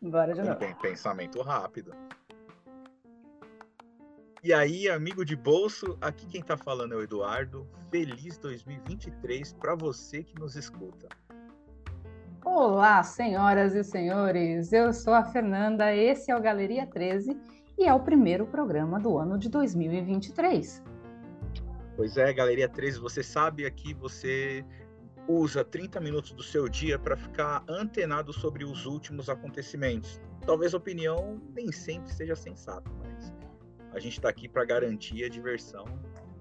Bora 0.00 0.34
de 0.34 0.42
novo. 0.42 0.58
Pensamento 0.80 1.40
rápido. 1.42 1.94
E 4.42 4.52
aí, 4.52 4.88
amigo 4.88 5.24
de 5.24 5.36
bolso, 5.36 5.96
aqui 6.00 6.26
quem 6.26 6.42
tá 6.42 6.56
falando 6.56 6.94
é 6.94 6.96
o 6.96 7.02
Eduardo. 7.02 7.64
Feliz 7.92 8.36
2023 8.38 9.52
para 9.52 9.76
você 9.76 10.24
que 10.24 10.34
nos 10.40 10.56
escuta. 10.56 11.08
Olá, 12.44 13.04
senhoras 13.04 13.72
e 13.76 13.84
senhores. 13.84 14.72
Eu 14.72 14.92
sou 14.92 15.14
a 15.14 15.22
Fernanda, 15.22 15.94
esse 15.94 16.32
é 16.32 16.36
o 16.36 16.42
Galeria 16.42 16.84
13 16.88 17.40
e 17.78 17.84
é 17.84 17.94
o 17.94 18.00
primeiro 18.00 18.48
programa 18.48 18.98
do 18.98 19.16
ano 19.16 19.38
de 19.38 19.48
2023. 19.48 20.82
Pois 21.96 22.16
é, 22.16 22.32
Galeria 22.32 22.68
13, 22.68 22.98
você 22.98 23.22
sabe 23.22 23.66
aqui 23.66 23.92
você 23.94 24.64
usa 25.28 25.64
30 25.64 26.00
minutos 26.00 26.32
do 26.32 26.42
seu 26.42 26.68
dia 26.68 26.98
para 26.98 27.16
ficar 27.16 27.62
antenado 27.68 28.32
sobre 28.32 28.64
os 28.64 28.86
últimos 28.86 29.28
acontecimentos. 29.28 30.20
Talvez 30.44 30.74
a 30.74 30.78
opinião 30.78 31.40
nem 31.54 31.70
sempre 31.70 32.12
seja 32.12 32.34
sensata, 32.34 32.90
mas 32.98 33.32
a 33.92 34.00
gente 34.00 34.14
está 34.14 34.28
aqui 34.28 34.48
para 34.48 34.64
garantir 34.64 35.24
a 35.24 35.28
diversão. 35.28 35.84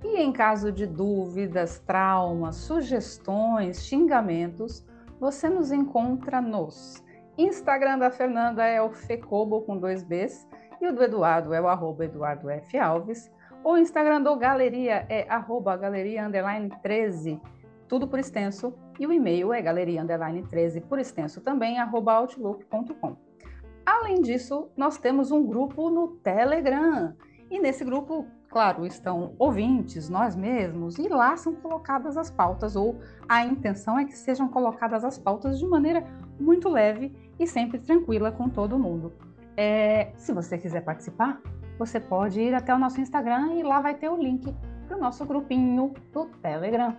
E 0.04 0.18
em 0.18 0.32
caso 0.32 0.72
de 0.72 0.88
dúvidas, 0.88 1.80
traumas, 1.80 2.56
sugestões, 2.56 3.84
xingamentos, 3.86 4.84
você 5.20 5.48
nos 5.48 5.72
encontra 5.72 6.42
nos 6.42 7.04
Instagram 7.38 7.98
da 7.98 8.12
Fernanda 8.12 8.66
é 8.66 8.82
o 8.82 8.92
Fecobo 8.92 9.62
com 9.62 9.78
dois 9.78 10.04
Bs 10.04 10.48
e 10.82 10.88
o 10.88 10.94
do 10.94 11.04
Eduardo 11.04 11.54
é 11.54 11.62
o 11.62 11.68
arroba 11.68 12.06
Eduardo 12.06 12.50
F. 12.50 12.78
Alves. 12.78 13.32
O 13.64 13.78
Instagram 13.78 14.22
do 14.22 14.36
Galeria 14.36 15.06
é 15.08 15.26
arroba 15.30 15.78
galeria 15.78 16.26
underline 16.26 16.70
13 16.82 17.40
tudo 17.92 18.08
por 18.08 18.20
extenso, 18.20 18.74
e 18.98 19.06
o 19.06 19.12
e-mail 19.12 19.52
é 19.52 19.62
galeria 19.62 20.02
underline 20.02 20.42
13 20.44 20.80
por 20.80 20.98
extenso 20.98 21.42
também, 21.42 21.78
arroba 21.78 22.14
outlook.com. 22.14 23.18
Além 23.86 24.22
disso, 24.22 24.70
nós 24.78 24.98
temos 24.98 25.30
um 25.30 25.46
grupo 25.46 25.90
no 25.90 26.08
Telegram, 26.08 27.14
e 27.50 27.60
nesse 27.60 27.84
grupo, 27.84 28.26
claro, 28.48 28.86
estão 28.86 29.36
ouvintes, 29.38 30.08
nós 30.08 30.38
mesmos, 30.38 30.98
e 30.98 31.10
lá 31.10 31.36
são 31.36 31.54
colocadas 31.54 32.16
as 32.16 32.32
pautas, 32.32 32.78
ou 32.78 32.98
a 33.28 33.44
intenção 33.44 34.00
é 34.00 34.06
que 34.06 34.16
sejam 34.16 34.48
colocadas 34.48 35.04
as 35.04 35.18
pautas 35.18 35.60
de 35.60 35.68
maneira 35.68 36.02
muito 36.40 36.70
leve 36.70 37.14
e 37.38 37.46
sempre 37.46 37.78
tranquila 37.78 38.32
com 38.32 38.48
todo 38.48 38.80
mundo. 38.80 39.12
É, 39.58 40.14
se 40.16 40.32
você 40.32 40.58
quiser 40.58 40.86
participar, 40.86 41.42
você 41.86 42.00
pode 42.00 42.40
ir 42.40 42.54
até 42.54 42.74
o 42.74 42.78
nosso 42.78 43.02
Instagram 43.02 43.56
e 43.56 43.64
lá 43.64 43.82
vai 43.82 43.96
ter 43.96 44.10
o 44.10 44.16
link 44.16 44.54
para 44.88 44.98
o 44.98 45.00
nosso 45.00 45.26
grupinho 45.26 45.94
do 46.14 46.26
Telegram 46.42 46.96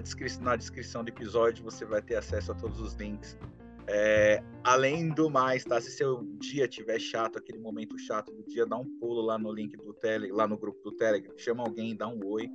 descrição, 0.00 0.42
na 0.42 0.56
descrição 0.56 1.04
do 1.04 1.08
episódio 1.08 1.62
você 1.64 1.84
vai 1.84 2.02
ter 2.02 2.16
acesso 2.16 2.52
a 2.52 2.54
todos 2.54 2.80
os 2.80 2.94
links. 2.94 3.38
É, 3.86 4.42
além 4.62 5.08
do 5.08 5.28
mais, 5.28 5.64
tá? 5.64 5.80
Se 5.80 5.90
seu 5.90 6.22
dia 6.38 6.68
tiver 6.68 6.98
chato, 6.98 7.38
aquele 7.38 7.58
momento 7.58 7.98
chato 7.98 8.32
do 8.32 8.42
dia, 8.44 8.64
dá 8.64 8.76
um 8.76 8.88
pulo 8.98 9.20
lá 9.20 9.38
no 9.38 9.52
link 9.52 9.76
do 9.76 9.92
Telegram, 9.92 10.36
lá 10.36 10.46
no 10.46 10.56
grupo 10.56 10.80
do 10.82 10.96
Telegram, 10.96 11.32
chama 11.36 11.62
alguém, 11.62 11.96
dá 11.96 12.06
um 12.08 12.20
oi. 12.24 12.48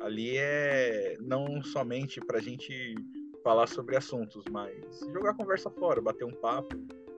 Ali 0.00 0.36
é 0.36 1.16
não 1.20 1.62
somente 1.62 2.20
para 2.20 2.38
a 2.38 2.40
gente 2.40 2.94
falar 3.42 3.66
sobre 3.66 3.96
assuntos, 3.96 4.44
mas 4.50 5.00
jogar 5.12 5.34
conversa 5.34 5.68
fora, 5.68 6.00
bater 6.00 6.24
um 6.24 6.34
papo, 6.40 6.68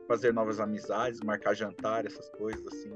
fazer 0.09 0.33
novas 0.33 0.59
amizades, 0.59 1.21
marcar 1.21 1.55
jantar, 1.55 2.07
essas 2.07 2.29
coisas 2.31 2.67
assim. 2.67 2.93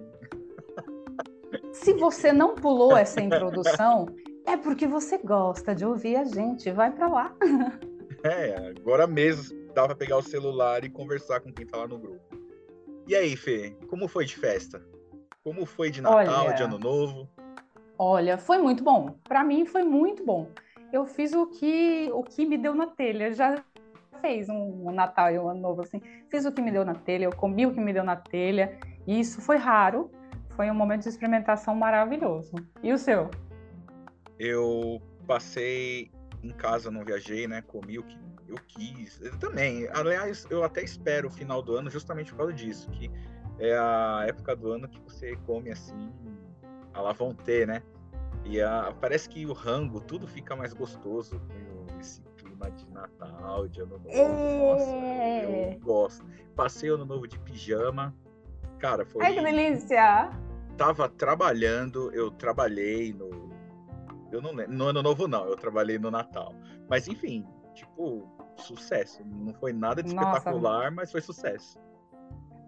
Se 1.83 1.93
você 1.95 2.33
não 2.33 2.55
pulou 2.57 2.97
essa 2.97 3.21
introdução, 3.21 4.07
é 4.45 4.57
porque 4.57 4.87
você 4.87 5.17
gosta 5.19 5.75
de 5.75 5.87
ouvir 5.87 6.17
a 6.17 6.25
gente, 6.25 6.71
vai 6.73 6.91
para 6.91 7.09
lá. 7.09 7.34
É, 8.25 8.75
agora 8.77 9.07
mesmo 9.07 9.57
dá 9.73 9.87
para 9.87 9.95
pegar 9.95 10.17
o 10.17 10.23
celular 10.23 10.83
e 10.83 10.91
conversar 10.91 11.41
com 11.41 11.53
quem 11.53 11.65
tá 11.65 11.79
lá 11.79 11.87
no 11.87 11.99
grupo. 11.99 12.21
E 13.06 13.15
aí, 13.15 13.37
Fê, 13.37 13.77
como 13.89 14.09
foi 14.09 14.25
de 14.25 14.37
festa? 14.37 14.84
Como 15.44 15.65
foi 15.65 15.89
de 15.89 16.03
Natal, 16.03 16.47
olha, 16.47 16.53
de 16.53 16.62
Ano 16.65 16.81
Novo? 16.81 17.28
Olha, 17.97 18.37
foi 18.37 18.59
muito 18.59 18.83
bom. 18.83 19.15
Para 19.22 19.45
mim 19.45 19.65
foi 19.65 19.84
muito 19.84 20.25
bom. 20.25 20.50
Eu 20.93 21.06
fiz 21.06 21.33
o 21.33 21.47
que 21.47 22.10
o 22.12 22.25
que 22.25 22.45
me 22.45 22.59
deu 22.59 22.75
na 22.75 22.89
telha. 22.89 23.33
Já 23.33 23.55
fez 24.21 24.49
um, 24.49 24.89
um 24.89 24.91
Natal 24.91 25.31
e 25.31 25.39
um 25.39 25.49
Ano 25.49 25.60
Novo 25.60 25.83
assim. 25.83 26.03
Fiz 26.28 26.45
o 26.45 26.50
que 26.50 26.60
me 26.60 26.72
deu 26.72 26.84
na 26.84 26.95
telha, 26.95 27.27
eu 27.27 27.34
comi 27.34 27.66
o 27.66 27.72
que 27.72 27.81
me 27.81 27.93
deu 27.93 28.03
na 28.03 28.16
telha. 28.16 28.77
E 29.06 29.21
isso 29.21 29.41
foi 29.41 29.56
raro. 29.56 30.10
Foi 30.59 30.69
um 30.73 30.75
momento 30.75 31.05
de 31.05 31.11
experimentação 31.11 31.73
maravilhoso. 31.73 32.53
E 32.83 32.93
o 32.93 32.99
seu? 32.99 33.31
Eu 34.41 35.01
passei 35.25 36.11
em 36.43 36.51
casa, 36.51 36.91
não 36.91 37.05
viajei, 37.05 37.47
né? 37.47 37.63
Comi 37.63 37.97
o 38.01 38.03
que 38.03 38.19
eu 38.49 38.57
quis. 38.67 39.21
Eu 39.21 39.39
também. 39.39 39.89
Aliás, 39.95 40.49
eu 40.51 40.65
até 40.65 40.83
espero 40.83 41.29
o 41.29 41.31
final 41.31 41.63
do 41.63 41.77
ano 41.77 41.89
justamente 41.89 42.33
por 42.33 42.39
causa 42.39 42.53
disso, 42.53 42.91
que 42.91 43.09
é 43.61 43.79
a 43.79 44.25
época 44.27 44.57
do 44.57 44.73
ano 44.73 44.89
que 44.89 44.99
você 45.03 45.37
come 45.47 45.71
assim, 45.71 46.13
a 46.93 47.03
lá 47.03 47.13
vão 47.13 47.33
ter, 47.33 47.65
né? 47.65 47.81
E 48.45 48.61
a, 48.61 48.93
parece 49.01 49.29
que 49.29 49.47
o 49.47 49.53
rango, 49.53 50.01
tudo 50.01 50.27
fica 50.27 50.57
mais 50.57 50.73
gostoso 50.73 51.41
com 51.87 52.01
esse 52.01 52.21
clima 52.37 52.69
de 52.73 52.91
Natal, 52.91 53.69
de 53.69 53.81
Ano 53.81 53.97
Novo. 53.99 54.09
Nossa, 54.09 54.91
eu 54.91 55.51
é. 55.55 55.79
gosto. 55.81 56.27
Passei 56.57 56.91
Ano 56.91 57.05
Novo 57.05 57.29
de 57.29 57.39
pijama. 57.39 58.13
Cara, 58.81 59.07
foi. 59.07 59.25
Ai, 59.25 59.35
que 59.35 59.41
delícia! 59.41 60.47
Tava 60.78 61.09
trabalhando, 61.09 62.11
eu 62.15 62.31
trabalhei 62.31 63.12
no 63.12 63.49
eu 64.31 64.43
não 64.43 64.53
lembro. 64.53 64.75
No 64.75 64.87
ano 64.87 65.03
novo, 65.03 65.27
não. 65.27 65.47
Eu 65.47 65.56
trabalhei 65.56 65.99
no 65.99 66.11
Natal. 66.11 66.55
Mas, 66.89 67.09
enfim, 67.09 67.47
tipo, 67.75 68.28
sucesso. 68.56 69.22
Não 69.25 69.55
foi 69.55 69.72
nada 69.72 70.03
de 70.03 70.15
Nossa. 70.15 70.39
espetacular, 70.39 70.91
mas 70.91 71.11
foi 71.11 71.21
sucesso. 71.21 71.78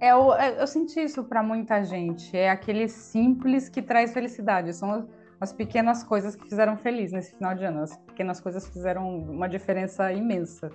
É, 0.00 0.12
eu, 0.12 0.32
é, 0.34 0.60
eu 0.60 0.66
senti 0.66 1.00
isso 1.00 1.22
para 1.24 1.42
muita 1.42 1.84
gente. 1.84 2.36
É 2.36 2.50
aquele 2.50 2.88
simples 2.88 3.68
que 3.68 3.82
traz 3.82 4.12
felicidade. 4.12 4.72
São 4.72 5.08
as 5.38 5.52
pequenas 5.52 6.02
coisas 6.02 6.34
que 6.34 6.44
fizeram 6.44 6.76
feliz 6.76 7.12
nesse 7.12 7.34
final 7.36 7.54
de 7.54 7.64
ano. 7.64 7.82
As 7.82 7.96
pequenas 7.98 8.40
coisas 8.40 8.66
fizeram 8.68 9.18
uma 9.18 9.48
diferença 9.48 10.10
imensa. 10.12 10.70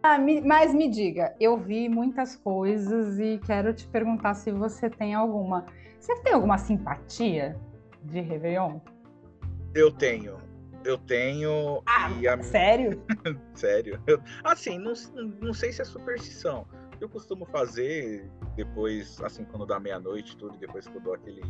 Ah, 0.00 0.16
me, 0.16 0.40
mas 0.40 0.72
me 0.72 0.88
diga, 0.88 1.34
eu 1.40 1.56
vi 1.56 1.88
muitas 1.88 2.36
coisas 2.36 3.18
e 3.18 3.40
quero 3.44 3.74
te 3.74 3.84
perguntar 3.88 4.34
se 4.34 4.52
você 4.52 4.88
tem 4.88 5.12
alguma. 5.12 5.66
Você 5.98 6.14
tem 6.22 6.32
alguma 6.32 6.58
simpatia 6.58 7.58
de 8.04 8.20
Réveillon? 8.20 8.78
Eu 9.74 9.90
tenho. 9.90 10.38
Eu 10.84 10.96
tenho. 10.96 11.82
Ah, 11.86 12.06
a... 12.06 12.42
sério? 12.42 13.02
sério. 13.54 14.00
Eu... 14.06 14.20
Assim, 14.44 14.78
não, 14.78 14.92
não 15.40 15.52
sei 15.52 15.72
se 15.72 15.82
é 15.82 15.84
superstição. 15.84 16.66
Eu 17.00 17.08
costumo 17.08 17.44
fazer 17.46 18.30
depois, 18.56 19.20
assim, 19.22 19.44
quando 19.44 19.66
dá 19.66 19.78
meia-noite, 19.78 20.36
tudo, 20.36 20.56
depois 20.58 20.86
que 20.88 20.96
eu 20.96 21.00
dou 21.00 21.14
aquele 21.14 21.42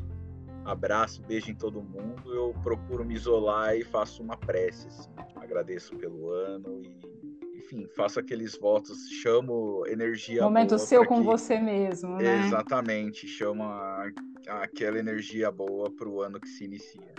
abraço, 0.65 1.23
beijo 1.23 1.51
em 1.51 1.55
todo 1.55 1.83
mundo, 1.83 2.35
eu 2.35 2.55
procuro 2.63 3.05
me 3.05 3.15
isolar 3.15 3.75
e 3.75 3.85
faço 3.85 4.23
uma 4.23 4.37
prece. 4.37 4.89
Assim. 4.89 5.11
Agradeço 5.37 5.97
pelo 5.97 6.31
ano 6.31 6.83
e, 6.83 7.59
enfim, 7.59 7.87
faço 7.97 8.21
aqueles 8.21 8.59
votos, 8.59 9.09
chamo 9.23 9.85
energia. 9.87 10.43
Momento 10.43 10.79
seu 10.79 11.07
com 11.07 11.21
que... 11.21 11.25
você 11.25 11.59
mesmo, 11.59 12.17
né? 12.17 12.47
Exatamente, 12.47 13.27
chama 13.27 14.13
aquela 14.49 14.99
energia 14.99 15.51
boa 15.51 15.91
para 15.91 16.09
o 16.09 16.21
ano 16.23 16.41
que 16.41 16.49
se 16.49 16.65
inicia 16.65 17.15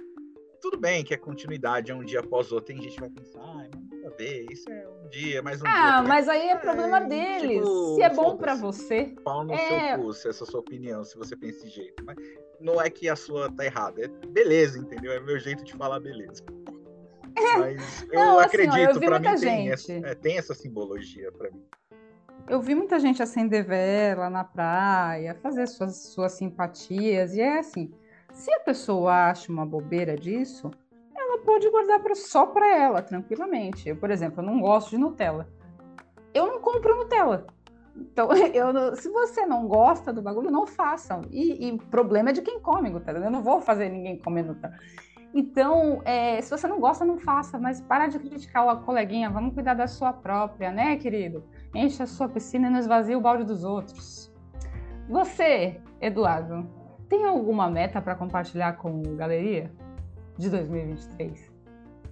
tudo 0.61 0.77
bem 0.77 1.03
que 1.03 1.13
é 1.13 1.17
continuidade, 1.17 1.91
é 1.91 1.95
um 1.95 2.03
dia 2.03 2.19
após 2.19 2.51
outro. 2.51 2.67
Tem 2.67 2.81
gente 2.81 2.95
que 2.95 3.01
vai 3.01 3.09
pensar, 3.09 3.39
ah, 3.39 3.67
não 3.73 3.89
nada 3.89 4.07
a 4.07 4.17
ver, 4.17 4.45
isso 4.51 4.69
é 4.69 4.87
um 4.87 5.09
dia, 5.09 5.41
mais 5.41 5.61
um 5.61 5.67
ah, 5.67 5.69
dia. 5.69 5.95
Ah, 5.95 6.03
mas 6.03 6.27
aí 6.27 6.47
é, 6.47 6.51
é 6.51 6.55
problema 6.57 7.01
deles. 7.01 7.59
Tipo, 7.59 7.95
se 7.95 8.01
é 8.01 8.09
bom 8.09 8.37
para 8.37 8.55
você. 8.55 9.15
Pau 9.23 9.43
no 9.43 9.53
é... 9.53 9.95
seu 9.95 10.03
cu, 10.03 10.13
se 10.13 10.29
essa 10.29 10.43
é 10.43 10.45
a 10.45 10.51
sua 10.51 10.59
opinião, 10.59 11.03
se 11.03 11.17
você 11.17 11.35
pensa 11.35 11.63
desse 11.63 11.69
jeito. 11.69 12.03
Mas 12.05 12.17
não 12.59 12.81
é 12.81 12.89
que 12.89 13.09
a 13.09 13.15
sua 13.15 13.51
tá 13.51 13.65
errada, 13.65 14.03
é 14.03 14.07
beleza, 14.27 14.77
entendeu? 14.79 15.11
É 15.11 15.19
meu 15.19 15.39
jeito 15.39 15.63
de 15.63 15.73
falar 15.73 15.99
beleza. 15.99 16.43
Mas 17.59 18.03
eu 18.11 18.19
não, 18.19 18.39
acredito, 18.39 18.89
assim, 18.89 18.99
para 18.99 19.19
mim 19.19 19.39
tem 19.39 19.71
essa, 19.71 19.93
é, 19.93 20.15
tem 20.15 20.37
essa 20.37 20.53
simbologia 20.53 21.31
para 21.31 21.49
mim. 21.51 21.63
Eu 22.49 22.59
vi 22.59 22.73
muita 22.73 22.99
gente 22.99 23.21
acender 23.21 23.63
vela 23.63 24.27
na 24.27 24.43
praia, 24.43 25.35
fazer 25.35 25.67
suas, 25.67 25.97
suas 25.97 26.31
simpatias, 26.31 27.35
e 27.35 27.41
é 27.41 27.59
assim, 27.59 27.93
se 28.33 28.51
a 28.51 28.59
pessoa 28.61 29.29
acha 29.29 29.51
uma 29.51 29.67
bobeira 29.67 30.15
disso, 30.15 30.71
ela 31.15 31.37
pode 31.43 31.69
guardar 31.69 31.99
pra, 31.99 32.15
só 32.15 32.47
para 32.47 32.75
ela, 32.75 33.03
tranquilamente. 33.03 33.87
Eu, 33.87 33.97
por 33.97 34.09
exemplo, 34.09 34.41
eu 34.41 34.45
não 34.47 34.59
gosto 34.59 34.89
de 34.89 34.97
Nutella. 34.97 35.47
Eu 36.33 36.47
não 36.47 36.59
compro 36.59 36.95
Nutella. 36.95 37.45
Então, 37.95 38.29
eu, 38.51 38.95
se 38.95 39.09
você 39.09 39.45
não 39.45 39.67
gosta 39.67 40.11
do 40.11 40.19
bagulho, 40.19 40.49
não 40.49 40.65
façam. 40.65 41.21
E, 41.29 41.71
o 41.71 41.77
problema 41.77 42.31
é 42.31 42.33
de 42.33 42.41
quem 42.41 42.59
come 42.59 42.89
Nutella. 42.89 43.19
Eu 43.19 43.31
não 43.31 43.43
vou 43.43 43.61
fazer 43.61 43.89
ninguém 43.89 44.17
comer 44.17 44.43
Nutella. 44.43 44.75
Então, 45.35 46.01
é, 46.03 46.41
se 46.41 46.49
você 46.49 46.67
não 46.67 46.79
gosta, 46.79 47.05
não 47.05 47.19
faça, 47.19 47.59
mas 47.59 47.79
para 47.79 48.07
de 48.07 48.17
criticar 48.17 48.65
o 48.65 48.83
coleguinha, 48.83 49.29
vamos 49.29 49.53
cuidar 49.53 49.75
da 49.75 49.85
sua 49.85 50.11
própria, 50.11 50.71
né, 50.71 50.95
querido? 50.97 51.43
Enche 51.73 52.03
a 52.03 52.07
sua 52.07 52.27
piscina 52.27 52.67
e 52.67 52.69
não 52.71 52.79
esvazie 52.79 53.15
o 53.15 53.21
balde 53.21 53.43
dos 53.43 53.63
outros. 53.63 54.31
Você, 55.07 55.81
Eduardo, 56.01 56.67
tem 57.07 57.25
alguma 57.25 57.69
meta 57.69 58.01
para 58.01 58.15
compartilhar 58.15 58.73
com 58.73 59.01
a 59.05 59.15
galeria 59.15 59.71
de 60.37 60.49
2023? 60.49 61.51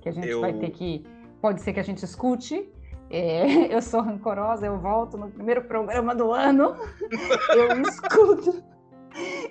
Que 0.02 0.10
a 0.10 0.12
gente 0.12 0.28
eu... 0.28 0.42
vai 0.42 0.54
ter 0.54 0.72
que 0.72 1.06
pode 1.42 1.62
ser 1.62 1.74
que 1.74 1.80
a 1.80 1.84
gente 1.84 2.04
escute. 2.04 2.70
É, 3.10 3.74
eu 3.74 3.82
sou 3.82 4.02
rancorosa, 4.02 4.66
eu 4.66 4.78
volto 4.78 5.18
no 5.18 5.30
primeiro 5.30 5.64
programa 5.64 6.14
do 6.14 6.32
ano, 6.32 6.76
eu 7.56 7.82
escuto 7.82 8.64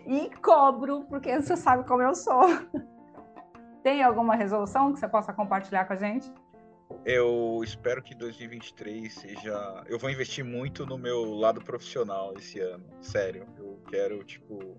e 0.06 0.31
cobro, 0.43 1.05
porque 1.08 1.41
você 1.41 1.56
sabe 1.56 1.85
como 1.85 2.03
eu 2.03 2.14
sou. 2.14 2.44
Tem 3.82 4.03
alguma 4.03 4.35
resolução 4.35 4.93
que 4.93 4.99
você 4.99 5.08
possa 5.08 5.32
compartilhar 5.32 5.85
com 5.85 5.93
a 5.93 5.97
gente? 5.97 6.32
Eu 7.05 7.61
espero 7.62 8.03
que 8.03 8.15
2023 8.15 9.12
seja. 9.12 9.85
Eu 9.87 9.99
vou 9.99 10.11
investir 10.11 10.44
muito 10.44 10.85
no 10.85 10.99
meu 10.99 11.35
lado 11.35 11.61
profissional 11.61 12.35
esse 12.37 12.61
ano. 12.61 12.85
Sério. 13.00 13.47
Eu 13.56 13.81
quero, 13.88 14.23
tipo, 14.25 14.77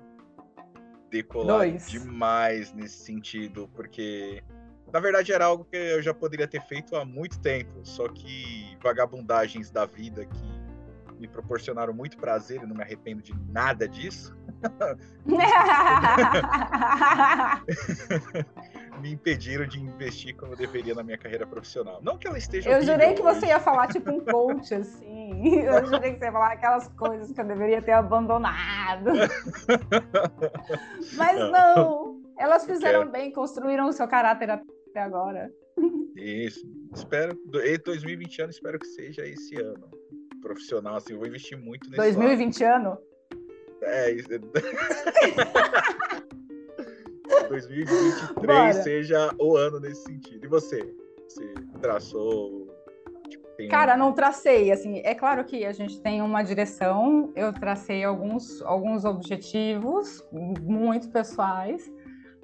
decolar 1.10 1.70
Dois. 1.70 1.90
demais 1.90 2.74
nesse 2.74 3.06
sentido, 3.06 3.70
porque 3.74 4.44
na 4.92 5.00
verdade 5.00 5.32
era 5.32 5.46
algo 5.46 5.66
que 5.66 5.78
eu 5.78 6.02
já 6.02 6.14
poderia 6.14 6.48
ter 6.48 6.62
feito 6.62 6.96
há 6.96 7.06
muito 7.06 7.40
tempo, 7.40 7.80
só 7.84 8.08
que 8.08 8.78
vagabundagens 8.82 9.72
da 9.72 9.86
vida 9.86 10.26
que 10.26 10.58
me 11.20 11.28
proporcionaram 11.28 11.94
muito 11.94 12.18
prazer 12.18 12.62
e 12.62 12.66
não 12.66 12.76
me 12.76 12.84
arrependo 12.84 13.22
de 13.22 13.34
nada 13.50 13.88
disso. 13.88 14.36
me 18.98 19.14
impediram 19.14 19.68
de 19.68 19.80
investir 19.80 20.36
como 20.36 20.54
eu 20.54 20.58
deveria 20.58 20.96
na 20.96 21.04
minha 21.04 21.18
carreira 21.18 21.46
profissional. 21.46 22.00
Não 22.02 22.18
que 22.18 22.28
ela 22.28 22.38
esteja. 22.38 22.70
Eu 22.70 22.82
jurei 22.82 23.14
que 23.14 23.22
você 23.22 23.48
ia 23.48 23.60
falar 23.60 23.88
tipo 23.88 24.12
um 24.12 24.20
coach, 24.20 24.74
assim. 24.74 25.28
Eu 25.64 25.86
jurei 25.86 26.14
que 26.14 26.20
você 26.20 26.26
ia 26.26 26.32
falar 26.32 26.54
aquelas 26.54 26.88
coisas 26.90 27.32
que 27.32 27.40
eu 27.40 27.46
deveria 27.46 27.82
ter 27.82 27.92
abandonado. 27.92 29.12
Mas 31.16 31.52
não. 31.52 32.22
Elas 32.38 32.66
fizeram 32.66 33.10
bem, 33.10 33.32
construíram 33.32 33.88
o 33.88 33.94
seu 33.94 34.08
caráter 34.08 34.50
até 34.50 35.00
agora. 35.00 35.52
Isso. 36.16 36.66
Espero. 36.94 37.38
E 37.54 37.78
2020 37.78 38.42
ano, 38.42 38.52
espero 38.52 38.80
que 38.80 38.88
seja 38.88 39.28
esse 39.28 39.56
ano. 39.62 39.90
Profissional, 40.42 40.96
assim, 40.96 41.14
eu 41.14 41.20
vou 41.20 41.28
investir 41.28 41.58
muito 41.58 41.90
nesse 41.90 41.98
2020 41.98 42.64
lado. 42.64 42.76
ano? 42.76 42.98
É, 43.84 44.12
isso. 44.12 44.28
2023 47.50 48.36
Bora. 48.36 48.74
seja 48.74 49.34
o 49.40 49.56
ano 49.56 49.80
nesse 49.80 50.04
sentido. 50.04 50.46
E 50.46 50.48
você? 50.48 50.94
Você 51.28 51.54
traçou? 51.82 52.68
Tipo, 53.30 53.68
Cara, 53.70 53.98
não 53.98 54.14
tracei. 54.14 54.72
Assim, 54.72 55.02
é 55.04 55.14
claro 55.14 55.44
que 55.44 55.66
a 55.66 55.74
gente 55.74 56.00
tem 56.02 56.22
uma 56.22 56.44
direção. 56.44 57.32
Eu 57.36 57.52
tracei 57.52 58.04
alguns, 58.04 58.62
alguns 58.62 59.04
objetivos 59.04 60.24
muito 60.32 61.10
pessoais. 61.10 61.92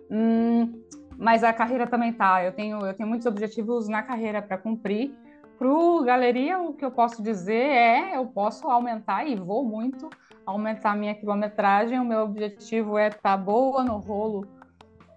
Hum, 0.10 0.84
mas 1.18 1.44
a 1.44 1.54
carreira 1.54 1.88
também 1.88 2.12
tá. 2.12 2.44
Eu 2.44 2.52
tenho, 2.52 2.86
eu 2.86 2.94
tenho 2.94 3.08
muitos 3.08 3.28
objetivos 3.28 3.88
na 3.88 4.04
carreira 4.04 4.42
para 4.42 4.58
cumprir. 4.58 5.16
Para 5.58 5.70
o 5.70 6.04
galeria, 6.04 6.60
o 6.60 6.74
que 6.74 6.84
eu 6.84 6.92
posso 6.92 7.22
dizer 7.22 7.54
é, 7.54 8.18
eu 8.18 8.26
posso 8.26 8.68
aumentar 8.68 9.26
e 9.26 9.36
vou 9.36 9.64
muito 9.64 10.10
aumentar 10.46 10.92
a 10.92 10.96
minha 10.96 11.16
quilometragem. 11.16 12.00
O 12.00 12.06
meu 12.06 12.22
objetivo 12.22 12.98
é 12.98 13.08
estar 13.08 13.22
tá 13.22 13.38
boa 13.38 13.84
no 13.84 13.98
rolo 13.98 14.48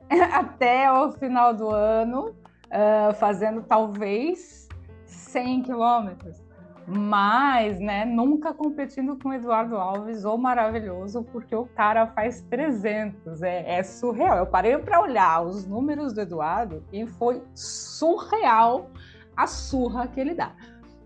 até 0.32 0.90
o 0.92 1.12
final 1.12 1.54
do 1.54 1.70
ano, 1.70 2.34
uh, 2.66 3.14
fazendo 3.14 3.62
talvez 3.62 4.68
100 5.04 5.62
quilômetros. 5.62 6.46
Mas, 6.88 7.80
né, 7.80 8.04
nunca 8.04 8.54
competindo 8.54 9.18
com 9.18 9.32
Eduardo 9.32 9.76
Alves, 9.76 10.24
o 10.24 10.38
maravilhoso, 10.38 11.24
porque 11.32 11.54
o 11.54 11.66
cara 11.66 12.06
faz 12.06 12.42
300, 12.42 13.42
é, 13.42 13.78
é 13.78 13.82
surreal. 13.82 14.38
Eu 14.38 14.46
parei 14.46 14.78
para 14.78 15.00
olhar 15.00 15.42
os 15.42 15.66
números 15.66 16.12
do 16.12 16.20
Eduardo 16.20 16.84
e 16.92 17.04
foi 17.04 17.42
surreal 17.54 18.88
a 19.36 19.48
surra 19.48 20.06
que 20.06 20.20
ele 20.20 20.32
dá. 20.32 20.54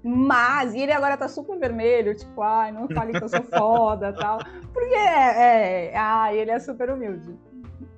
Mas, 0.03 0.75
e 0.75 0.81
ele 0.81 0.93
agora 0.93 1.17
tá 1.17 1.29
super 1.29 1.59
vermelho, 1.59 2.15
tipo, 2.15 2.43
ai, 2.43 2.73
não 2.73 2.87
fale 2.89 3.13
que 3.13 3.25
eu 3.25 3.29
sou 3.29 3.43
foda 3.43 4.13
tal. 4.19 4.39
Porque 4.75 4.95
é, 4.95 5.93
é, 5.93 5.97
ai, 5.97 6.39
ele 6.39 6.51
é 6.51 6.59
super 6.59 6.91
humilde. 6.91 7.35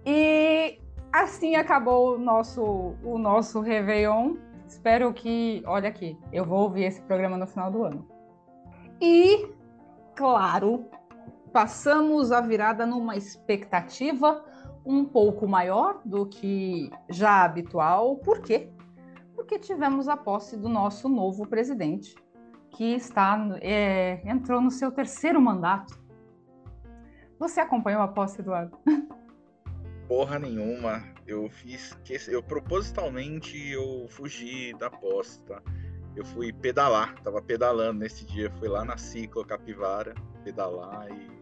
E 0.06 0.80
assim 1.12 1.54
acabou 1.56 2.14
o 2.14 2.18
nosso, 2.18 2.94
o 3.04 3.18
nosso 3.18 3.60
Réveillon. 3.60 4.36
Espero 4.66 5.12
que, 5.12 5.62
olha 5.66 5.88
aqui, 5.88 6.18
eu 6.32 6.44
vou 6.44 6.62
ouvir 6.62 6.84
esse 6.84 7.02
programa 7.02 7.36
no 7.36 7.46
final 7.46 7.70
do 7.70 7.84
ano. 7.84 8.08
E, 9.00 9.52
claro, 10.16 10.86
passamos 11.52 12.32
a 12.32 12.40
virada 12.40 12.86
numa 12.86 13.16
expectativa 13.16 14.42
um 14.84 15.04
pouco 15.04 15.46
maior 15.46 16.00
do 16.04 16.26
que 16.26 16.90
já 17.10 17.44
habitual. 17.44 18.16
Por 18.16 18.40
quê? 18.40 18.70
Porque 19.34 19.58
tivemos 19.58 20.08
a 20.08 20.16
posse 20.16 20.56
do 20.56 20.68
nosso 20.68 21.08
novo 21.08 21.46
presidente, 21.46 22.14
que 22.70 22.94
está 22.94 23.38
é, 23.60 24.22
entrou 24.24 24.60
no 24.60 24.70
seu 24.70 24.90
terceiro 24.90 25.40
mandato. 25.40 26.00
Você 27.38 27.60
acompanhou 27.60 28.00
a 28.00 28.08
posse, 28.08 28.40
Eduardo? 28.40 28.78
porra 30.12 30.38
nenhuma. 30.38 31.02
Eu 31.26 31.48
fiz. 31.48 31.96
Eu 32.28 32.42
propositalmente 32.42 33.56
eu 33.70 34.06
fugi 34.10 34.74
da 34.74 34.90
posta. 34.90 35.62
Eu 36.14 36.22
fui 36.22 36.52
pedalar, 36.52 37.18
tava 37.22 37.40
pedalando 37.40 38.00
nesse 38.00 38.26
dia, 38.26 38.50
fui 38.58 38.68
lá 38.68 38.84
na 38.84 38.98
Ciclo 38.98 39.42
Capivara 39.42 40.14
pedalar 40.44 41.10
e. 41.10 41.32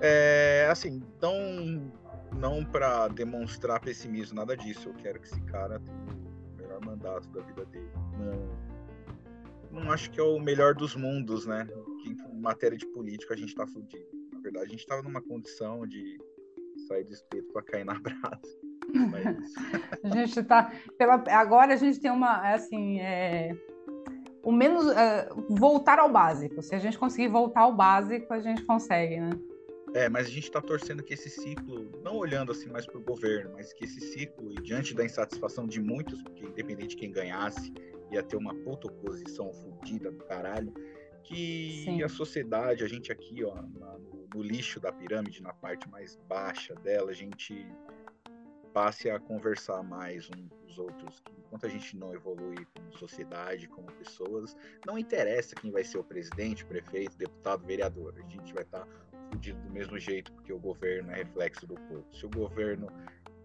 É, 0.00 0.66
assim, 0.68 1.00
então, 1.16 1.32
não 2.36 2.64
para 2.64 3.06
demonstrar 3.06 3.80
pessimismo, 3.80 4.34
nada 4.34 4.56
disso. 4.56 4.88
Eu 4.88 4.94
quero 4.94 5.20
que 5.20 5.28
esse 5.28 5.40
cara 5.42 5.78
tenha 5.78 5.98
o 5.98 6.56
melhor 6.60 6.84
mandato 6.84 7.28
da 7.28 7.42
vida 7.42 7.64
dele. 7.66 7.92
Não, 9.70 9.80
não 9.80 9.92
acho 9.92 10.10
que 10.10 10.18
é 10.18 10.24
o 10.24 10.40
melhor 10.40 10.74
dos 10.74 10.96
mundos, 10.96 11.46
né? 11.46 11.68
Que 12.02 12.10
em 12.10 12.40
matéria 12.40 12.76
de 12.76 12.86
política 12.86 13.34
a 13.34 13.36
gente 13.36 13.54
tá 13.54 13.64
fudido. 13.68 14.08
Na 14.32 14.40
verdade, 14.40 14.66
a 14.66 14.70
gente 14.70 14.86
tava 14.86 15.02
numa 15.02 15.22
condição 15.22 15.86
de 15.86 16.18
sair 16.88 17.04
do 17.04 17.12
espeto 17.12 17.52
para 17.52 17.62
cair 17.62 17.84
na 17.84 17.98
brasa. 17.98 18.58
Mas... 19.10 19.54
a 20.02 20.08
gente 20.08 20.42
tá. 20.42 20.72
Pela, 20.96 21.22
agora 21.28 21.74
a 21.74 21.76
gente 21.76 22.00
tem 22.00 22.10
uma. 22.10 22.52
Assim. 22.52 23.00
É, 23.00 23.54
o 24.42 24.50
menos. 24.50 24.88
É, 24.88 25.28
voltar 25.50 25.98
ao 25.98 26.10
básico. 26.10 26.62
Se 26.62 26.74
a 26.74 26.78
gente 26.78 26.98
conseguir 26.98 27.28
voltar 27.28 27.60
ao 27.60 27.74
básico, 27.74 28.32
a 28.32 28.40
gente 28.40 28.64
consegue, 28.64 29.20
né? 29.20 29.30
É, 29.94 30.08
mas 30.08 30.26
a 30.26 30.30
gente 30.30 30.44
está 30.44 30.60
torcendo 30.60 31.02
que 31.02 31.14
esse 31.14 31.30
ciclo, 31.30 31.90
não 32.02 32.16
olhando 32.16 32.52
assim 32.52 32.68
mais 32.68 32.84
para 32.84 32.98
o 32.98 33.02
governo, 33.02 33.52
mas 33.54 33.72
que 33.72 33.84
esse 33.84 34.00
ciclo, 34.00 34.52
e 34.52 34.56
diante 34.56 34.94
da 34.94 35.04
insatisfação 35.04 35.66
de 35.66 35.80
muitos, 35.80 36.22
porque 36.22 36.44
independente 36.44 36.90
de 36.90 36.96
quem 36.96 37.10
ganhasse, 37.10 37.72
ia 38.10 38.22
ter 38.22 38.36
uma 38.36 38.54
puta 38.54 38.86
oposição 38.86 39.52
fodida 39.52 40.10
do 40.10 40.24
caralho, 40.24 40.72
que 41.28 41.82
Sim. 41.84 42.02
a 42.02 42.08
sociedade, 42.08 42.82
a 42.82 42.88
gente 42.88 43.12
aqui, 43.12 43.44
ó, 43.44 43.54
no, 43.60 44.26
no, 44.34 44.42
lixo 44.42 44.80
da 44.80 44.90
pirâmide, 44.90 45.42
na 45.42 45.52
parte 45.52 45.86
mais 45.88 46.16
baixa 46.26 46.74
dela, 46.74 47.10
a 47.10 47.14
gente 47.14 47.66
passe 48.72 49.10
a 49.10 49.20
conversar 49.20 49.82
mais 49.82 50.30
uns 50.30 50.48
com 50.48 50.66
os 50.66 50.78
outros. 50.78 51.22
Enquanto 51.38 51.66
a 51.66 51.68
gente 51.68 51.96
não 51.96 52.14
evolui 52.14 52.66
como 52.74 52.96
sociedade, 52.96 53.68
como 53.68 53.92
pessoas, 53.92 54.56
não 54.86 54.98
interessa 54.98 55.54
quem 55.54 55.70
vai 55.70 55.84
ser 55.84 55.98
o 55.98 56.04
presidente, 56.04 56.64
prefeito, 56.64 57.16
deputado, 57.16 57.66
vereador. 57.66 58.14
A 58.16 58.28
gente 58.30 58.54
vai 58.54 58.62
estar 58.62 58.80
tá 58.80 58.88
fudido 59.30 59.60
do 59.60 59.70
mesmo 59.70 59.98
jeito, 59.98 60.32
porque 60.32 60.52
o 60.52 60.58
governo 60.58 61.10
é 61.10 61.16
reflexo 61.16 61.66
do 61.66 61.74
povo. 61.74 62.06
Se 62.10 62.24
o 62.24 62.30
governo 62.30 62.88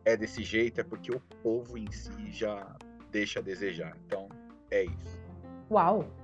é 0.06 0.16
desse 0.16 0.42
jeito, 0.42 0.80
é 0.80 0.84
porque 0.84 1.14
o 1.14 1.20
povo 1.42 1.78
em 1.78 1.92
si 1.92 2.32
já 2.32 2.78
deixa 3.12 3.40
a 3.40 3.42
desejar. 3.42 3.98
Então, 4.06 4.30
é 4.72 4.84
isso. 4.84 5.22
Uau! 5.70 6.23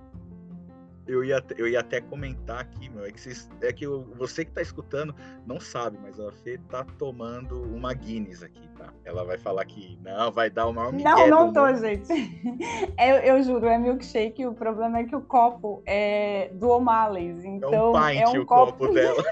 Eu 1.09 1.23
ia, 1.23 1.43
eu 1.57 1.67
ia 1.67 1.79
até 1.79 1.99
comentar 1.99 2.59
aqui, 2.59 2.89
meu, 2.89 3.03
é 3.03 3.11
que, 3.11 3.19
vocês, 3.19 3.49
é 3.61 3.73
que 3.73 3.85
eu, 3.85 4.05
você 4.15 4.45
que 4.45 4.51
tá 4.51 4.61
escutando 4.61 5.13
não 5.45 5.59
sabe, 5.59 5.97
mas 6.01 6.19
a 6.19 6.31
Fê 6.31 6.59
tá 6.69 6.85
tomando 6.97 7.63
uma 7.63 7.93
Guinness 7.93 8.43
aqui, 8.43 8.67
tá? 8.77 8.93
Ela 9.03 9.23
vai 9.23 9.37
falar 9.37 9.65
que 9.65 9.99
não, 10.03 10.31
vai 10.31 10.49
dar 10.49 10.67
o 10.67 10.73
maior 10.73 10.93
Não, 10.93 11.27
não 11.27 11.53
tô, 11.53 11.65
mundo. 11.65 11.79
gente. 11.79 12.09
Eu, 12.99 13.15
eu, 13.15 13.43
juro, 13.43 13.65
é 13.65 13.77
milkshake, 13.77 14.45
o 14.45 14.53
problema 14.53 14.99
é 14.99 15.03
que 15.05 15.15
o 15.15 15.21
copo 15.21 15.81
é 15.85 16.49
do 16.53 16.69
O'Malley's, 16.69 17.43
então... 17.43 17.73
É 17.73 17.81
um 17.81 17.89
então 17.89 17.93
pint 17.93 18.21
é 18.21 18.27
um 18.27 18.41
o 18.41 18.45
copo, 18.45 18.71
copo 18.73 18.87
dela. 18.93 19.23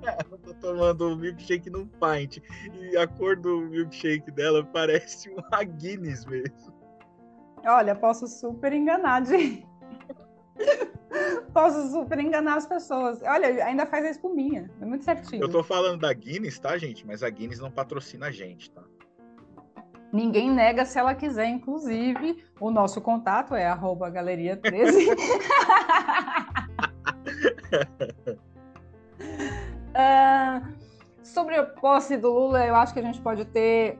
eu 0.30 0.38
tô 0.38 0.54
tomando 0.54 1.08
um 1.08 1.16
milkshake 1.16 1.68
num 1.68 1.86
pint, 1.86 2.38
e 2.80 2.96
a 2.96 3.06
cor 3.06 3.36
do 3.36 3.62
milkshake 3.62 4.30
dela 4.30 4.64
parece 4.64 5.28
uma 5.30 5.64
Guinness 5.64 6.24
mesmo. 6.24 6.72
Olha, 7.66 7.94
posso 7.94 8.28
super 8.28 8.72
enganar, 8.72 9.24
gente. 9.24 9.66
Posso 11.52 11.90
super 11.90 12.18
enganar 12.18 12.56
as 12.56 12.66
pessoas. 12.66 13.22
Olha, 13.22 13.64
ainda 13.64 13.86
faz 13.86 14.04
a 14.04 14.10
espuminha. 14.10 14.70
É 14.80 14.84
muito 14.84 15.04
certinho. 15.04 15.42
Eu 15.42 15.48
tô 15.48 15.62
falando 15.62 16.00
da 16.00 16.12
Guinness, 16.12 16.58
tá, 16.58 16.76
gente? 16.76 17.06
Mas 17.06 17.22
a 17.22 17.30
Guinness 17.30 17.60
não 17.60 17.70
patrocina 17.70 18.26
a 18.26 18.30
gente, 18.30 18.70
tá? 18.70 18.82
Ninguém 20.12 20.50
nega 20.50 20.84
se 20.84 20.98
ela 20.98 21.14
quiser, 21.14 21.46
inclusive. 21.48 22.44
O 22.60 22.70
nosso 22.70 23.00
contato 23.00 23.54
é 23.54 23.66
arroba 23.66 24.10
galeria 24.10 24.56
13. 24.56 25.10
uh, 25.10 25.16
ah, 29.94 30.62
sobre 31.22 31.56
a 31.56 31.64
posse 31.64 32.16
do 32.16 32.32
Lula, 32.32 32.64
eu 32.64 32.74
acho 32.74 32.92
que 32.92 33.00
a 33.00 33.02
gente 33.02 33.20
pode 33.20 33.44
ter 33.46 33.98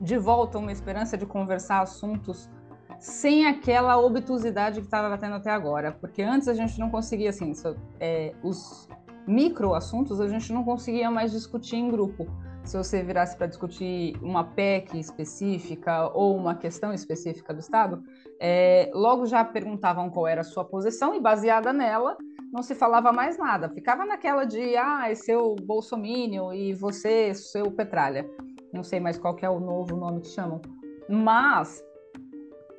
de 0.00 0.16
volta 0.16 0.58
uma 0.58 0.72
esperança 0.72 1.16
de 1.18 1.26
conversar 1.26 1.80
assuntos 1.80 2.48
sem 3.00 3.46
aquela 3.46 3.98
obtusidade 3.98 4.80
que 4.80 4.86
estava 4.86 5.16
tendo 5.16 5.36
até 5.36 5.50
agora, 5.50 5.90
porque 5.90 6.22
antes 6.22 6.46
a 6.46 6.54
gente 6.54 6.78
não 6.78 6.90
conseguia, 6.90 7.30
assim, 7.30 7.52
é, 7.98 8.34
os 8.42 8.86
micro 9.26 9.74
assuntos 9.74 10.20
a 10.20 10.28
gente 10.28 10.52
não 10.52 10.62
conseguia 10.62 11.10
mais 11.10 11.32
discutir 11.32 11.76
em 11.76 11.90
grupo. 11.90 12.26
Se 12.62 12.76
você 12.76 13.02
virasse 13.02 13.36
para 13.38 13.46
discutir 13.46 14.14
uma 14.22 14.44
PEC 14.44 14.98
específica 15.00 16.08
ou 16.12 16.36
uma 16.36 16.54
questão 16.54 16.92
específica 16.92 17.54
do 17.54 17.60
Estado, 17.60 18.02
é, 18.38 18.90
logo 18.92 19.24
já 19.24 19.42
perguntavam 19.42 20.10
qual 20.10 20.26
era 20.26 20.42
a 20.42 20.44
sua 20.44 20.64
posição 20.64 21.14
e, 21.14 21.20
baseada 21.20 21.72
nela, 21.72 22.18
não 22.52 22.62
se 22.62 22.74
falava 22.74 23.12
mais 23.12 23.38
nada. 23.38 23.70
Ficava 23.70 24.04
naquela 24.04 24.44
de, 24.44 24.76
ah, 24.76 25.06
é 25.10 25.36
o 25.36 25.54
Bolsomínio 25.56 26.52
e 26.52 26.74
você, 26.74 27.34
seu 27.34 27.70
Petralha. 27.70 28.28
Não 28.74 28.84
sei 28.84 29.00
mais 29.00 29.18
qual 29.18 29.36
é 29.40 29.48
o 29.48 29.58
novo 29.58 29.96
nome 29.96 30.20
que 30.20 30.28
chamam. 30.28 30.60
Mas 31.08 31.82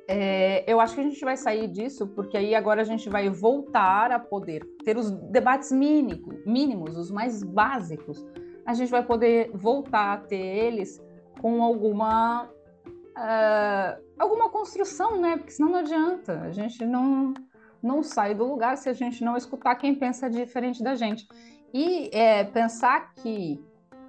é, 0.08 0.64
eu 0.70 0.80
acho 0.80 0.94
que 0.94 1.00
a 1.00 1.04
gente 1.04 1.24
vai 1.24 1.36
sair 1.36 1.68
disso 1.68 2.06
porque 2.08 2.36
aí 2.36 2.54
agora 2.54 2.80
a 2.80 2.84
gente 2.84 3.08
vai 3.08 3.28
voltar 3.28 4.10
a 4.10 4.18
poder 4.18 4.64
ter 4.84 4.96
os 4.96 5.10
debates 5.10 5.70
mínimos, 5.70 6.44
mínimos 6.44 6.96
os 6.96 7.10
mais 7.10 7.42
básicos. 7.42 8.24
A 8.66 8.74
gente 8.74 8.90
vai 8.90 9.04
poder 9.04 9.50
voltar 9.54 10.12
a 10.12 10.16
ter 10.18 10.36
eles 10.36 11.00
com 11.40 11.62
alguma 11.62 12.44
uh, 12.44 14.02
alguma 14.18 14.48
construção, 14.50 15.20
né? 15.20 15.36
Porque 15.36 15.52
senão 15.52 15.72
não 15.72 15.78
adianta. 15.78 16.40
A 16.40 16.50
gente 16.50 16.84
não 16.84 17.34
não 17.82 18.02
sai 18.02 18.32
do 18.32 18.46
lugar 18.46 18.76
se 18.76 18.88
a 18.88 18.92
gente 18.92 19.24
não 19.24 19.36
escutar 19.36 19.74
quem 19.74 19.94
pensa 19.94 20.30
diferente 20.30 20.82
da 20.82 20.94
gente. 20.94 21.26
E 21.74 22.10
é, 22.12 22.44
pensar 22.44 23.12
que 23.14 23.60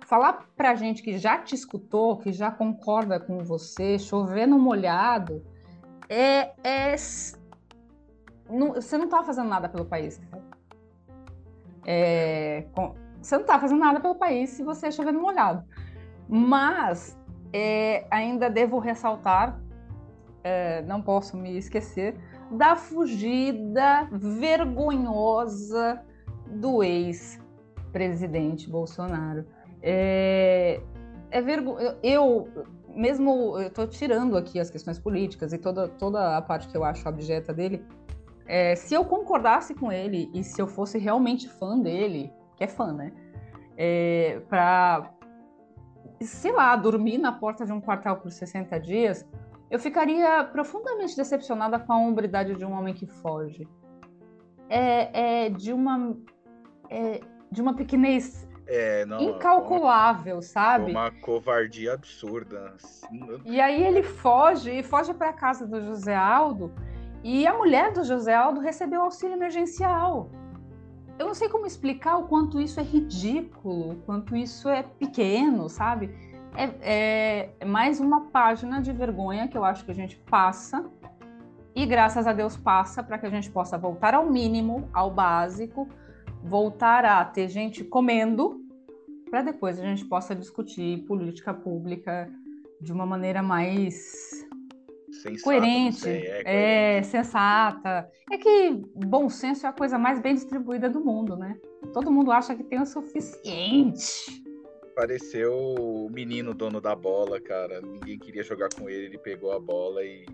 falar 0.06 0.48
para 0.56 0.76
gente 0.76 1.02
que 1.02 1.18
já 1.18 1.40
te 1.40 1.56
escutou, 1.56 2.18
que 2.18 2.32
já 2.32 2.52
concorda 2.52 3.20
com 3.20 3.40
você, 3.40 3.98
chover 3.98 4.46
no 4.46 4.60
molhado, 4.60 5.44
é, 6.14 6.54
é 6.64 6.96
não, 8.50 8.74
você 8.74 8.98
não 8.98 9.06
está 9.06 9.24
fazendo 9.24 9.50
nada 9.50 9.68
pelo 9.68 9.86
país. 9.86 10.22
É, 11.86 12.66
com, 12.74 12.96
você 13.22 13.36
não 13.36 13.42
está 13.42 13.60
fazendo 13.60 13.80
nada 13.80 14.00
pelo 14.00 14.16
país 14.16 14.52
se 14.52 14.64
você 14.64 14.92
chover 14.92 15.12
no 15.12 15.22
molhado. 15.22 15.64
Mas 16.28 17.18
é, 17.52 18.06
ainda 18.12 18.50
devo 18.50 18.80
ressaltar, 18.80 19.60
é, 20.44 20.82
não 20.84 21.02
posso 21.02 21.36
me 21.36 21.58
esquecer, 21.58 22.16
da 22.52 22.76
fugida 22.76 24.08
vergonhosa 24.12 26.02
do 26.48 26.84
ex-presidente 26.84 28.70
Bolsonaro. 28.70 29.46
É, 29.82 30.80
é 31.32 31.42
vergo... 31.42 31.78
Eu, 32.04 32.48
mesmo, 32.96 33.58
eu 33.60 33.68
estou 33.68 33.88
tirando 33.88 34.38
aqui 34.38 34.60
as 34.60 34.70
questões 34.70 35.00
políticas 35.00 35.54
e 35.54 35.58
toda, 35.58 35.88
toda 35.88 36.38
a 36.38 36.42
parte 36.42 36.68
que 36.68 36.78
eu 36.78 36.84
acho 36.84 37.08
objeta 37.08 37.54
dele, 37.54 37.86
é, 38.46 38.76
se 38.76 38.94
eu 38.94 39.06
concordasse 39.06 39.74
com 39.74 39.92
ele 39.92 40.30
e 40.34 40.44
se 40.44 40.62
eu 40.62 40.68
fosse 40.68 40.98
realmente 40.98 41.48
fã 41.48 41.78
dele, 41.80 42.32
que 42.56 42.64
é 42.64 42.68
fã, 42.68 42.92
né? 42.92 43.12
É, 43.78 44.42
para, 44.50 45.12
sei 46.22 46.52
lá, 46.52 46.76
dormir 46.76 47.18
na 47.18 47.32
porta 47.32 47.66
de 47.66 47.72
um 47.72 47.82
quartel 47.82 48.18
por 48.18 48.32
60 48.32 48.80
dias, 48.80 49.26
eu 49.72 49.80
ficaria 49.80 50.44
profundamente 50.44 51.16
decepcionada 51.16 51.80
com 51.80 51.94
a 51.94 51.98
hombridade 51.98 52.56
de 52.56 52.66
um 52.66 52.74
homem 52.74 52.94
que 52.94 53.08
foge. 53.08 53.68
É, 54.70 55.46
é 55.46 55.50
de 55.50 55.74
uma 55.74 56.16
é, 56.90 57.22
de 57.52 57.62
uma 57.62 57.76
pequenez 57.76 58.48
é, 58.66 59.06
não, 59.06 59.20
incalculável, 59.22 60.36
uma, 60.36 60.42
sabe? 60.42 60.92
Uma 60.92 61.12
covardia 61.12 61.94
absurda. 61.94 62.76
E 63.46 63.60
aí 63.60 63.84
ele 63.84 64.04
foge 64.04 64.72
e 64.72 64.84
foge 64.84 65.14
para 65.14 65.30
a 65.30 65.34
casa 65.34 65.68
do 65.68 65.82
José 65.82 66.16
Aldo 66.16 66.74
e 67.24 67.46
a 67.48 67.54
mulher 67.54 67.94
do 67.94 68.04
José 68.04 68.34
Aldo 68.34 68.60
recebeu 68.60 69.02
auxílio 69.02 69.36
emergencial. 69.36 70.30
Eu 71.18 71.28
não 71.28 71.34
sei 71.34 71.48
como 71.48 71.66
explicar 71.66 72.18
o 72.18 72.28
quanto 72.28 72.60
isso 72.60 72.80
é 72.80 72.84
ridículo, 72.84 73.92
o 73.92 73.96
quanto 73.98 74.36
isso 74.36 74.68
é 74.68 74.84
pequeno, 74.84 75.70
sabe? 75.70 76.14
É, 76.56 77.50
é 77.60 77.66
mais 77.66 78.00
uma 78.00 78.28
página 78.28 78.82
de 78.82 78.92
vergonha 78.92 79.48
que 79.48 79.58
eu 79.58 79.64
acho 79.64 79.86
que 79.86 79.92
a 79.92 79.96
gente 79.96 80.18
passa 80.18 80.86
e 81.76 81.86
graças 81.86 82.28
a 82.28 82.34
Deus 82.34 82.56
passa 82.56 83.02
para 83.02 83.18
que 83.18 83.26
a 83.26 83.30
gente 83.30 83.50
possa 83.50 83.78
voltar 83.78 84.14
ao 84.14 84.30
mínimo, 84.30 84.88
ao 84.94 85.10
básico, 85.10 85.88
voltar 86.44 87.06
a 87.06 87.24
ter 87.26 87.48
gente 87.48 87.84
comendo, 87.84 88.62
para 89.30 89.42
depois 89.42 89.80
a 89.80 89.84
gente 89.84 90.06
possa 90.06 90.36
discutir 90.36 91.04
política 91.06 91.54
pública 91.54 92.30
de 92.80 92.92
uma 92.92 93.06
maneira 93.06 93.42
mais 93.42 94.46
sensata, 95.12 95.44
coerente, 95.44 96.00
sei, 96.00 96.12
é, 96.12 96.18
é 96.18 96.44
coerente, 96.44 96.48
é, 96.48 97.04
sensata. 97.04 98.12
É 98.32 98.38
que 98.38 98.72
bom 98.96 99.30
senso 99.30 99.66
é 99.66 99.70
a 99.70 99.74
coisa 99.74 99.98
mais 99.98 100.20
bem 100.20 100.36
distribuída 100.36 100.90
do 100.90 101.04
mundo, 101.04 101.36
né? 101.36 101.58
Todo 101.94 102.12
mundo 102.12 102.32
acha 102.32 102.56
que 102.56 102.64
tem 102.64 102.82
o 102.82 102.86
suficiente. 102.86 104.44
Pareceu 104.96 105.54
o 105.54 106.10
menino 106.12 106.54
dono 106.54 106.80
da 106.80 106.96
bola, 106.96 107.40
cara. 107.40 107.82
Ninguém 107.82 108.20
queria 108.20 108.44
jogar 108.44 108.70
com 108.70 108.90
ele, 108.90 109.06
ele 109.06 109.18
pegou 109.18 109.52
a 109.52 109.60
bola 109.60 110.04
e 110.04 110.26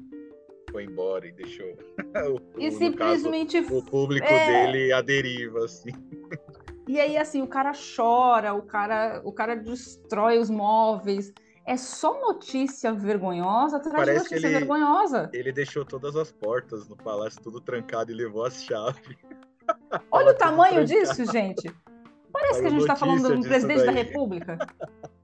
foi 0.72 0.86
embora 0.86 1.28
e 1.28 1.32
deixou 1.32 1.68
o, 2.34 2.60
e 2.60 2.72
simplesmente 2.72 3.62
caso, 3.62 3.78
o 3.78 3.84
público 3.84 4.28
é... 4.28 4.66
dele 4.66 4.92
à 4.92 5.02
deriva, 5.02 5.66
assim. 5.66 5.92
E 6.88 7.00
aí, 7.00 7.18
assim, 7.18 7.42
o 7.42 7.48
cara 7.48 7.72
chora, 7.74 8.54
o 8.54 8.64
cara, 8.64 9.22
o 9.24 9.32
cara 9.32 9.56
destrói 9.56 10.40
os 10.40 10.50
móveis. 10.50 11.32
É 11.64 11.78
só 11.78 12.20
notícia 12.20 12.92
vergonhosa 12.92 13.78
atrás 13.78 13.96
Parece 13.96 14.24
de 14.24 14.30
notícia 14.32 14.48
ele, 14.48 14.58
vergonhosa. 14.58 15.30
Ele 15.32 15.52
deixou 15.52 15.86
todas 15.86 16.16
as 16.16 16.32
portas 16.32 16.90
no 16.90 16.98
palácio 16.98 17.40
tudo 17.44 17.62
trancado 17.62 18.12
e 18.12 18.16
levou 18.16 18.44
as 18.44 18.64
chaves. 18.64 19.16
Olha 20.10 20.32
o 20.32 20.34
tamanho 20.38 20.84
disso, 20.84 21.32
gente. 21.32 21.72
Parece 22.34 22.62
que 22.62 22.68
a 22.68 22.70
gente 22.72 22.82
está 22.82 22.96
falando 22.96 23.36
do 23.36 23.48
presidente 23.48 23.78
daí. 23.78 23.86
da 23.86 23.92
República. 23.92 24.58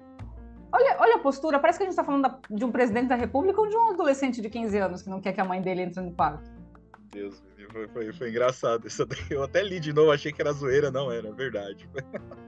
Olha, 0.76 0.98
olha 1.00 1.16
a 1.16 1.20
postura, 1.20 1.58
parece 1.58 1.80
que 1.80 1.84
a 1.84 1.86
gente 1.86 1.94
está 1.94 2.04
falando 2.04 2.24
da, 2.24 2.38
de 2.50 2.66
um 2.66 2.72
presidente 2.72 3.08
da 3.08 3.16
República 3.16 3.62
ou 3.62 3.66
de 3.66 3.78
um 3.78 3.92
adolescente 3.92 4.42
de 4.42 4.50
15 4.50 4.78
anos 4.78 5.02
que 5.02 5.10
não 5.10 5.22
quer 5.22 5.32
que 5.32 5.40
a 5.40 5.46
mãe 5.46 5.62
dele 5.62 5.84
entre 5.84 6.02
no 6.02 6.12
quarto. 6.12 6.52
Deus, 7.14 7.42
foi, 7.72 7.88
foi, 7.88 8.12
foi 8.12 8.30
engraçado. 8.30 8.86
Isso 8.86 9.08
eu 9.32 9.42
até 9.42 9.64
li 9.64 9.80
de 9.80 9.94
novo, 9.94 10.12
achei 10.12 10.34
que 10.34 10.42
era 10.42 10.52
zoeira, 10.52 10.92
não 10.92 11.10
era, 11.10 11.30
é 11.30 11.32
verdade. 11.32 11.90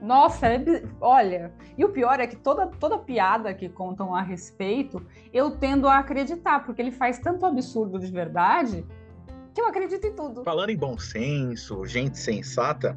Nossa, 0.02 0.46
é, 0.46 0.84
olha, 1.00 1.54
e 1.78 1.82
o 1.86 1.88
pior 1.88 2.20
é 2.20 2.26
que 2.26 2.36
toda, 2.36 2.66
toda 2.66 2.98
piada 2.98 3.54
que 3.54 3.66
contam 3.70 4.14
a 4.14 4.20
respeito, 4.20 5.02
eu 5.32 5.52
tendo 5.52 5.88
a 5.88 5.96
acreditar, 5.96 6.66
porque 6.66 6.82
ele 6.82 6.92
faz 6.92 7.18
tanto 7.18 7.46
absurdo 7.46 7.98
de 7.98 8.12
verdade 8.12 8.84
que 9.54 9.60
eu 9.62 9.66
acredito 9.66 10.06
em 10.06 10.14
tudo. 10.14 10.44
Falando 10.44 10.68
em 10.68 10.76
bom 10.76 10.98
senso, 10.98 11.86
gente 11.86 12.18
sensata, 12.18 12.94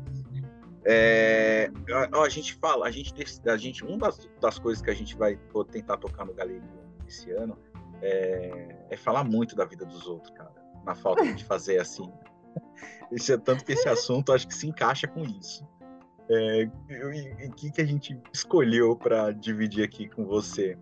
é, 0.84 1.70
a, 2.14 2.20
a, 2.22 2.30
gente 2.30 2.56
fala, 2.56 2.88
a 2.88 2.92
gente, 2.92 3.14
a 3.46 3.58
gente, 3.58 3.84
uma 3.84 3.98
das, 3.98 4.30
das 4.40 4.58
coisas 4.58 4.82
que 4.84 4.90
a 4.90 4.94
gente 4.94 5.16
vai 5.16 5.38
tentar 5.72 5.98
tocar 5.98 6.26
no 6.26 6.34
Galeria 6.34 6.82
esse 7.08 7.32
ano 7.32 7.58
é, 8.02 8.76
é, 8.90 8.98
falar 8.98 9.24
muito 9.24 9.56
da 9.56 9.66
vida 9.66 9.86
dos 9.86 10.08
outros, 10.08 10.34
cara, 10.36 10.52
na 10.86 10.96
falta 10.96 11.32
de 11.34 11.44
fazer 11.44 11.80
assim. 11.80 12.12
Esse, 13.12 13.34
é 13.34 13.38
tanto 13.38 13.66
que 13.66 13.74
esse 13.74 13.90
assunto 13.90 14.32
acho 14.32 14.48
que 14.48 14.54
se 14.56 14.66
encaixa 14.66 15.06
com 15.06 15.22
isso. 15.24 15.68
É, 16.30 16.64
o 17.46 17.52
que, 17.52 17.70
que 17.70 17.82
a 17.82 17.86
gente 17.86 18.18
escolheu 18.34 18.96
para 18.96 19.32
dividir 19.32 19.84
aqui 19.84 20.08
com 20.08 20.26
você? 20.26 20.78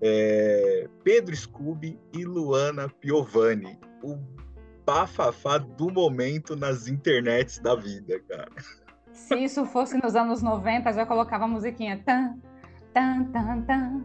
É, 0.00 0.88
Pedro 1.02 1.34
Scooby 1.34 1.98
e 2.12 2.24
Luana 2.24 2.88
Piovani, 2.88 3.76
o 4.04 4.16
bafafá 4.86 5.58
do 5.58 5.90
momento 5.90 6.54
nas 6.54 6.86
internets 6.86 7.58
da 7.58 7.74
vida, 7.74 8.20
cara. 8.20 8.48
Se 9.14 9.36
isso 9.36 9.64
fosse 9.64 9.96
nos 10.02 10.16
anos 10.16 10.42
90, 10.42 10.92
já 10.92 11.06
colocava 11.06 11.44
a 11.44 11.48
musiquinha. 11.48 12.02
Tan, 12.04 12.36
tan, 12.92 13.24
tan, 13.32 13.62
tan, 13.62 14.04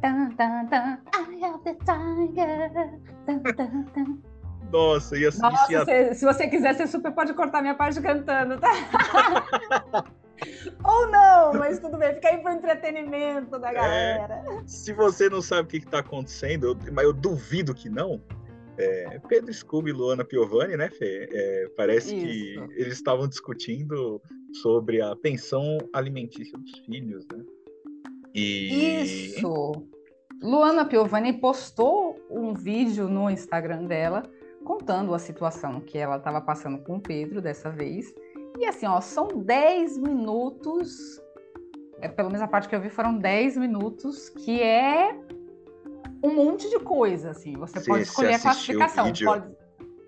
tan, 0.00 0.30
tan, 0.30 0.66
tan, 0.66 0.98
I 1.14 1.44
have 1.44 1.62
the 1.62 1.74
tiger. 1.84 2.90
Tan, 3.26 3.42
tan, 3.42 3.84
tan. 3.94 4.18
Nossa, 4.72 5.16
ia, 5.16 5.30
Nossa 5.38 5.72
ia... 5.72 5.84
Se, 5.84 6.14
se, 6.14 6.24
você 6.24 6.48
quiser, 6.48 6.74
você 6.74 6.86
super 6.86 7.12
pode 7.12 7.34
cortar 7.34 7.60
minha 7.60 7.74
parte 7.74 8.00
cantando, 8.00 8.58
tá? 8.58 8.72
Ou 10.84 11.10
não, 11.10 11.54
mas 11.54 11.78
tudo 11.78 11.96
bem, 11.96 12.14
fica 12.14 12.28
aí 12.28 12.38
pro 12.38 12.52
entretenimento 12.52 13.58
da 13.58 13.70
é, 13.70 13.74
galera. 13.74 14.44
É, 14.48 14.62
se 14.66 14.92
você 14.92 15.30
não 15.30 15.40
sabe 15.40 15.62
o 15.62 15.66
que, 15.66 15.76
está 15.78 16.00
acontecendo, 16.00 16.66
eu, 16.66 16.92
mas 16.92 17.04
eu 17.04 17.12
duvido 17.12 17.74
que 17.74 17.88
não, 17.88 18.20
é, 18.78 19.20
Pedro 19.28 19.52
Scooby 19.52 19.90
e 19.90 19.92
Luana 19.92 20.24
Piovani, 20.24 20.76
né, 20.76 20.88
Fê? 20.90 21.28
É, 21.30 21.68
parece 21.76 22.14
Isso. 22.14 22.26
que 22.26 22.80
eles 22.80 22.94
estavam 22.94 23.28
discutindo 23.28 24.20
sobre 24.62 25.00
a 25.00 25.14
pensão 25.16 25.78
alimentícia 25.92 26.58
dos 26.58 26.78
filhos, 26.80 27.26
né? 27.32 27.44
E... 28.34 29.02
Isso! 29.02 29.88
Luana 30.42 30.84
Piovani 30.84 31.32
postou 31.32 32.20
um 32.30 32.52
vídeo 32.52 33.08
no 33.08 33.30
Instagram 33.30 33.84
dela 33.84 34.22
contando 34.64 35.14
a 35.14 35.18
situação 35.18 35.80
que 35.80 35.96
ela 35.96 36.16
estava 36.16 36.40
passando 36.40 36.78
com 36.78 36.96
o 36.96 37.00
Pedro 37.00 37.40
dessa 37.40 37.70
vez. 37.70 38.12
E 38.58 38.66
assim, 38.66 38.86
ó, 38.86 39.00
são 39.00 39.28
10 39.28 39.98
minutos, 39.98 41.20
é, 42.00 42.08
pelo 42.08 42.28
menos 42.28 42.42
a 42.42 42.48
parte 42.48 42.68
que 42.68 42.74
eu 42.74 42.80
vi 42.80 42.90
foram 42.90 43.16
10 43.16 43.56
minutos, 43.56 44.28
que 44.28 44.60
é 44.60 45.16
um 46.26 46.34
monte 46.34 46.68
de 46.68 46.78
coisa, 46.80 47.30
assim. 47.30 47.54
Você, 47.54 47.80
pode 47.80 48.02
escolher 48.02 48.34
a 48.34 48.38
classificação. 48.40 49.12
Pode 49.24 49.56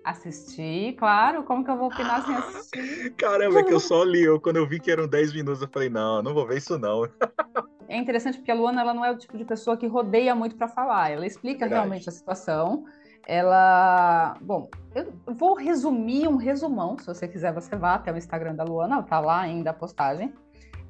assistir, 0.03 0.95
claro. 0.95 1.43
Como 1.43 1.63
que 1.63 1.71
eu 1.71 1.77
vou 1.77 1.87
opinar 1.87 2.25
sem 2.25 2.35
assistir? 2.35 3.13
Caramba, 3.15 3.59
é 3.59 3.63
que 3.63 3.73
eu 3.73 3.79
só 3.81 4.03
li. 4.03 4.23
Eu, 4.23 4.39
quando 4.39 4.57
eu 4.57 4.67
vi 4.67 4.79
que 4.79 4.91
eram 4.91 5.07
10 5.07 5.33
minutos, 5.33 5.61
eu 5.61 5.67
falei, 5.67 5.89
não, 5.89 6.21
não 6.21 6.33
vou 6.33 6.45
ver 6.45 6.57
isso 6.57 6.77
não. 6.77 7.07
É 7.91 7.97
interessante 7.97 8.37
porque 8.37 8.51
a 8.51 8.53
Luana 8.53 8.81
ela 8.81 8.93
não 8.93 9.03
é 9.03 9.09
o 9.09 9.17
tipo 9.17 9.35
de 9.35 9.43
pessoa 9.43 9.75
que 9.75 9.87
rodeia 9.87 10.35
muito 10.35 10.55
para 10.55 10.67
falar. 10.67 11.09
Ela 11.09 11.25
explica 11.25 11.61
Verdade. 11.61 11.73
realmente 11.73 12.07
a 12.07 12.11
situação. 12.11 12.85
Ela, 13.25 14.37
bom, 14.41 14.69
eu 14.93 15.11
vou 15.25 15.55
resumir 15.55 16.27
um 16.27 16.35
resumão. 16.35 16.99
Se 16.99 17.07
você 17.07 17.27
quiser, 17.27 17.51
você 17.51 17.75
vá 17.75 17.95
até 17.95 18.13
o 18.13 18.17
Instagram 18.17 18.53
da 18.53 18.63
Luana, 18.63 19.01
tá 19.01 19.19
lá 19.19 19.39
ainda 19.39 19.71
a 19.71 19.73
postagem 19.73 20.31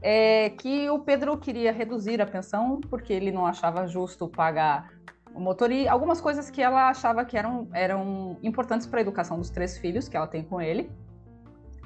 é 0.01 0.49
que 0.49 0.89
o 0.89 0.99
Pedro 0.99 1.37
queria 1.37 1.71
reduzir 1.71 2.21
a 2.21 2.25
pensão 2.25 2.79
porque 2.89 3.11
ele 3.11 3.31
não 3.31 3.45
achava 3.45 3.87
justo 3.87 4.27
pagar 4.27 4.89
o 5.33 5.39
motorista, 5.39 5.91
algumas 5.91 6.19
coisas 6.19 6.49
que 6.49 6.61
ela 6.61 6.89
achava 6.89 7.23
que 7.25 7.37
eram, 7.37 7.67
eram 7.73 8.37
importantes 8.43 8.87
para 8.87 8.99
a 8.99 9.01
educação 9.01 9.37
dos 9.37 9.49
três 9.49 9.77
filhos 9.77 10.07
que 10.07 10.17
ela 10.17 10.27
tem 10.27 10.43
com 10.43 10.61
ele. 10.61 10.91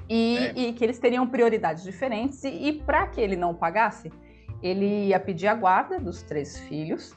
E, 0.08 0.36
é. 0.36 0.52
e 0.54 0.72
que 0.74 0.84
eles 0.84 0.98
teriam 0.98 1.26
prioridades 1.26 1.82
diferentes, 1.82 2.44
e, 2.44 2.48
e 2.48 2.72
para 2.82 3.06
que 3.06 3.20
ele 3.20 3.36
não 3.36 3.54
pagasse, 3.54 4.12
ele 4.62 5.06
ia 5.06 5.18
pedir 5.18 5.46
a 5.46 5.54
guarda 5.54 5.98
dos 5.98 6.22
três 6.22 6.58
filhos, 6.58 7.16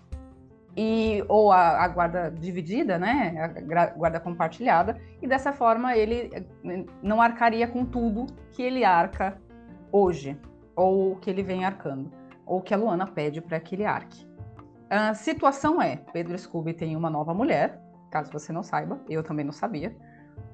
e, 0.78 1.24
ou 1.28 1.52
a, 1.52 1.84
a, 1.84 1.88
guarda 1.88 2.30
dividida, 2.30 3.00
né, 3.00 3.36
a 3.42 3.88
guarda 3.88 4.20
compartilhada, 4.20 5.02
e 5.22 5.28
dessa 5.28 5.52
forma 5.52 5.98
ele 5.98 6.30
eh, 6.32 6.86
não 7.02 7.20
arcaria 7.20 7.68
com 7.68 7.84
tudo 7.84 8.28
que 8.52 8.62
ele 8.62 8.86
arca 8.86 9.42
hoje 9.92 10.40
ou 10.76 11.16
que 11.16 11.30
ele 11.32 11.42
vem 11.42 11.66
arcando, 11.66 12.12
ou 12.46 12.62
que 12.62 12.74
a 12.74 12.78
Luana 12.78 13.08
pede 13.08 13.42
para 13.42 13.60
que 13.60 13.74
ele 13.74 13.86
arque. 13.86 14.28
A 14.90 15.14
situação 15.14 15.82
é: 15.82 15.98
Pedro 16.14 16.38
Scooby 16.38 16.74
tem 16.74 16.96
uma 16.96 17.10
nova 17.10 17.34
mulher, 17.34 17.82
caso 18.10 18.32
você 18.32 18.54
não 18.54 18.64
saiba, 18.64 19.00
eu 19.10 19.24
também 19.24 19.46
não 19.46 19.52
sabia. 19.52 19.96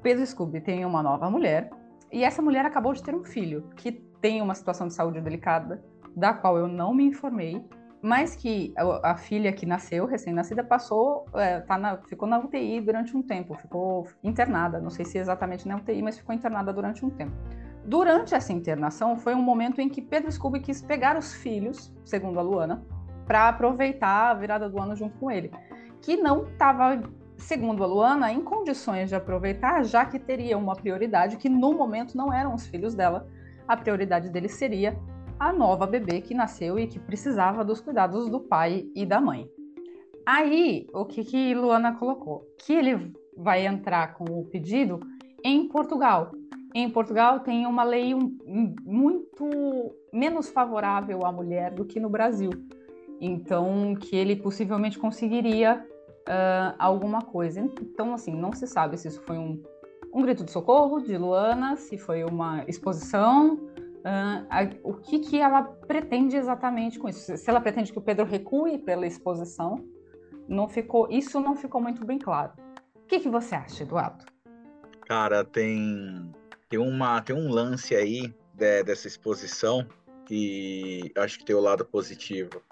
Pedro 0.02 0.26
Scooby 0.26 0.62
tem 0.62 0.86
uma 0.86 1.04
nova 1.04 1.30
mulher, 1.30 1.70
e 2.12 2.24
essa 2.24 2.42
mulher 2.42 2.66
acabou 2.66 2.94
de 2.94 3.02
ter 3.02 3.16
um 3.16 3.24
filho 3.24 3.70
que 3.76 3.92
tem 4.22 4.42
uma 4.42 4.56
situação 4.56 4.88
de 4.88 4.94
saúde 4.94 5.22
delicada, 5.22 5.84
da 6.16 6.34
qual 6.34 6.58
eu 6.58 6.68
não 6.68 6.94
me 6.94 7.04
informei, 7.06 7.64
mas 8.02 8.36
que 8.36 8.74
a, 9.02 9.16
filha 9.16 9.52
que 9.54 9.66
nasceu, 9.66 10.06
recém-nascida, 10.06 10.64
passou, 10.64 11.26
é, 11.36 11.62
tá 11.62 11.78
na, 11.78 11.98
ficou 12.04 12.28
na 12.28 12.38
UTI 12.38 12.82
durante 12.82 13.16
um 13.16 13.22
tempo, 13.22 13.56
ficou 13.56 14.08
internada, 14.22 14.80
não 14.80 14.90
sei 14.90 15.06
se 15.06 15.18
exatamente 15.18 15.68
na 15.68 15.78
UTI, 15.78 16.02
mas 16.02 16.18
ficou 16.18 16.36
internada 16.36 16.74
durante 16.74 17.06
um 17.06 17.10
tempo. 17.10 17.34
Durante 17.86 18.36
essa 18.36 18.52
internação, 18.52 19.18
foi 19.18 19.34
um 19.34 19.42
momento 19.42 19.80
em 19.80 19.90
que 19.90 20.02
Pedro 20.02 20.32
Scooby 20.32 20.60
quis 20.60 20.82
pegar 20.82 21.18
os 21.18 21.34
filhos, 21.34 21.94
segundo 22.04 22.40
a 22.40 22.42
Luana, 22.42 22.86
para 23.26 23.50
aproveitar 23.50 24.32
a 24.32 24.34
virada 24.34 24.70
do 24.70 24.80
ano 24.80 24.96
junto 24.96 25.18
com 25.18 25.32
ele, 25.32 25.52
que 26.02 26.18
não 26.18 26.46
estava, 26.46 27.02
segundo 27.38 27.84
a 27.84 27.88
Luana, 27.88 28.32
em 28.32 28.42
condições 28.42 29.10
de 29.10 29.16
aproveitar, 29.16 29.84
já 29.84 30.06
que 30.06 30.20
teria 30.20 30.58
uma 30.58 30.76
prioridade 30.76 31.38
que 31.38 31.50
no 31.50 31.74
momento 31.74 32.16
não 32.16 32.34
eram 32.34 32.54
os 32.54 32.68
filhos 32.68 32.94
dela, 32.94 33.28
a 33.68 33.78
prioridade 33.78 34.30
dele 34.30 34.50
seria 34.50 34.98
a 35.40 35.52
nova 35.52 35.88
bebê 35.88 36.22
que 36.22 36.34
nasceu 36.34 36.78
e 36.78 36.88
que 36.88 37.00
precisava 37.00 37.64
dos 37.64 37.82
cuidados 37.82 38.30
do 38.30 38.40
pai 38.40 38.88
e 38.96 39.06
da 39.06 39.20
mãe. 39.20 39.48
Aí, 40.26 40.88
o 40.94 41.06
que, 41.06 41.24
que 41.24 41.54
Luana 41.54 41.96
colocou? 41.96 42.48
Que 42.60 42.74
ele 42.74 43.14
vai 43.36 43.66
entrar 43.66 44.14
com 44.14 44.26
o 44.26 44.46
pedido 44.46 45.00
em 45.44 45.68
Portugal, 45.68 46.32
em 46.74 46.90
Portugal 46.90 47.42
tem 47.42 47.68
uma 47.68 47.84
lei 47.84 48.16
muito 48.84 49.96
menos 50.12 50.50
favorável 50.50 51.24
à 51.24 51.32
mulher 51.32 51.72
do 51.72 51.86
que 51.86 52.00
no 52.00 52.10
Brasil. 52.10 52.50
Então, 53.26 53.96
que 53.96 54.16
ele 54.16 54.36
possivelmente 54.36 55.00
conseguiria 55.00 55.86
uh, 56.28 56.76
alguma 56.78 57.22
coisa. 57.22 57.60
Então, 57.60 58.14
assim, 58.14 58.36
não 58.36 58.52
se 58.54 58.68
sabe 58.68 58.98
se 58.98 59.08
isso 59.08 59.22
foi 59.22 59.38
um, 59.38 59.62
um 60.14 60.22
grito 60.22 60.44
de 60.44 60.52
socorro 60.52 61.00
de 61.00 61.18
Luana, 61.18 61.76
se 61.78 61.98
foi 61.98 62.24
uma 62.24 62.64
exposição, 62.68 63.56
uh, 63.56 64.46
a, 64.50 64.70
o 64.84 64.96
que, 64.96 65.20
que 65.20 65.40
ela 65.40 65.64
pretende 65.64 66.36
exatamente 66.36 67.00
com 67.00 67.08
isso. 67.08 67.38
Se 67.38 67.50
ela 67.50 67.62
pretende 67.62 67.92
que 67.92 68.00
o 68.00 68.02
Pedro 68.02 68.26
recue 68.26 68.78
pela 68.78 69.08
exposição, 69.08 69.84
não 70.48 70.68
ficou, 70.68 71.08
isso 71.10 71.40
não 71.40 71.56
ficou 71.56 71.82
muito 71.82 72.06
bem 72.06 72.20
claro. 72.20 72.52
O 72.96 73.08
que, 73.08 73.20
que 73.20 73.30
você 73.30 73.56
acha, 73.56 73.84
Eduardo? 73.84 74.26
Cara, 75.06 75.44
tem 75.44 76.34
tem, 76.74 76.80
uma, 76.80 77.22
tem 77.22 77.36
um 77.36 77.50
lance 77.52 77.96
aí 77.96 78.34
de, 78.56 78.84
dessa 78.84 79.08
exposição 79.08 79.88
que 80.26 81.12
acho 81.16 81.38
que 81.38 81.46
tem 81.46 81.56
o 81.56 81.60
lado 81.60 81.86
positivo 81.86 82.64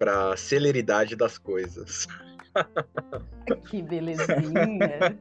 para 0.00 0.34
celeridade 0.34 1.14
das 1.14 1.36
coisas. 1.36 2.08
Que 3.68 3.80
belezinha! 3.80 5.16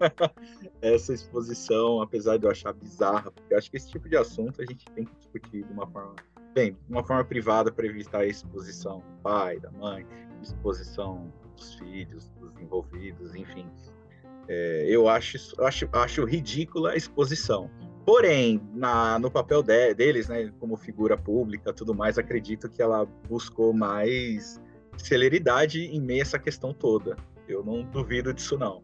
Essa 0.81 1.13
exposição, 1.13 2.01
apesar 2.01 2.37
de 2.37 2.45
eu 2.45 2.51
achar 2.51 2.73
bizarra, 2.73 3.29
porque 3.29 3.53
eu 3.53 3.57
acho 3.57 3.69
que 3.69 3.77
esse 3.77 3.89
tipo 3.89 4.09
de 4.09 4.17
assunto 4.17 4.61
a 4.61 4.65
gente 4.65 4.85
tem 4.95 5.05
que 5.05 5.15
discutir 5.15 5.63
de 5.63 5.71
uma 5.71 5.85
forma, 5.85 6.15
bem, 6.55 6.71
de 6.71 6.91
uma 6.91 7.03
forma 7.03 7.23
privada 7.23 7.71
para 7.71 7.85
evitar 7.85 8.19
a 8.21 8.25
exposição 8.25 8.99
do 8.99 9.21
pai, 9.21 9.59
da 9.59 9.69
mãe, 9.71 10.07
exposição 10.41 11.31
dos 11.55 11.75
filhos, 11.75 12.31
dos 12.39 12.57
envolvidos, 12.59 13.35
enfim. 13.35 13.67
É, 14.47 14.85
eu 14.87 15.07
acho, 15.07 15.37
acho, 15.63 15.87
acho 15.91 16.25
ridícula 16.25 16.91
a 16.91 16.95
exposição. 16.95 17.69
Porém, 18.05 18.59
na, 18.73 19.19
no 19.19 19.29
papel 19.29 19.61
de, 19.61 19.93
deles, 19.93 20.29
né, 20.29 20.51
como 20.59 20.75
figura 20.75 21.15
pública, 21.15 21.71
tudo 21.71 21.93
mais, 21.93 22.17
acredito 22.17 22.67
que 22.69 22.81
ela 22.81 23.05
buscou 23.27 23.71
mais 23.71 24.59
celeridade 25.03 25.85
em 25.85 26.01
meio 26.01 26.19
a 26.19 26.23
essa 26.23 26.39
questão 26.39 26.73
toda. 26.73 27.17
Eu 27.47 27.63
não 27.63 27.83
duvido 27.83 28.33
disso 28.33 28.57
não. 28.57 28.83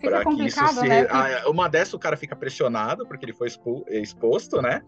Pra 0.00 0.24
que 0.24 0.46
isso 0.46 0.66
se 0.68 0.88
né? 0.88 1.06
ah, 1.10 1.48
uma 1.48 1.68
dessas 1.68 1.94
o 1.94 1.98
cara 1.98 2.16
fica 2.16 2.36
pressionado 2.36 3.06
porque 3.06 3.24
ele 3.24 3.32
foi 3.32 3.48
expo... 3.48 3.84
exposto, 3.88 4.60
né? 4.60 4.82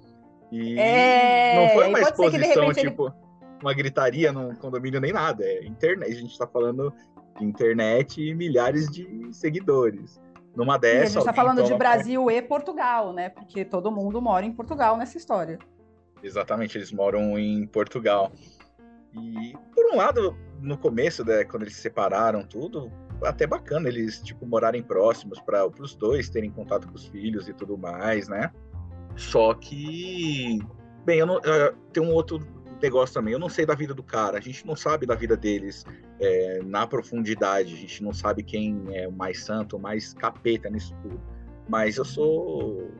E 0.52 0.78
é... 0.78 1.56
não 1.56 1.74
foi 1.74 1.88
uma 1.88 2.00
exposição 2.00 2.72
tipo 2.72 3.06
ele... 3.06 3.14
uma 3.62 3.74
gritaria 3.74 4.32
num 4.32 4.54
condomínio 4.54 5.00
nem 5.00 5.12
nada, 5.12 5.44
é 5.44 5.64
internet. 5.64 6.12
A 6.12 6.14
gente 6.14 6.32
está 6.32 6.46
falando 6.46 6.92
de 7.38 7.44
internet 7.44 8.22
e 8.22 8.34
milhares 8.34 8.90
de 8.90 9.32
seguidores 9.32 10.20
numa 10.54 10.78
dessas. 10.78 10.98
E 10.98 11.02
a 11.02 11.08
gente 11.08 11.18
está 11.18 11.32
falando 11.32 11.62
de 11.62 11.74
Brasil 11.74 12.30
e 12.30 12.42
Portugal, 12.42 13.12
né? 13.12 13.28
Porque 13.28 13.64
todo 13.64 13.90
mundo 13.90 14.20
mora 14.20 14.44
em 14.44 14.52
Portugal 14.52 14.96
nessa 14.96 15.16
história. 15.16 15.58
Exatamente, 16.22 16.78
eles 16.78 16.90
moram 16.90 17.38
em 17.38 17.66
Portugal. 17.66 18.32
E 19.16 19.54
por 19.74 19.92
um 19.92 19.96
lado, 19.96 20.36
no 20.60 20.76
começo, 20.76 21.24
né, 21.24 21.44
quando 21.44 21.62
eles 21.62 21.74
se 21.74 21.82
separaram, 21.82 22.44
tudo, 22.44 22.90
até 23.24 23.46
bacana 23.46 23.88
eles 23.88 24.20
tipo 24.20 24.46
morarem 24.46 24.82
próximos 24.82 25.40
para 25.40 25.66
os 25.66 25.94
dois 25.94 26.28
terem 26.28 26.50
contato 26.50 26.88
com 26.88 26.94
os 26.94 27.06
filhos 27.06 27.48
e 27.48 27.54
tudo 27.54 27.78
mais, 27.78 28.28
né? 28.28 28.52
Só 29.16 29.54
que, 29.54 30.58
bem, 31.04 31.18
eu 31.18 31.26
não, 31.26 31.40
eu, 31.40 31.74
tem 31.92 32.02
um 32.02 32.12
outro 32.12 32.38
negócio 32.82 33.14
também. 33.14 33.32
Eu 33.32 33.38
não 33.40 33.48
sei 33.48 33.64
da 33.64 33.74
vida 33.74 33.94
do 33.94 34.02
cara, 34.02 34.38
a 34.38 34.40
gente 34.40 34.66
não 34.66 34.76
sabe 34.76 35.06
da 35.06 35.14
vida 35.14 35.36
deles 35.36 35.84
é, 36.20 36.60
na 36.64 36.86
profundidade, 36.86 37.72
a 37.72 37.76
gente 37.76 38.02
não 38.02 38.12
sabe 38.12 38.42
quem 38.42 38.84
é 38.92 39.08
o 39.08 39.12
mais 39.12 39.42
santo, 39.42 39.76
o 39.76 39.80
mais 39.80 40.12
capeta 40.12 40.68
nisso 40.68 40.94
tudo. 41.02 41.20
Mas 41.68 41.96
eu 41.96 42.04
sou. 42.04 42.90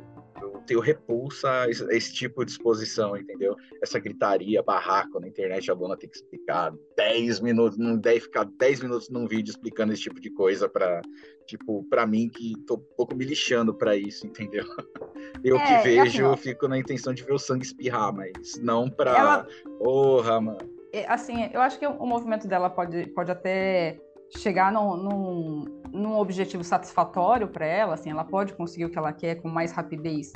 Eu 0.41 0.63
tenho 0.67 0.81
repulsa 0.81 1.63
a 1.63 1.71
esse, 1.71 1.85
a 1.85 1.97
esse 1.97 2.13
tipo 2.13 2.45
de 2.45 2.51
exposição, 2.51 3.17
entendeu? 3.17 3.57
Essa 3.83 3.99
gritaria, 3.99 4.63
barraco 4.63 5.21
na 5.21 5.29
internet, 5.29 5.71
a 5.71 5.75
dona 5.75 5.97
tem 5.97 6.09
que 6.09 6.17
explicar 6.17 6.73
10 6.97 7.41
minutos, 7.41 7.79
não 7.79 7.97
deve 7.97 8.21
ficar 8.21 8.45
10 8.45 8.81
minutos 8.81 9.09
num 9.09 9.27
vídeo 9.27 9.51
explicando 9.51 9.93
esse 9.93 10.03
tipo 10.03 10.21
de 10.21 10.31
coisa 10.31 10.69
para 10.69 11.01
tipo, 11.47 11.85
para 11.85 12.07
mim 12.07 12.29
que 12.29 12.55
tô 12.67 12.75
um 12.75 12.97
pouco 12.97 13.15
me 13.15 13.25
lixando 13.25 13.73
para 13.73 13.97
isso, 13.97 14.27
entendeu? 14.27 14.65
Eu 15.43 15.57
é, 15.57 15.65
que 15.65 15.89
vejo, 15.89 16.03
assim, 16.03 16.19
eu 16.19 16.37
fico 16.37 16.67
na 16.67 16.79
intenção 16.79 17.13
de 17.13 17.23
ver 17.23 17.33
o 17.33 17.39
sangue 17.39 17.65
espirrar, 17.65 18.13
mas 18.13 18.59
não 18.61 18.91
pra. 18.91 19.17
Ela... 19.17 19.47
Porra, 19.79 20.41
mano. 20.41 20.59
É, 20.93 21.07
assim, 21.07 21.49
eu 21.53 21.61
acho 21.61 21.79
que 21.79 21.87
o 21.87 22.07
movimento 22.07 22.49
dela 22.49 22.71
pode, 22.71 23.07
pode 23.09 23.31
até 23.31 24.01
chegar 24.31 24.73
num, 24.73 24.97
num, 24.97 25.76
num 25.97 26.19
objetivo 26.19 26.63
satisfatório 26.63 27.49
para 27.49 27.67
ela, 27.67 27.95
assim, 27.95 28.11
ela 28.11 28.25
pode 28.25 28.53
conseguir 28.53 28.85
o 28.85 28.91
que 28.91 28.99
ela 28.99 29.13
quer 29.13 29.37
com 29.37 29.49
mais 29.49 29.73
rapidez, 29.73 30.33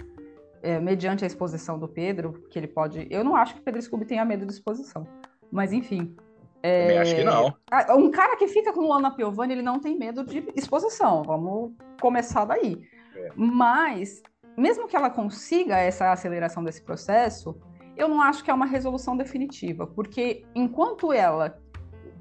é, 0.63 0.81
mediante 0.81 1.25
a 1.25 1.27
exposição 1.27 1.79
do 1.79 1.87
Pedro, 1.87 2.45
que 2.51 2.59
ele 2.59 2.67
pode. 2.67 3.07
Eu 3.11 3.23
não 3.23 3.37
acho 3.37 3.55
que 3.55 3.61
o 3.61 3.63
Pedro 3.63 3.81
Scooby 3.81 4.05
tenha 4.05 4.25
medo 4.25 4.47
de 4.47 4.53
exposição, 4.53 5.07
mas 5.51 5.73
enfim. 5.73 6.15
É... 6.63 6.83
Também 6.83 6.99
acho 6.99 7.15
que 7.15 7.25
não. 7.25 7.55
Um 7.97 8.11
cara 8.11 8.37
que 8.37 8.47
fica 8.47 8.73
com 8.73 8.81
o 8.81 8.85
Luana 8.85 9.15
Piovani, 9.15 9.55
ele 9.55 9.63
não 9.63 9.81
tem 9.81 9.99
medo 9.99 10.25
de 10.25 10.45
exposição. 10.55 11.23
Vamos 11.23 11.73
começar 12.01 12.45
daí. 12.45 12.83
É. 13.17 13.31
Mas 13.35 14.23
mesmo 14.57 14.87
que 14.87 14.95
ela 14.95 15.09
consiga 15.09 15.79
essa 15.79 16.13
aceleração 16.13 16.63
desse 16.63 16.83
processo, 16.83 17.59
eu 17.97 18.09
não 18.09 18.21
acho 18.21 18.45
que 18.45 18.51
é 18.51 18.55
uma 18.55 18.67
resolução 18.67 19.17
definitiva, 19.17 19.87
porque 19.87 20.45
enquanto 20.55 21.13
ela 21.13 21.59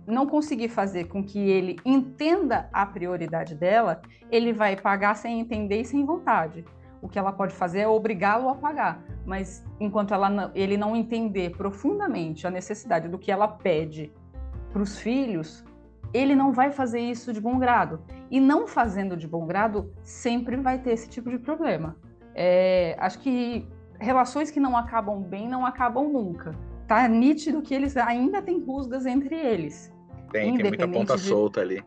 não 0.09 0.25
conseguir 0.25 0.69
fazer 0.69 1.05
com 1.05 1.23
que 1.23 1.39
ele 1.39 1.77
entenda 1.85 2.69
a 2.73 2.85
prioridade 2.85 3.55
dela, 3.55 4.01
ele 4.31 4.51
vai 4.51 4.75
pagar 4.75 5.15
sem 5.15 5.39
entender 5.39 5.81
e 5.81 5.85
sem 5.85 6.05
vontade. 6.05 6.65
O 7.01 7.07
que 7.07 7.17
ela 7.17 7.31
pode 7.31 7.53
fazer 7.53 7.79
é 7.79 7.87
obrigá-lo 7.87 8.49
a 8.49 8.55
pagar, 8.55 9.01
mas 9.25 9.63
enquanto 9.79 10.13
ela, 10.13 10.51
ele 10.53 10.75
não 10.75 10.95
entender 10.95 11.51
profundamente 11.51 12.45
a 12.45 12.51
necessidade 12.51 13.07
do 13.07 13.17
que 13.17 13.31
ela 13.31 13.47
pede 13.47 14.11
para 14.71 14.81
os 14.81 14.99
filhos, 14.99 15.63
ele 16.13 16.35
não 16.35 16.51
vai 16.51 16.71
fazer 16.71 16.99
isso 16.99 17.31
de 17.31 17.39
bom 17.39 17.57
grado. 17.57 18.01
E 18.29 18.39
não 18.39 18.67
fazendo 18.67 19.15
de 19.15 19.27
bom 19.27 19.45
grado, 19.45 19.93
sempre 20.03 20.57
vai 20.57 20.79
ter 20.79 20.91
esse 20.91 21.09
tipo 21.09 21.29
de 21.29 21.37
problema. 21.37 21.95
É, 22.35 22.95
acho 22.99 23.19
que 23.19 23.67
relações 23.99 24.51
que 24.51 24.59
não 24.59 24.75
acabam 24.75 25.21
bem 25.21 25.47
não 25.47 25.65
acabam 25.65 26.09
nunca. 26.09 26.53
Tá 26.87 27.07
nítido 27.07 27.61
que 27.61 27.73
eles 27.73 27.95
ainda 27.95 28.41
têm 28.41 28.59
rusgas 28.59 29.05
entre 29.05 29.35
eles. 29.35 29.93
Tem, 30.31 30.55
tem 30.55 30.63
muita 30.63 30.87
ponta 30.87 31.15
de... 31.15 31.21
solta 31.21 31.61
ali. 31.61 31.83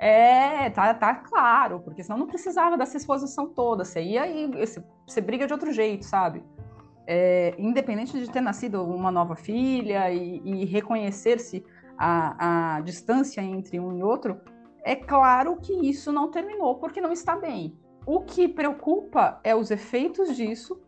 É, 0.00 0.70
tá, 0.70 0.94
tá 0.94 1.14
claro, 1.14 1.80
porque 1.80 2.04
senão 2.04 2.18
não 2.18 2.26
precisava 2.26 2.76
dessa 2.76 2.96
exposição 2.96 3.48
toda. 3.48 3.84
Você 3.84 4.00
ia 4.00 4.28
e 4.28 4.46
você, 4.46 4.82
você 5.06 5.20
briga 5.20 5.46
de 5.46 5.52
outro 5.52 5.72
jeito, 5.72 6.04
sabe? 6.04 6.42
É, 7.06 7.54
independente 7.58 8.18
de 8.18 8.30
ter 8.30 8.40
nascido 8.40 8.84
uma 8.84 9.10
nova 9.10 9.34
filha 9.34 10.10
e, 10.10 10.40
e 10.44 10.64
reconhecer-se 10.66 11.64
a, 11.98 12.76
a 12.76 12.80
distância 12.80 13.40
entre 13.40 13.80
um 13.80 13.96
e 13.96 14.02
outro, 14.02 14.40
é 14.84 14.94
claro 14.94 15.56
que 15.56 15.72
isso 15.72 16.12
não 16.12 16.30
terminou 16.30 16.76
porque 16.76 17.00
não 17.00 17.10
está 17.10 17.34
bem. 17.34 17.76
O 18.06 18.20
que 18.20 18.46
preocupa 18.46 19.40
é 19.42 19.54
os 19.54 19.70
efeitos 19.70 20.36
disso 20.36 20.80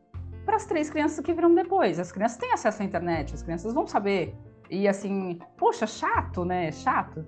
para 0.44 0.57
as 0.57 0.66
três 0.66 0.88
crianças 0.88 1.20
que 1.20 1.35
virão 1.35 1.55
depois. 1.55 1.98
As 1.98 2.12
crianças 2.12 2.38
têm 2.38 2.53
acesso 2.53 2.83
à 2.83 2.85
internet, 2.85 3.35
as 3.35 3.42
crianças 3.42 3.74
vão 3.74 3.87
saber. 3.87 4.35
E 4.70 4.87
assim, 4.87 5.38
poxa, 5.56 5.87
chato, 5.87 6.44
né? 6.44 6.70
Chato. 6.70 7.26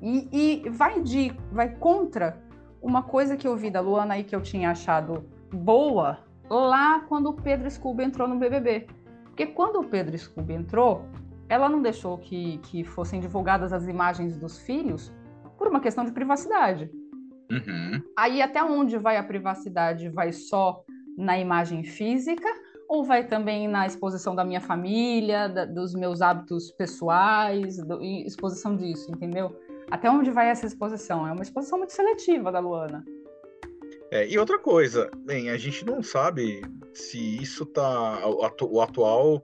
E, 0.00 0.28
e 0.64 0.68
vai 0.70 1.02
de, 1.02 1.32
vai 1.50 1.74
contra 1.76 2.40
uma 2.80 3.02
coisa 3.02 3.36
que 3.36 3.48
eu 3.48 3.56
vi 3.56 3.70
da 3.70 3.80
Luana 3.80 4.14
aí 4.14 4.24
que 4.24 4.36
eu 4.36 4.42
tinha 4.42 4.70
achado 4.70 5.24
boa 5.52 6.18
lá 6.48 7.00
quando 7.00 7.30
o 7.30 7.32
Pedro 7.32 7.70
Scooby 7.70 8.04
entrou 8.04 8.28
no 8.28 8.38
BBB. 8.38 8.86
Porque 9.24 9.46
quando 9.46 9.80
o 9.80 9.84
Pedro 9.84 10.16
Scooby 10.16 10.54
entrou, 10.54 11.06
ela 11.48 11.68
não 11.68 11.82
deixou 11.82 12.18
que, 12.18 12.58
que 12.58 12.84
fossem 12.84 13.20
divulgadas 13.20 13.72
as 13.72 13.88
imagens 13.88 14.36
dos 14.36 14.58
filhos 14.58 15.12
por 15.58 15.66
uma 15.66 15.80
questão 15.80 16.04
de 16.04 16.12
privacidade. 16.12 16.90
Uhum. 17.50 18.02
Aí 18.16 18.40
até 18.40 18.62
onde 18.62 18.98
vai 18.98 19.16
a 19.16 19.22
privacidade? 19.22 20.08
Vai 20.08 20.32
só 20.32 20.84
na 21.16 21.38
imagem 21.38 21.84
física 21.84 22.48
ou 22.94 23.04
vai 23.04 23.26
também 23.26 23.68
na 23.68 23.86
exposição 23.86 24.34
da 24.34 24.44
minha 24.44 24.60
família, 24.60 25.48
da, 25.48 25.64
dos 25.64 25.94
meus 25.94 26.22
hábitos 26.22 26.70
pessoais, 26.70 27.76
do, 27.78 28.02
exposição 28.02 28.76
disso, 28.76 29.10
entendeu? 29.10 29.54
Até 29.90 30.10
onde 30.10 30.30
vai 30.30 30.48
essa 30.48 30.66
exposição? 30.66 31.26
É 31.26 31.32
uma 31.32 31.42
exposição 31.42 31.78
muito 31.78 31.92
seletiva 31.92 32.50
da 32.50 32.60
Luana. 32.60 33.04
É, 34.10 34.28
e 34.28 34.38
outra 34.38 34.58
coisa, 34.58 35.10
bem, 35.24 35.50
a 35.50 35.56
gente 35.56 35.84
não 35.84 36.02
sabe 36.02 36.62
se 36.92 37.18
isso 37.18 37.66
tá. 37.66 38.26
O, 38.26 38.44
atu, 38.44 38.72
o 38.72 38.80
atual. 38.80 39.42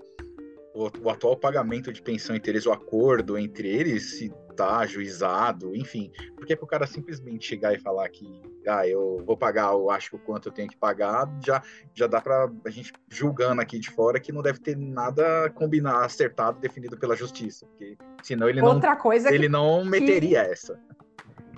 O, 0.72 0.88
o, 1.02 1.10
atual 1.10 1.36
pagamento 1.36 1.92
de 1.92 2.00
pensão 2.00 2.36
entre 2.36 2.52
eles, 2.52 2.64
o 2.64 2.70
acordo 2.70 3.36
entre 3.36 3.68
eles, 3.68 4.18
se 4.18 4.32
tá 4.56 4.78
ajuizado, 4.78 5.74
enfim. 5.74 6.12
Que, 6.50 6.56
que 6.56 6.64
o 6.64 6.66
cara 6.66 6.84
simplesmente 6.84 7.46
chegar 7.46 7.72
e 7.72 7.78
falar 7.78 8.08
que 8.08 8.42
ah, 8.66 8.84
eu 8.84 9.22
vou 9.24 9.36
pagar, 9.36 9.72
eu 9.72 9.88
acho 9.88 10.10
que 10.10 10.16
o 10.16 10.18
quanto 10.18 10.48
eu 10.48 10.52
tenho 10.52 10.68
que 10.68 10.76
pagar, 10.76 11.30
já, 11.46 11.62
já 11.94 12.08
dá 12.08 12.20
para 12.20 12.50
a 12.66 12.70
gente 12.70 12.92
julgando 13.08 13.60
aqui 13.60 13.78
de 13.78 13.88
fora 13.88 14.18
que 14.18 14.32
não 14.32 14.42
deve 14.42 14.58
ter 14.58 14.76
nada 14.76 15.48
combinar, 15.50 16.04
acertado, 16.04 16.58
definido 16.58 16.98
pela 16.98 17.14
justiça, 17.14 17.66
porque 17.66 17.96
senão 18.20 18.48
ele 18.48 18.60
Outra 18.60 18.90
não, 18.90 18.96
coisa 18.96 19.32
ele 19.32 19.44
que, 19.44 19.48
não 19.48 19.84
meteria 19.84 20.44
que... 20.44 20.50
essa. 20.50 20.80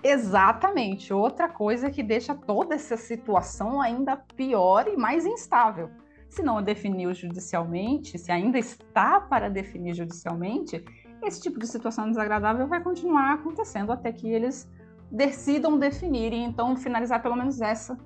Exatamente. 0.05 1.11
Outra 1.15 1.49
coisa 1.49 1.91
que 1.91 2.03
deixa 2.03 2.35
toda 2.35 2.75
essa 2.75 2.99
situação 2.99 3.81
ainda 3.81 4.15
pior 4.37 4.89
e 4.89 4.97
mais 4.97 5.25
instável. 5.25 5.89
Se 6.29 6.43
não 6.43 6.63
definiu 6.63 7.15
judicialmente, 7.15 8.19
se 8.19 8.31
ainda 8.31 8.59
está 8.59 9.21
para 9.21 9.49
definir 9.49 9.95
judicialmente, 9.95 10.85
esse 11.23 11.41
tipo 11.41 11.59
de 11.59 11.67
situação 11.67 12.11
desagradável 12.11 12.67
vai 12.67 12.83
continuar 12.83 13.33
acontecendo 13.33 13.91
até 13.91 14.13
que 14.13 14.29
eles 14.29 14.69
decidam 15.13 15.79
definir 15.79 16.33
e 16.33 16.43
então 16.43 16.75
finalizar 16.75 17.23
pelo 17.23 17.37
menos 17.37 17.61
essa 17.61 17.99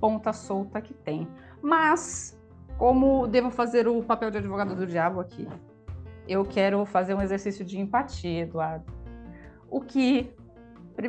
ponta 0.00 0.32
solta 0.32 0.80
que 0.80 0.94
tem. 0.94 1.28
Mas, 1.62 2.40
como 2.78 3.26
devo 3.26 3.50
fazer 3.50 3.86
o 3.86 4.02
papel 4.02 4.30
de 4.30 4.38
advogado 4.38 4.74
do 4.74 4.86
diabo 4.86 5.20
aqui, 5.20 5.46
eu 6.26 6.42
quero 6.44 6.84
fazer 6.86 7.14
um 7.14 7.20
exercício 7.20 7.64
de 7.64 7.78
empatia, 7.78 8.40
Eduardo. 8.40 8.90
O 9.70 9.80
que 9.80 10.34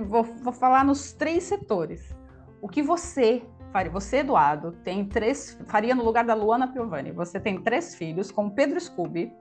vou, 0.06 0.24
vou 0.24 0.54
falar 0.54 0.84
nos 0.84 1.14
três 1.14 1.44
setores. 1.44 2.14
O 2.62 2.68
que 2.68 2.82
você 2.82 3.42
faria? 3.72 3.92
Você, 3.92 4.18
Eduardo, 4.18 4.74
tem 4.84 5.06
três. 5.06 5.58
Faria 5.68 5.96
no 5.96 6.04
lugar 6.04 6.26
da 6.26 6.34
Luana 6.34 6.68
Piovani. 6.68 7.12
Você 7.12 7.40
tem 7.40 7.62
três 7.62 7.96
filhos 7.96 8.30
com 8.30 8.50
Pedro 8.50 8.80
Scooby. 8.80 9.32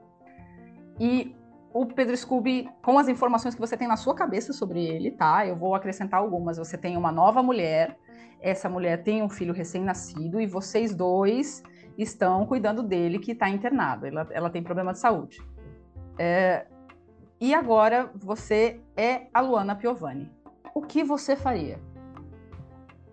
E 0.97 1.35
o 1.75 1.85
Pedro 1.85 2.15
Scooby, 2.15 2.69
com 2.81 2.97
as 2.97 3.09
informações 3.09 3.53
que 3.53 3.59
você 3.59 3.75
tem 3.75 3.85
na 3.85 3.97
sua 3.97 4.15
cabeça 4.15 4.53
sobre 4.53 4.81
ele, 4.85 5.11
tá? 5.11 5.45
Eu 5.45 5.57
vou 5.57 5.75
acrescentar 5.75 6.21
algumas. 6.21 6.57
Você 6.57 6.77
tem 6.77 6.95
uma 6.95 7.11
nova 7.11 7.43
mulher, 7.43 7.97
essa 8.39 8.69
mulher 8.69 9.03
tem 9.03 9.21
um 9.21 9.27
filho 9.27 9.53
recém-nascido 9.53 10.39
e 10.39 10.47
vocês 10.47 10.95
dois 10.95 11.61
estão 11.97 12.45
cuidando 12.45 12.81
dele 12.81 13.19
que 13.19 13.33
está 13.33 13.49
internado. 13.49 14.05
Ela, 14.05 14.25
ela, 14.31 14.49
tem 14.49 14.63
problema 14.63 14.93
de 14.93 14.99
saúde. 14.99 15.37
É, 16.17 16.65
e 17.41 17.53
agora 17.53 18.09
você 18.15 18.79
é 18.95 19.27
a 19.33 19.41
Luana 19.41 19.75
Piovani. 19.75 20.31
O 20.73 20.81
que 20.81 21.03
você 21.03 21.35
faria? 21.35 21.77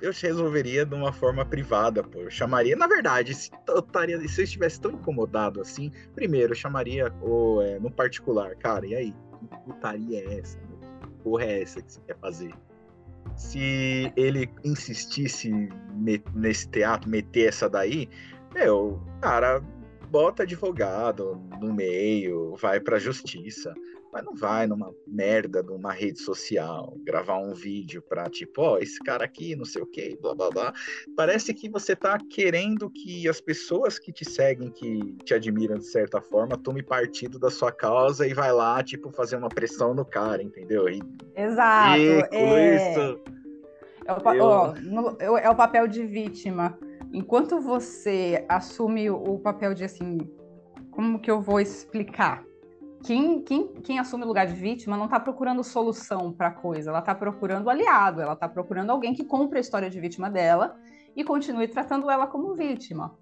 Eu 0.03 0.13
resolveria 0.13 0.85
de 0.85 0.95
uma 0.95 1.13
forma 1.13 1.45
privada, 1.45 2.03
pô. 2.03 2.19
Eu 2.19 2.31
chamaria, 2.31 2.75
na 2.75 2.89
verdade, 2.89 3.33
se 3.35 3.51
eu, 3.69 3.79
estaria, 3.79 4.19
se 4.29 4.41
eu 4.41 4.45
estivesse 4.45 4.81
tão 4.81 4.91
incomodado 4.91 5.61
assim, 5.61 5.93
primeiro 6.13 6.53
eu 6.53 6.57
chamaria 6.57 7.13
o, 7.23 7.63
é, 7.63 7.79
no 7.79 7.91
particular, 7.91 8.57
cara, 8.57 8.85
e 8.85 8.95
aí? 8.97 9.15
Que 9.49 9.59
putaria 9.65 10.19
é 10.19 10.41
essa? 10.41 10.59
Que 10.59 11.09
porra 11.23 11.45
é 11.45 11.63
essa 11.63 11.81
que 11.81 11.93
você 11.93 12.01
quer 12.07 12.19
fazer? 12.19 12.53
Se 13.37 14.13
ele 14.17 14.51
insistisse 14.65 15.51
nesse 16.35 16.69
teatro, 16.69 17.09
meter 17.09 17.49
essa 17.49 17.71
daí, 17.71 18.09
meu, 18.53 19.01
cara, 19.21 19.63
bota 20.11 20.43
advogado 20.43 21.41
no 21.61 21.73
meio, 21.73 22.57
vai 22.57 22.81
pra 22.81 22.99
justiça. 22.99 23.73
Mas 24.13 24.25
não 24.25 24.35
vai 24.35 24.67
numa 24.67 24.93
merda 25.07 25.63
de 25.63 25.73
uma 25.73 25.91
rede 25.91 26.21
social, 26.21 26.95
gravar 27.03 27.39
um 27.39 27.55
vídeo 27.55 28.03
pra 28.03 28.29
tipo, 28.29 28.61
ó, 28.61 28.75
oh, 28.75 28.79
esse 28.79 28.99
cara 29.01 29.25
aqui, 29.25 29.57
não 29.57 29.65
sei 29.65 29.81
o 29.81 29.87
que, 29.87 30.19
blá 30.21 30.35
blá 30.35 30.51
blá. 30.51 30.75
Parece 31.17 31.55
que 31.55 31.69
você 31.69 31.97
tá 31.97 32.19
querendo 32.19 32.91
que 32.91 33.27
as 33.27 33.41
pessoas 33.41 33.99
que 33.99 34.13
te 34.13 34.29
seguem, 34.29 34.71
que 34.71 35.17
te 35.25 35.33
admiram 35.33 35.79
de 35.79 35.87
certa 35.87 36.21
forma, 36.21 36.59
tome 36.59 36.83
partido 36.83 37.39
da 37.39 37.51
sua 37.51 37.73
causa 37.73 38.27
e 38.27 38.35
vai 38.35 38.53
lá, 38.53 38.83
tipo, 38.83 39.11
fazer 39.11 39.37
uma 39.37 39.49
pressão 39.49 39.95
no 39.95 40.05
cara, 40.05 40.43
entendeu? 40.43 40.89
E, 40.91 41.01
Exato. 41.35 42.01
É... 42.33 42.77
isso. 42.77 43.21
É 44.05 44.13
o, 44.13 44.35
eu... 44.35 44.45
ó, 44.45 44.75
no, 44.75 45.17
é 45.21 45.49
o 45.49 45.55
papel 45.55 45.89
de 45.89 46.05
vítima. 46.05 46.79
Enquanto 47.13 47.61
você 47.61 48.45
assume 48.49 49.11
o 49.11 49.39
papel 49.39 49.73
de 49.75 49.85
assim, 49.85 50.19
como 50.91 51.19
que 51.19 51.31
eu 51.31 51.41
vou 51.41 51.61
explicar? 51.61 52.45
Quem, 53.03 53.43
quem, 53.43 53.69
quem 53.83 53.99
assume 53.99 54.25
o 54.25 54.27
lugar 54.27 54.47
de 54.47 54.55
vítima 54.55 54.97
não 54.97 55.07
está 55.07 55.19
procurando 55.19 55.63
solução 55.65 56.33
para 56.33 56.49
a 56.49 56.53
coisa, 56.53 56.91
ela 56.91 57.01
está 57.01 57.15
procurando 57.15 57.69
aliado, 57.69 58.21
ela 58.21 58.35
está 58.35 58.49
procurando 58.49 58.91
alguém 58.91 59.13
que 59.13 59.25
compre 59.25 59.59
a 59.59 59.61
história 59.61 59.91
de 59.91 60.01
vítima 60.01 60.31
dela 60.31 60.77
e 61.15 61.25
continue 61.25 61.69
tratando 61.69 62.11
ela 62.11 62.27
como 62.27 62.55
vítima. 62.55 63.17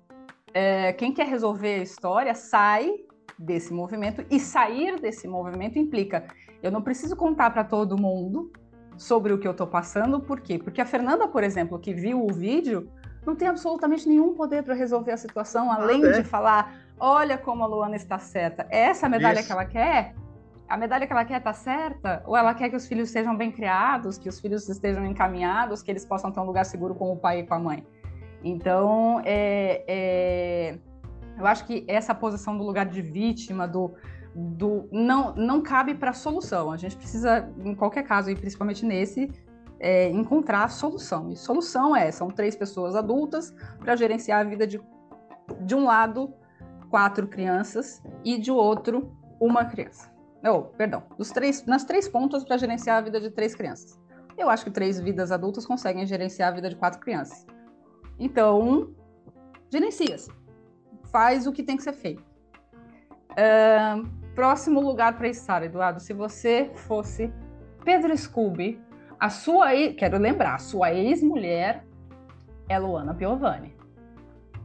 É, 0.53 0.93
quem 0.93 1.13
quer 1.13 1.27
resolver 1.27 1.81
a 1.81 1.83
história 1.83 2.35
sai 2.35 2.93
desse 3.39 3.73
movimento 3.73 4.25
e 4.31 4.39
sair 4.39 5.01
desse 5.01 5.27
movimento 5.27 5.79
implica 5.79 6.27
eu 6.63 6.71
não 6.71 6.83
preciso 6.83 7.17
contar 7.17 7.51
para 7.51 7.65
todo 7.65 7.97
mundo 7.97 8.53
sobre 8.99 9.33
o 9.33 9.39
que 9.39 9.49
eu 9.49 9.53
estou 9.53 9.67
passando, 9.67 10.21
por 10.21 10.41
quê? 10.41 10.59
Porque 10.59 10.81
a 10.81 10.85
Fernanda, 10.85 11.27
por 11.27 11.43
exemplo, 11.43 11.79
que 11.79 11.95
viu 11.95 12.23
o 12.23 12.31
vídeo, 12.31 12.91
não 13.25 13.37
tem 13.37 13.49
absolutamente 13.49 14.09
nenhum 14.09 14.35
poder 14.35 14.63
para 14.63 14.75
resolver 14.75 15.13
a 15.13 15.17
situação, 15.17 15.71
além 15.71 16.05
ah, 16.05 16.09
é? 16.09 16.13
de 16.23 16.25
falar 16.25 16.75
olha 17.01 17.39
como 17.39 17.65
a 17.65 17.67
Luana 17.67 17.97
está 17.97 18.19
certa. 18.19 18.67
É 18.71 18.81
essa 18.81 19.07
a 19.07 19.09
medalha 19.09 19.39
Isso. 19.39 19.47
que 19.47 19.53
ela 19.53 19.65
quer? 19.65 20.15
A 20.69 20.77
medalha 20.77 21.07
que 21.07 21.13
ela 21.13 21.25
quer 21.25 21.39
está 21.39 21.53
certa? 21.53 22.23
Ou 22.27 22.37
ela 22.37 22.55
quer 22.55 22.69
que 22.69 22.77
os 22.77 22.87
filhos 22.87 23.11
sejam 23.11 23.37
bem 23.37 23.51
criados, 23.51 24.19
que 24.19 24.29
os 24.29 24.39
filhos 24.39 24.69
estejam 24.69 25.05
encaminhados, 25.05 25.83
que 25.83 25.91
eles 25.91 26.05
possam 26.05 26.31
ter 26.31 26.39
um 26.39 26.45
lugar 26.45 26.65
seguro 26.65 26.95
com 26.95 27.11
o 27.13 27.17
pai 27.17 27.41
e 27.41 27.47
com 27.47 27.55
a 27.55 27.59
mãe? 27.59 27.85
Então, 28.45 29.21
é, 29.25 29.85
é, 29.89 30.79
eu 31.39 31.47
acho 31.47 31.67
que 31.67 31.85
essa 31.89 32.15
posição 32.15 32.57
do 32.57 32.63
lugar 32.63 32.87
de 32.87 33.03
vítima, 33.03 33.67
do, 33.67 33.95
do 34.35 34.89
não, 34.93 35.35
não 35.35 35.61
cabe 35.61 35.95
para 35.95 36.11
a 36.11 36.15
solução. 36.15 36.71
A 36.71 36.77
gente 36.77 36.97
precisa, 36.97 37.51
em 37.65 37.75
qualquer 37.75 38.05
caso, 38.05 38.31
e 38.31 38.37
principalmente 38.37 38.87
nesse, 38.87 39.29
é, 39.81 40.09
encontrar 40.11 40.69
solução. 40.69 41.31
E 41.31 41.37
solução 41.37 41.97
é: 41.97 42.13
são 42.13 42.29
três 42.29 42.55
pessoas 42.55 42.95
adultas 42.95 43.53
para 43.79 43.97
gerenciar 43.97 44.41
a 44.41 44.45
vida 44.45 44.67
de, 44.67 44.81
de 45.63 45.75
um 45.75 45.85
lado 45.85 46.33
quatro 46.91 47.27
crianças 47.27 48.03
e 48.25 48.39
de 48.39 48.51
outro 48.51 49.17
uma 49.41 49.65
criança. 49.65 50.13
Oh, 50.45 50.63
perdão, 50.63 51.03
dos 51.17 51.31
três, 51.31 51.65
nas 51.65 51.85
três 51.85 52.09
pontas 52.09 52.45
para 52.45 52.57
gerenciar 52.57 52.99
a 52.99 53.01
vida 53.01 53.21
de 53.21 53.31
três 53.31 53.55
crianças. 53.55 53.99
Eu 54.37 54.49
acho 54.49 54.65
que 54.65 54.71
três 54.71 55.01
vidas 55.01 55.33
adultas 55.33 55.67
conseguem 55.67 56.07
gerenciar 56.07 56.51
a 56.51 56.55
vida 56.55 56.69
de 56.69 56.77
quatro 56.77 57.01
crianças. 57.01 57.47
Então, 58.19 58.95
gerencia-se. 59.71 60.31
Faz 61.11 61.47
o 61.47 61.53
que 61.53 61.63
tem 61.63 61.77
que 61.77 61.83
ser 61.83 61.93
feito. 61.93 62.23
Uh, 63.33 64.07
próximo 64.35 64.81
lugar 64.81 65.17
para 65.17 65.29
estar, 65.29 65.63
Eduardo. 65.63 66.01
Se 66.01 66.13
você 66.13 66.71
fosse 66.75 67.33
Pedro 67.85 68.17
Scooby, 68.17 68.81
a 69.21 69.29
sua, 69.29 69.69
quero 69.97 70.19
lembrar, 70.19 70.55
a 70.55 70.59
sua 70.59 70.95
ex-mulher 70.95 71.85
é 72.69 72.79
Luana 72.79 73.15
Piovani. 73.15 73.79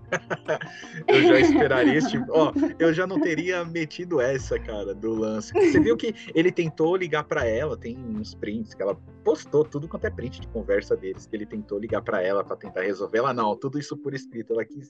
eu 1.07 1.23
já 1.23 1.39
esperaria 1.39 1.97
esse 1.97 2.11
tipo. 2.11 2.25
Ó, 2.29 2.53
eu 2.79 2.93
já 2.93 3.05
não 3.05 3.19
teria 3.19 3.65
metido 3.65 4.21
essa, 4.21 4.57
cara, 4.59 4.93
do 4.93 5.13
lance. 5.13 5.51
Você 5.51 5.79
viu 5.79 5.97
que 5.97 6.13
ele 6.33 6.51
tentou 6.51 6.95
ligar 6.95 7.23
para 7.23 7.45
ela, 7.45 7.75
tem 7.75 7.97
uns 7.97 8.33
prints 8.35 8.73
que 8.73 8.81
ela 8.81 8.95
postou, 9.23 9.65
tudo 9.65 9.87
quanto 9.87 10.05
é 10.05 10.09
print 10.09 10.41
de 10.41 10.47
conversa 10.47 10.95
deles, 10.95 11.25
que 11.25 11.35
ele 11.35 11.45
tentou 11.45 11.79
ligar 11.79 12.01
para 12.01 12.21
ela 12.21 12.43
para 12.43 12.55
tentar 12.55 12.81
resolver. 12.81 13.17
Ela 13.17 13.33
não, 13.33 13.57
tudo 13.57 13.79
isso 13.79 13.97
por 13.97 14.13
escrito. 14.13 14.53
Ela 14.53 14.63
quis 14.63 14.87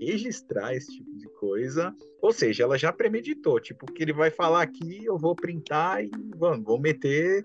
registrar 0.00 0.74
esse 0.74 0.92
tipo 0.96 1.16
de 1.16 1.28
coisa. 1.40 1.94
Ou 2.20 2.32
seja, 2.32 2.64
ela 2.64 2.78
já 2.78 2.92
premeditou, 2.92 3.60
tipo, 3.60 3.86
que 3.86 4.02
ele 4.02 4.12
vai 4.12 4.30
falar 4.30 4.62
aqui, 4.62 5.04
eu 5.04 5.18
vou 5.18 5.34
printar 5.34 6.02
e 6.02 6.10
vamos, 6.36 6.64
vou 6.64 6.80
meter, 6.80 7.42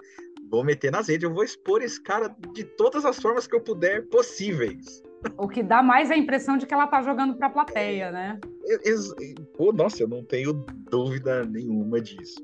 vou 0.49 0.63
meter 0.63 0.91
nas 0.91 1.07
redes, 1.07 1.23
eu 1.23 1.33
vou 1.33 1.43
expor 1.43 1.81
esse 1.81 2.01
cara 2.01 2.35
de 2.53 2.63
todas 2.63 3.05
as 3.05 3.19
formas 3.19 3.47
que 3.47 3.55
eu 3.55 3.61
puder 3.61 4.07
possíveis. 4.07 5.01
O 5.37 5.47
que 5.47 5.61
dá 5.61 5.83
mais 5.83 6.09
a 6.09 6.17
impressão 6.17 6.57
de 6.57 6.65
que 6.65 6.73
ela 6.73 6.87
tá 6.87 7.01
jogando 7.01 7.35
pra 7.35 7.49
plateia, 7.49 8.11
né? 8.11 8.39
Pô, 9.55 9.71
nossa, 9.71 10.03
eu 10.03 10.07
não 10.07 10.23
tenho 10.23 10.53
dúvida 10.89 11.43
nenhuma 11.45 11.99
disso. 11.99 12.39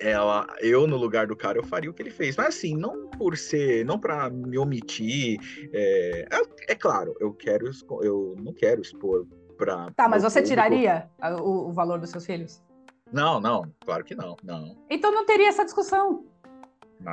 Ela, 0.00 0.46
eu 0.60 0.86
no 0.86 0.96
lugar 0.96 1.26
do 1.26 1.36
cara 1.36 1.58
eu 1.58 1.64
faria 1.64 1.90
o 1.90 1.94
que 1.94 2.02
ele 2.02 2.10
fez, 2.10 2.36
mas 2.36 2.48
assim 2.48 2.76
não 2.76 3.08
por 3.08 3.36
ser, 3.36 3.86
não 3.86 3.98
para 3.98 4.28
me 4.28 4.58
omitir. 4.58 5.38
É, 5.72 6.26
é, 6.30 6.72
é, 6.72 6.74
claro, 6.74 7.14
eu 7.18 7.32
quero, 7.32 7.70
eu 8.02 8.34
não 8.38 8.52
quero 8.52 8.82
expor 8.82 9.26
para. 9.56 9.90
Tá, 9.92 10.08
mas 10.08 10.22
você 10.22 10.40
público. 10.40 10.48
tiraria 10.48 11.08
o, 11.40 11.68
o 11.68 11.72
valor 11.72 11.98
dos 11.98 12.10
seus 12.10 12.26
filhos? 12.26 12.62
Não, 13.10 13.40
não, 13.40 13.72
claro 13.84 14.04
que 14.04 14.14
não, 14.14 14.36
não. 14.42 14.76
Então 14.90 15.12
não 15.12 15.24
teria 15.24 15.48
essa 15.48 15.64
discussão. 15.64 16.26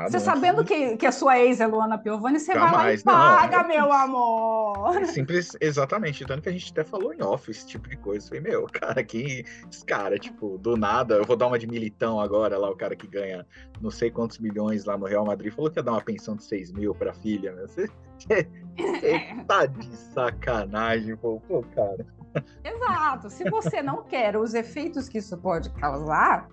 Você 0.09 0.19
sabendo 0.19 0.63
que, 0.63 0.95
que 0.95 1.05
a 1.05 1.11
sua 1.11 1.39
ex 1.39 1.59
é 1.59 1.67
Luana 1.67 1.97
Piovani, 1.97 2.39
você 2.39 2.53
vai 2.53 2.71
lá 2.71 2.93
e 2.93 3.03
paga, 3.03 3.63
não, 3.63 3.67
meu 3.69 3.91
amor! 3.91 4.97
É 5.01 5.05
simples, 5.05 5.55
exatamente. 5.59 6.25
Tanto 6.25 6.43
que 6.43 6.49
a 6.49 6.51
gente 6.51 6.71
até 6.71 6.83
falou 6.83 7.13
em 7.13 7.21
off 7.21 7.51
esse 7.51 7.67
tipo 7.67 7.89
de 7.89 7.97
coisa. 7.97 8.25
Falei, 8.27 8.41
meu, 8.41 8.65
cara, 8.71 9.03
que 9.03 9.43
cara, 9.85 10.17
tipo, 10.17 10.57
do 10.57 10.77
nada, 10.77 11.15
eu 11.15 11.25
vou 11.25 11.35
dar 11.35 11.47
uma 11.47 11.59
de 11.59 11.67
militão 11.67 12.19
agora, 12.19 12.57
lá, 12.57 12.69
o 12.69 12.75
cara 12.75 12.95
que 12.95 13.07
ganha 13.07 13.45
não 13.81 13.91
sei 13.91 14.09
quantos 14.09 14.39
milhões 14.39 14.85
lá 14.85 14.97
no 14.97 15.05
Real 15.05 15.25
Madrid, 15.25 15.51
falou 15.51 15.69
que 15.69 15.79
ia 15.79 15.83
dar 15.83 15.93
uma 15.93 16.01
pensão 16.01 16.35
de 16.35 16.43
6 16.43 16.71
mil 16.71 16.95
pra 16.95 17.13
filha, 17.13 17.51
né? 17.53 17.63
Você, 17.63 17.89
você, 18.17 18.47
você 18.77 19.43
tá 19.47 19.65
de 19.65 19.95
sacanagem, 19.95 21.17
pô, 21.17 21.41
pô, 21.47 21.63
cara. 21.75 22.05
Exato. 22.63 23.29
Se 23.29 23.49
você 23.49 23.81
não 23.81 24.03
quer 24.03 24.37
os 24.37 24.53
efeitos 24.53 25.09
que 25.09 25.17
isso 25.17 25.37
pode 25.37 25.69
causar, 25.71 26.47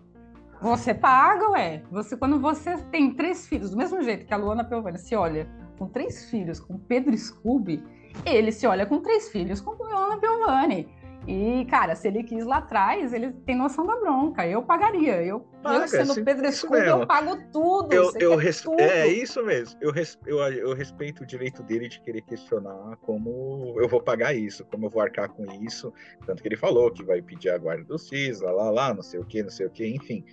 você 0.61 0.95
paga, 0.95 1.51
ué. 1.51 1.83
Você, 1.91 2.17
quando 2.17 2.39
você 2.39 2.77
tem 2.91 3.15
três 3.15 3.47
filhos, 3.47 3.71
do 3.71 3.77
mesmo 3.77 4.03
jeito 4.03 4.27
que 4.27 4.35
a 4.35 4.37
Luana 4.37 4.65
Piovani 4.65 4.99
se 4.99 5.15
olha 5.15 5.49
com 5.79 5.87
três 5.87 6.29
filhos 6.31 6.59
com 6.61 6.79
Pedro 6.79 7.17
Scooby, 7.17 7.83
ele 8.25 8.51
se 8.51 8.67
olha 8.67 8.85
com 8.87 9.01
três 9.01 9.29
filhos 9.29 9.61
com 9.61 9.73
Luana 9.73 10.19
Piovani. 10.19 10.89
E, 11.27 11.67
cara, 11.67 11.95
se 11.95 12.09
ele 12.09 12.23
quis 12.23 12.47
lá 12.47 12.57
atrás, 12.57 13.13
ele 13.13 13.33
tem 13.45 13.55
noção 13.55 13.85
da 13.85 13.95
bronca. 13.97 14.47
Eu 14.47 14.63
pagaria. 14.63 15.23
Eu, 15.23 15.41
Paga, 15.63 15.85
eu 15.85 15.89
sendo 15.89 16.25
Pedro 16.25 16.51
Scooby, 16.51 16.87
eu 16.87 17.07
pago 17.07 17.37
tudo. 17.53 17.93
Eu, 17.93 18.13
eu 18.19 18.37
res... 18.37 18.63
tudo. 18.63 18.81
É 18.81 19.07
isso 19.07 19.45
mesmo. 19.45 19.79
Eu, 19.83 19.93
res... 19.93 20.19
eu, 20.25 20.39
eu 20.39 20.75
respeito 20.75 21.25
o 21.25 21.27
direito 21.27 21.63
dele 21.63 21.87
de 21.89 22.01
querer 22.01 22.23
questionar 22.23 22.97
como 23.03 23.75
eu 23.79 23.87
vou 23.87 24.01
pagar 24.01 24.35
isso, 24.35 24.65
como 24.67 24.87
eu 24.87 24.91
vou 24.91 25.03
arcar 25.03 25.29
com 25.29 25.45
isso. 25.63 25.93
Tanto 26.25 26.41
que 26.41 26.49
ele 26.49 26.57
falou 26.57 26.91
que 26.91 27.05
vai 27.05 27.21
pedir 27.21 27.51
a 27.51 27.59
guarda 27.59 27.85
do 27.85 27.99
CIS, 27.99 28.41
lá, 28.41 28.51
lá, 28.51 28.71
lá, 28.71 28.95
não 28.95 29.03
sei 29.03 29.21
o 29.21 29.25
que, 29.25 29.43
não 29.43 29.51
sei 29.51 29.67
o 29.67 29.71
que, 29.71 29.87
enfim. 29.87 30.25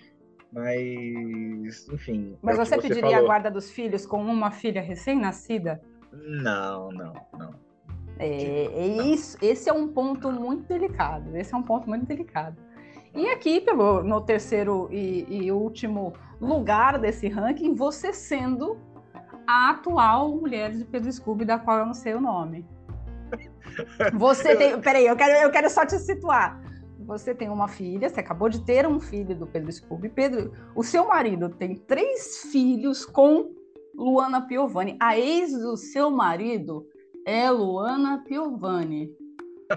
Mas, 0.56 1.86
enfim. 1.90 2.38
Mas 2.42 2.58
é 2.58 2.64
você, 2.64 2.76
você, 2.76 2.82
pediria 2.88 3.12
falou. 3.12 3.26
a 3.26 3.28
guarda 3.28 3.52
dos 3.52 3.70
filhos 3.70 4.06
com 4.06 4.22
uma 4.24 4.52
filha 4.52 4.82
recém-nascida? 4.82 5.82
Não, 6.14 6.90
não, 6.94 7.14
não. 7.38 7.54
É, 8.18 8.28
é 8.28 8.88
isso, 8.88 9.38
esse 9.42 9.70
é 9.70 9.74
um 9.74 9.90
ponto 9.90 10.32
muito 10.32 10.64
delicado. 10.64 11.36
Esse 11.36 11.54
é 11.54 11.58
um 11.58 11.62
ponto 11.62 11.90
muito 11.90 12.06
delicado. 12.06 12.56
E 13.14 13.28
aqui, 13.28 13.60
pelo, 13.60 14.02
no 14.02 14.22
terceiro 14.22 14.88
e, 14.92 15.26
e 15.30 15.52
último 15.52 16.14
lugar 16.40 17.00
desse 17.00 17.28
ranking, 17.28 17.76
você 17.76 18.14
sendo 18.14 18.78
a 19.46 19.72
atual 19.72 20.30
mulher 20.30 20.72
de 20.72 20.86
Pedro 20.86 21.12
Scooby, 21.12 21.44
da 21.44 21.60
qual 21.60 21.80
eu 21.80 21.86
não 21.86 21.94
sei 21.94 22.14
o 22.14 22.22
nome. 22.22 22.66
Você 24.14 24.56
tem. 24.56 24.80
Peraí, 24.80 25.06
eu 25.06 25.16
quero, 25.16 25.32
eu 25.34 25.52
quero 25.52 25.70
só 25.70 25.86
te 25.86 26.00
situar 26.00 26.65
você 27.06 27.34
tem 27.36 27.50
uma 27.50 27.68
filha, 27.68 28.10
você 28.10 28.20
acabou 28.20 28.50
de 28.50 28.64
ter 28.66 28.88
um 28.88 29.00
filho 29.00 29.36
do 29.36 29.48
Pedro 29.48 29.72
Scooby. 29.72 30.10
Pedro, 30.10 30.52
o 30.76 30.84
seu 30.84 31.08
marido 31.08 31.50
tem 31.50 31.76
três 31.76 32.44
filhos 32.52 33.06
com 33.06 33.54
Luana 33.94 34.42
Piovani. 34.42 34.98
A 35.00 35.18
ex 35.18 35.52
do 35.54 35.78
seu 35.78 36.10
marido 36.10 36.86
é 37.26 37.50
Luana 37.50 38.24
Piovani. 38.28 39.12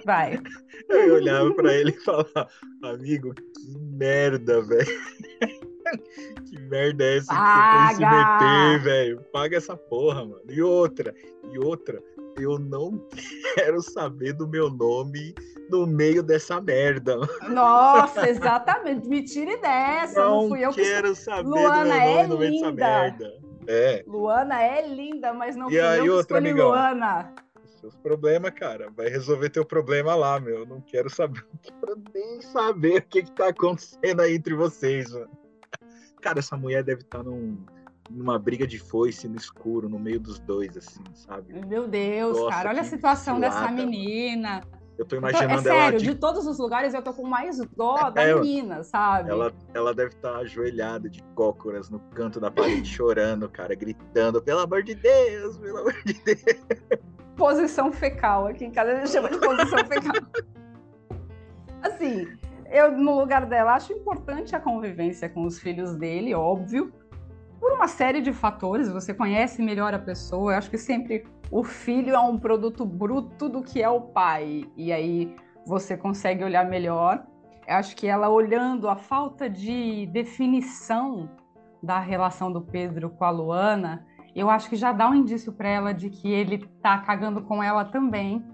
Vai. 0.04 0.38
Eu 0.88 1.14
olhava 1.14 1.52
para 1.54 1.72
ele 1.74 1.90
e 1.90 2.00
falava, 2.00 2.48
amigo, 2.82 3.34
que 3.34 3.78
merda, 3.96 4.60
velho. 4.62 4.86
que 6.46 6.58
merda 6.60 7.04
é 7.04 7.16
essa 7.18 7.34
Paga! 7.34 7.88
que 7.88 7.94
você 7.94 8.04
foi 8.04 8.16
se 8.16 8.16
meter, 8.16 8.82
velho? 8.82 9.24
Paga 9.32 9.56
essa 9.56 9.76
porra, 9.76 10.24
mano. 10.24 10.42
E 10.48 10.60
outra, 10.60 11.14
e 11.50 11.58
outra, 11.58 12.02
eu 12.42 12.58
não 12.58 13.06
quero 13.54 13.82
saber 13.82 14.32
do 14.32 14.48
meu 14.48 14.70
nome 14.70 15.34
no 15.70 15.86
meio 15.86 16.22
dessa 16.22 16.60
merda. 16.60 17.16
Nossa, 17.48 18.28
exatamente. 18.28 19.06
Me 19.08 19.22
tire 19.22 19.56
dessa. 19.58 20.20
Não, 20.20 20.42
não 20.42 20.48
fui 20.48 20.64
eu 20.64 20.72
quero 20.72 21.10
que... 21.10 21.16
saber 21.16 21.48
Luana 21.48 21.84
do 21.84 21.88
meu 21.88 21.98
nome 21.98 22.22
é 22.22 22.26
no 22.26 22.38
meio 22.38 22.50
linda. 22.50 22.72
dessa 22.72 22.90
merda. 22.90 23.48
É. 23.66 24.04
Luana 24.06 24.62
é 24.62 24.86
linda, 24.86 25.32
mas 25.34 25.54
não 25.54 25.66
e 25.66 25.72
fui 25.72 25.80
aí, 25.80 25.98
eu 25.98 26.04
que 26.04 26.10
outra, 26.10 26.38
amigão, 26.38 26.68
Luana. 26.68 27.34
Seus 27.80 27.94
problemas, 27.96 28.50
cara. 28.52 28.90
Vai 28.96 29.08
resolver 29.08 29.50
teu 29.50 29.64
problema 29.64 30.14
lá, 30.14 30.40
meu. 30.40 30.66
Não 30.66 30.80
quero 30.80 31.10
saber, 31.10 31.44
não 31.52 31.60
quero 31.60 32.02
nem 32.14 32.40
saber 32.40 32.98
o 32.98 33.02
que, 33.02 33.22
que 33.22 33.32
tá 33.32 33.48
acontecendo 33.48 34.20
aí 34.20 34.34
entre 34.34 34.54
vocês, 34.54 35.12
mano. 35.12 35.30
Cara, 36.20 36.40
essa 36.40 36.56
mulher 36.56 36.82
deve 36.82 37.02
estar 37.02 37.18
tá 37.18 37.24
num 37.24 37.64
numa 38.10 38.38
briga 38.38 38.66
de 38.66 38.78
foice 38.78 39.28
no 39.28 39.36
escuro, 39.36 39.88
no 39.88 39.98
meio 39.98 40.20
dos 40.20 40.38
dois, 40.38 40.76
assim, 40.76 41.02
sabe? 41.14 41.54
Meu 41.66 41.86
Deus, 41.86 42.36
Nossa, 42.36 42.50
cara, 42.50 42.70
olha 42.70 42.80
a 42.80 42.84
situação 42.84 43.38
dessa 43.38 43.70
menina. 43.70 44.62
Eu 44.98 45.04
tô 45.04 45.14
imaginando 45.14 45.52
é 45.52 45.62
sério, 45.62 45.80
ela. 45.80 45.92
De... 45.92 46.04
de 46.06 46.14
todos 46.16 46.44
os 46.44 46.58
lugares 46.58 46.92
eu 46.92 47.00
tô 47.00 47.14
com 47.14 47.24
mais 47.24 47.58
dó 47.76 48.10
da 48.10 48.22
é, 48.22 48.34
menina, 48.34 48.82
sabe? 48.82 49.30
Ela, 49.30 49.52
ela 49.72 49.94
deve 49.94 50.10
estar 50.10 50.32
tá 50.32 50.38
ajoelhada 50.38 51.08
de 51.08 51.22
cócoras 51.36 51.88
no 51.88 52.00
canto 52.00 52.40
da 52.40 52.50
parede, 52.50 52.88
chorando, 52.90 53.48
cara, 53.48 53.76
gritando, 53.76 54.42
pelo 54.42 54.60
amor 54.60 54.82
de 54.82 54.96
Deus, 54.96 55.56
pelo 55.58 55.78
amor 55.78 55.94
de 56.04 56.14
Deus. 56.24 56.54
Posição 57.36 57.92
fecal, 57.92 58.48
aqui 58.48 58.64
em 58.64 58.72
casa 58.72 58.90
a 58.90 58.96
gente 58.96 59.10
chama 59.10 59.30
de 59.30 59.38
posição 59.38 59.78
fecal. 59.86 60.28
Assim, 61.80 62.26
eu, 62.68 62.90
no 62.98 63.20
lugar 63.20 63.46
dela, 63.46 63.74
acho 63.74 63.92
importante 63.92 64.56
a 64.56 64.60
convivência 64.60 65.28
com 65.28 65.44
os 65.44 65.60
filhos 65.60 65.94
dele, 65.94 66.34
óbvio, 66.34 66.92
por 67.60 67.72
uma 67.72 67.88
série 67.88 68.20
de 68.20 68.32
fatores, 68.32 68.88
você 68.88 69.12
conhece 69.12 69.62
melhor 69.62 69.94
a 69.94 69.98
pessoa. 69.98 70.52
Eu 70.52 70.58
acho 70.58 70.70
que 70.70 70.78
sempre 70.78 71.24
o 71.50 71.62
filho 71.64 72.14
é 72.14 72.18
um 72.20 72.38
produto 72.38 72.84
bruto 72.84 73.48
do 73.48 73.62
que 73.62 73.82
é 73.82 73.88
o 73.88 74.00
pai, 74.00 74.64
e 74.76 74.92
aí 74.92 75.34
você 75.66 75.96
consegue 75.96 76.44
olhar 76.44 76.64
melhor. 76.64 77.24
Eu 77.66 77.76
acho 77.76 77.94
que 77.94 78.06
ela 78.06 78.28
olhando 78.28 78.88
a 78.88 78.96
falta 78.96 79.48
de 79.48 80.06
definição 80.06 81.28
da 81.82 81.98
relação 81.98 82.50
do 82.52 82.60
Pedro 82.60 83.10
com 83.10 83.24
a 83.24 83.30
Luana, 83.30 84.06
eu 84.34 84.48
acho 84.48 84.68
que 84.68 84.76
já 84.76 84.92
dá 84.92 85.08
um 85.08 85.14
indício 85.14 85.52
para 85.52 85.68
ela 85.68 85.92
de 85.92 86.10
que 86.10 86.30
ele 86.30 86.58
tá 86.80 86.98
cagando 86.98 87.42
com 87.42 87.62
ela 87.62 87.84
também. 87.84 88.44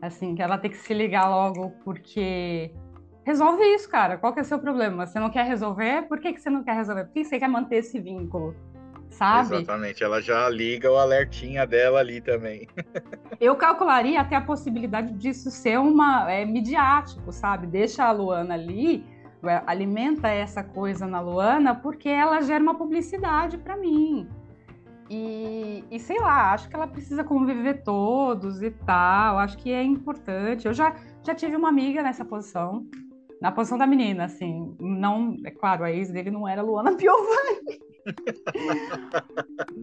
Assim, 0.00 0.34
que 0.34 0.42
ela 0.42 0.58
tem 0.58 0.70
que 0.70 0.76
se 0.76 0.92
ligar 0.92 1.28
logo, 1.28 1.70
porque 1.84 2.74
resolve 3.24 3.62
isso, 3.74 3.88
cara. 3.88 4.16
Qual 4.18 4.32
que 4.32 4.40
é 4.40 4.42
o 4.42 4.46
seu 4.46 4.58
problema? 4.58 5.06
Você 5.06 5.18
não 5.18 5.30
quer 5.30 5.46
resolver? 5.46 6.02
Por 6.02 6.20
que, 6.20 6.32
que 6.32 6.40
você 6.40 6.50
não 6.50 6.62
quer 6.62 6.74
resolver? 6.74 7.04
Por 7.04 7.12
que 7.12 7.24
você 7.24 7.38
quer 7.38 7.48
manter 7.48 7.76
esse 7.76 7.98
vínculo? 7.98 8.54
Sabe? 9.10 9.56
Exatamente, 9.56 10.02
ela 10.02 10.20
já 10.20 10.48
liga 10.48 10.90
o 10.90 10.96
alertinha 10.96 11.64
dela 11.66 12.00
ali 12.00 12.20
também. 12.20 12.68
Eu 13.40 13.54
calcularia 13.54 14.20
até 14.20 14.34
a 14.34 14.40
possibilidade 14.40 15.12
disso 15.14 15.50
ser 15.50 15.78
uma 15.78 16.30
é, 16.30 16.44
midiático, 16.44 17.32
sabe? 17.32 17.66
Deixa 17.66 18.04
a 18.04 18.10
Luana 18.10 18.54
ali, 18.54 19.06
é, 19.44 19.62
alimenta 19.66 20.28
essa 20.28 20.64
coisa 20.64 21.06
na 21.06 21.20
Luana, 21.20 21.76
porque 21.76 22.08
ela 22.08 22.40
gera 22.40 22.62
uma 22.62 22.74
publicidade 22.74 23.56
para 23.56 23.76
mim. 23.76 24.28
E, 25.08 25.84
e, 25.90 26.00
sei 26.00 26.18
lá, 26.18 26.52
acho 26.52 26.68
que 26.68 26.74
ela 26.74 26.86
precisa 26.86 27.22
conviver 27.22 27.82
todos 27.84 28.62
e 28.62 28.70
tal. 28.70 29.38
Acho 29.38 29.56
que 29.58 29.70
é 29.70 29.82
importante. 29.82 30.66
Eu 30.66 30.72
já, 30.72 30.94
já 31.22 31.34
tive 31.34 31.54
uma 31.54 31.68
amiga 31.68 32.02
nessa 32.02 32.24
posição 32.24 32.86
na 33.40 33.52
posição 33.52 33.78
da 33.78 33.86
menina, 33.86 34.24
assim, 34.24 34.74
não, 34.80 35.36
é 35.44 35.50
claro, 35.50 35.84
a 35.84 35.92
ex 35.92 36.10
dele 36.10 36.30
não 36.30 36.48
era 36.48 36.62
Luana 36.62 36.94
Piovani. 36.96 37.80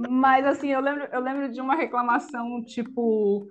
Mas 0.09 0.45
assim, 0.45 0.69
eu 0.69 0.81
lembro, 0.81 1.07
eu 1.11 1.21
lembro 1.21 1.51
de 1.51 1.59
uma 1.59 1.75
reclamação, 1.75 2.61
tipo, 2.63 3.47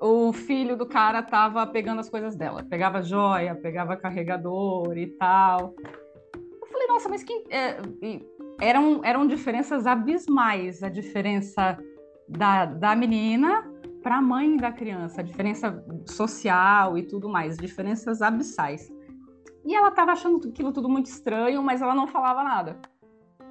o 0.00 0.32
filho 0.32 0.76
do 0.76 0.86
cara 0.86 1.22
tava 1.22 1.66
pegando 1.66 2.00
as 2.00 2.08
coisas 2.08 2.34
dela, 2.34 2.62
pegava 2.62 3.02
joia, 3.02 3.54
pegava 3.54 3.96
carregador 3.96 4.96
e 4.96 5.06
tal. 5.06 5.74
Eu 6.34 6.68
falei, 6.68 6.86
nossa, 6.88 7.08
mas 7.08 7.22
quem. 7.22 7.44
É, 7.50 7.78
eram, 8.60 9.00
eram 9.04 9.26
diferenças 9.26 9.86
abismais, 9.86 10.82
a 10.82 10.88
diferença 10.88 11.78
da, 12.28 12.66
da 12.66 12.94
menina 12.94 13.68
para 14.02 14.16
a 14.16 14.22
mãe 14.22 14.56
da 14.56 14.72
criança, 14.72 15.20
a 15.20 15.24
diferença 15.24 15.84
social 16.06 16.96
e 16.96 17.02
tudo 17.02 17.28
mais, 17.28 17.56
diferenças 17.56 18.22
abissais. 18.22 18.90
E 19.70 19.74
ela 19.76 19.90
estava 19.90 20.10
achando 20.10 20.48
aquilo 20.48 20.72
tudo 20.72 20.88
muito 20.88 21.06
estranho, 21.06 21.62
mas 21.62 21.80
ela 21.80 21.94
não 21.94 22.08
falava 22.08 22.42
nada. 22.42 22.80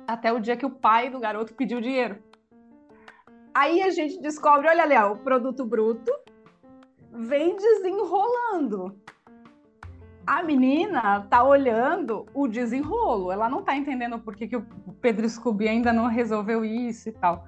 Até 0.06 0.34
o 0.34 0.40
dia 0.42 0.58
que 0.58 0.66
o 0.66 0.70
pai 0.70 1.10
do 1.10 1.18
garoto 1.18 1.54
pediu 1.54 1.80
dinheiro. 1.80 2.22
Aí 3.56 3.82
a 3.82 3.90
gente 3.90 4.20
descobre, 4.20 4.68
olha 4.68 5.08
ó, 5.08 5.14
o 5.14 5.18
produto 5.20 5.66
bruto 5.66 6.12
vem 7.10 7.56
desenrolando. 7.56 9.00
A 10.28 10.44
menina 10.44 11.22
tá 11.30 11.42
olhando 11.42 12.26
o 12.34 12.50
desenrolo, 12.50 13.32
ela 13.32 13.48
não 13.48 13.64
tá 13.64 13.78
entendendo 13.78 14.20
por 14.20 14.36
que, 14.36 14.46
que 14.46 14.58
o 14.58 14.66
Pedro 15.00 15.28
Scooby 15.28 15.70
ainda 15.70 15.94
não 15.94 16.08
resolveu 16.08 16.66
isso 16.66 17.08
e 17.08 17.14
tal. 17.14 17.48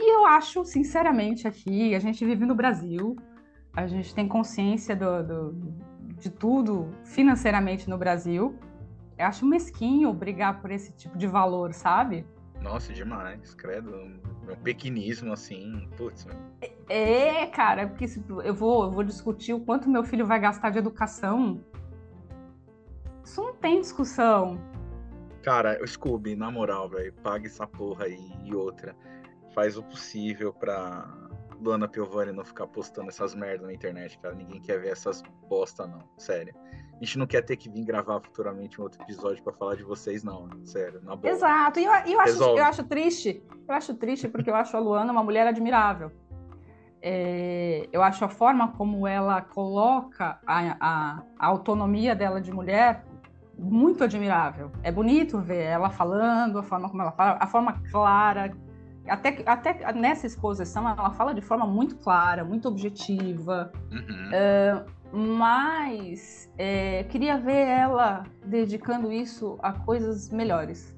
E 0.00 0.16
eu 0.16 0.26
acho, 0.26 0.64
sinceramente, 0.64 1.46
aqui, 1.46 1.94
a 1.94 2.00
gente 2.00 2.24
vive 2.24 2.44
no 2.44 2.56
Brasil, 2.56 3.14
a 3.72 3.86
gente 3.86 4.12
tem 4.12 4.26
consciência 4.26 4.96
do, 4.96 5.22
do, 5.22 5.52
de 6.20 6.30
tudo 6.30 6.92
financeiramente 7.04 7.88
no 7.88 7.98
Brasil. 7.98 8.56
Eu 9.18 9.26
acho 9.26 9.44
mesquinho 9.44 10.12
brigar 10.12 10.60
por 10.60 10.70
esse 10.70 10.92
tipo 10.92 11.18
de 11.18 11.26
valor, 11.26 11.72
sabe? 11.72 12.26
Nossa, 12.60 12.92
demais, 12.92 13.54
credo. 13.54 13.94
É 14.48 14.52
um 14.52 14.56
pequinismo 14.62 15.32
assim, 15.32 15.88
putz. 15.96 16.26
É, 16.88 17.46
cara, 17.46 17.86
porque 17.88 18.06
eu 18.44 18.54
vou, 18.54 18.84
eu 18.84 18.90
vou 18.90 19.02
discutir 19.02 19.54
o 19.54 19.60
quanto 19.60 19.88
meu 19.88 20.04
filho 20.04 20.26
vai 20.26 20.38
gastar 20.38 20.70
de 20.70 20.78
educação. 20.78 21.64
Isso 23.24 23.42
não 23.42 23.54
tem 23.54 23.80
discussão. 23.80 24.60
Cara, 25.42 25.78
Scooby, 25.86 26.36
na 26.36 26.50
moral, 26.50 26.88
velho, 26.88 27.12
pague 27.22 27.46
essa 27.46 27.66
porra 27.66 28.04
aí 28.04 28.32
e 28.44 28.54
outra. 28.54 28.94
Faz 29.54 29.78
o 29.78 29.82
possível 29.82 30.52
pra 30.52 31.29
Luana 31.60 31.86
Piovani 31.86 32.32
não 32.32 32.44
ficar 32.44 32.66
postando 32.66 33.08
essas 33.08 33.34
merdas 33.34 33.66
na 33.66 33.72
internet, 33.72 34.18
cara. 34.18 34.34
Ninguém 34.34 34.60
quer 34.60 34.80
ver 34.80 34.92
essas 34.92 35.22
bosta, 35.48 35.86
não. 35.86 36.02
Sério. 36.16 36.54
A 36.94 37.04
gente 37.04 37.18
não 37.18 37.26
quer 37.26 37.42
ter 37.42 37.56
que 37.56 37.70
vir 37.70 37.84
gravar 37.84 38.20
futuramente 38.20 38.80
um 38.80 38.84
outro 38.84 39.02
episódio 39.02 39.42
para 39.42 39.52
falar 39.52 39.76
de 39.76 39.82
vocês, 39.82 40.22
não. 40.22 40.48
Sério, 40.64 41.00
na 41.02 41.16
boa. 41.16 41.32
Exato. 41.32 41.80
E 41.80 41.84
eu, 41.84 41.92
eu, 41.92 42.20
acho, 42.20 42.42
eu 42.42 42.64
acho 42.64 42.84
triste. 42.84 43.42
Eu 43.68 43.74
acho 43.74 43.94
triste 43.94 44.28
porque 44.28 44.50
eu 44.50 44.54
acho 44.54 44.76
a 44.76 44.80
Luana 44.80 45.12
uma 45.12 45.22
mulher 45.22 45.46
admirável. 45.46 46.10
É, 47.02 47.88
eu 47.90 48.02
acho 48.02 48.24
a 48.24 48.28
forma 48.28 48.72
como 48.72 49.06
ela 49.06 49.40
coloca 49.40 50.38
a, 50.46 50.76
a, 50.78 51.22
a, 51.38 51.46
autonomia 51.46 52.14
dela 52.14 52.40
de 52.40 52.52
mulher 52.52 53.04
muito 53.58 54.04
admirável. 54.04 54.70
É 54.82 54.92
bonito 54.92 55.38
ver 55.38 55.62
ela 55.62 55.88
falando, 55.88 56.58
a 56.58 56.62
forma 56.62 56.90
como 56.90 57.00
ela 57.00 57.12
fala, 57.12 57.38
a 57.40 57.46
forma 57.46 57.80
clara 57.90 58.52
até, 59.06 59.42
até 59.46 59.92
nessa 59.92 60.26
exposição 60.26 60.88
ela 60.88 61.10
fala 61.10 61.34
de 61.34 61.40
forma 61.40 61.66
muito 61.66 61.96
clara, 61.96 62.44
muito 62.44 62.68
objetiva, 62.68 63.72
uhum. 63.90 64.30
uh, 64.30 65.16
mas 65.16 66.50
é, 66.56 67.04
queria 67.04 67.38
ver 67.38 67.66
ela 67.66 68.24
dedicando 68.44 69.12
isso 69.12 69.58
a 69.62 69.72
coisas 69.72 70.30
melhores. 70.30 70.96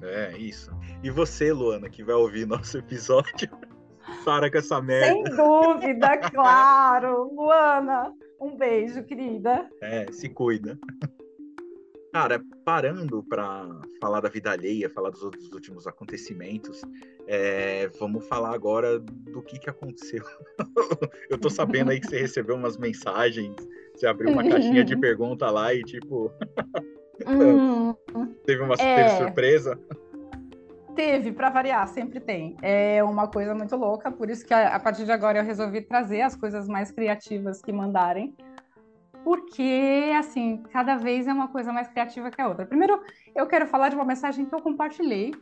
É, 0.00 0.36
isso. 0.36 0.70
E 1.02 1.10
você, 1.10 1.52
Luana, 1.52 1.88
que 1.88 2.04
vai 2.04 2.14
ouvir 2.14 2.46
nosso 2.46 2.78
episódio, 2.78 3.48
para 4.24 4.50
com 4.50 4.58
essa 4.58 4.80
merda. 4.80 5.06
Sem 5.06 5.24
dúvida, 5.24 6.18
claro. 6.30 7.30
Luana, 7.34 8.12
um 8.40 8.56
beijo, 8.56 9.02
querida. 9.04 9.68
É, 9.80 10.10
se 10.12 10.28
cuida. 10.28 10.78
Cara, 12.14 12.40
parando 12.64 13.24
para 13.24 13.66
falar 14.00 14.20
da 14.20 14.28
vida 14.28 14.52
alheia, 14.52 14.88
falar 14.88 15.10
dos, 15.10 15.20
dos 15.32 15.52
últimos 15.52 15.84
acontecimentos, 15.84 16.80
é, 17.26 17.88
vamos 17.98 18.24
falar 18.28 18.54
agora 18.54 19.00
do 19.00 19.42
que, 19.42 19.58
que 19.58 19.68
aconteceu. 19.68 20.22
Eu 21.28 21.36
tô 21.36 21.50
sabendo 21.50 21.90
aí 21.90 21.98
que 21.98 22.06
você 22.06 22.20
recebeu 22.20 22.54
umas 22.54 22.76
mensagens, 22.76 23.56
você 23.92 24.06
abriu 24.06 24.30
uma 24.30 24.48
caixinha 24.48 24.84
de 24.84 24.96
pergunta 24.96 25.50
lá 25.50 25.74
e 25.74 25.82
tipo. 25.82 26.30
Hum, 27.26 27.92
teve 28.46 28.62
uma 28.62 28.74
é... 28.74 28.94
teve 28.94 29.16
surpresa. 29.16 29.76
Teve, 30.94 31.32
para 31.32 31.50
variar, 31.50 31.88
sempre 31.88 32.20
tem. 32.20 32.56
É 32.62 33.02
uma 33.02 33.26
coisa 33.26 33.56
muito 33.56 33.74
louca, 33.74 34.12
por 34.12 34.30
isso 34.30 34.46
que 34.46 34.54
a, 34.54 34.76
a 34.76 34.78
partir 34.78 35.04
de 35.04 35.10
agora 35.10 35.40
eu 35.40 35.44
resolvi 35.44 35.80
trazer 35.80 36.20
as 36.20 36.36
coisas 36.36 36.68
mais 36.68 36.92
criativas 36.92 37.60
que 37.60 37.72
mandarem 37.72 38.32
porque, 39.24 40.12
assim, 40.18 40.62
cada 40.70 40.96
vez 40.96 41.26
é 41.26 41.32
uma 41.32 41.48
coisa 41.48 41.72
mais 41.72 41.88
criativa 41.88 42.30
que 42.30 42.40
a 42.40 42.46
outra. 42.46 42.66
Primeiro, 42.66 43.00
eu 43.34 43.46
quero 43.46 43.66
falar 43.66 43.88
de 43.88 43.96
uma 43.96 44.04
mensagem 44.04 44.44
que 44.44 44.54
eu 44.54 44.60
compartilhei 44.60 45.34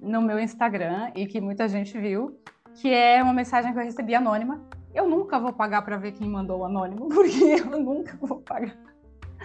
no 0.00 0.20
meu 0.20 0.40
Instagram 0.40 1.12
e 1.14 1.24
que 1.24 1.40
muita 1.40 1.68
gente 1.68 1.96
viu, 1.96 2.36
que 2.74 2.92
é 2.92 3.22
uma 3.22 3.32
mensagem 3.32 3.72
que 3.72 3.78
eu 3.78 3.84
recebi 3.84 4.14
anônima. 4.14 4.60
Eu 4.92 5.08
nunca 5.08 5.38
vou 5.38 5.52
pagar 5.52 5.82
para 5.82 5.96
ver 5.96 6.12
quem 6.12 6.28
mandou 6.28 6.60
o 6.60 6.64
anônimo, 6.64 7.08
porque 7.14 7.44
eu 7.44 7.80
nunca 7.80 8.18
vou 8.20 8.40
pagar. 8.40 8.76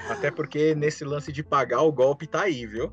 Até 0.10 0.32
porque 0.32 0.74
nesse 0.74 1.06
lance 1.06 1.32
de 1.32 1.44
pagar, 1.44 1.84
o 1.84 1.92
golpe 1.92 2.26
tá 2.26 2.42
aí, 2.42 2.66
viu? 2.66 2.92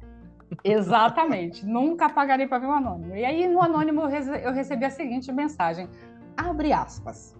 Exatamente. 0.62 1.64
nunca 1.66 2.10
pagarei 2.10 2.46
para 2.46 2.58
ver 2.58 2.66
o 2.66 2.72
anônimo. 2.72 3.16
E 3.16 3.24
aí, 3.24 3.48
no 3.48 3.62
anônimo, 3.62 4.02
eu 4.02 4.52
recebi 4.52 4.84
a 4.84 4.90
seguinte 4.90 5.32
mensagem: 5.32 5.88
abre 6.36 6.74
aspas. 6.74 7.34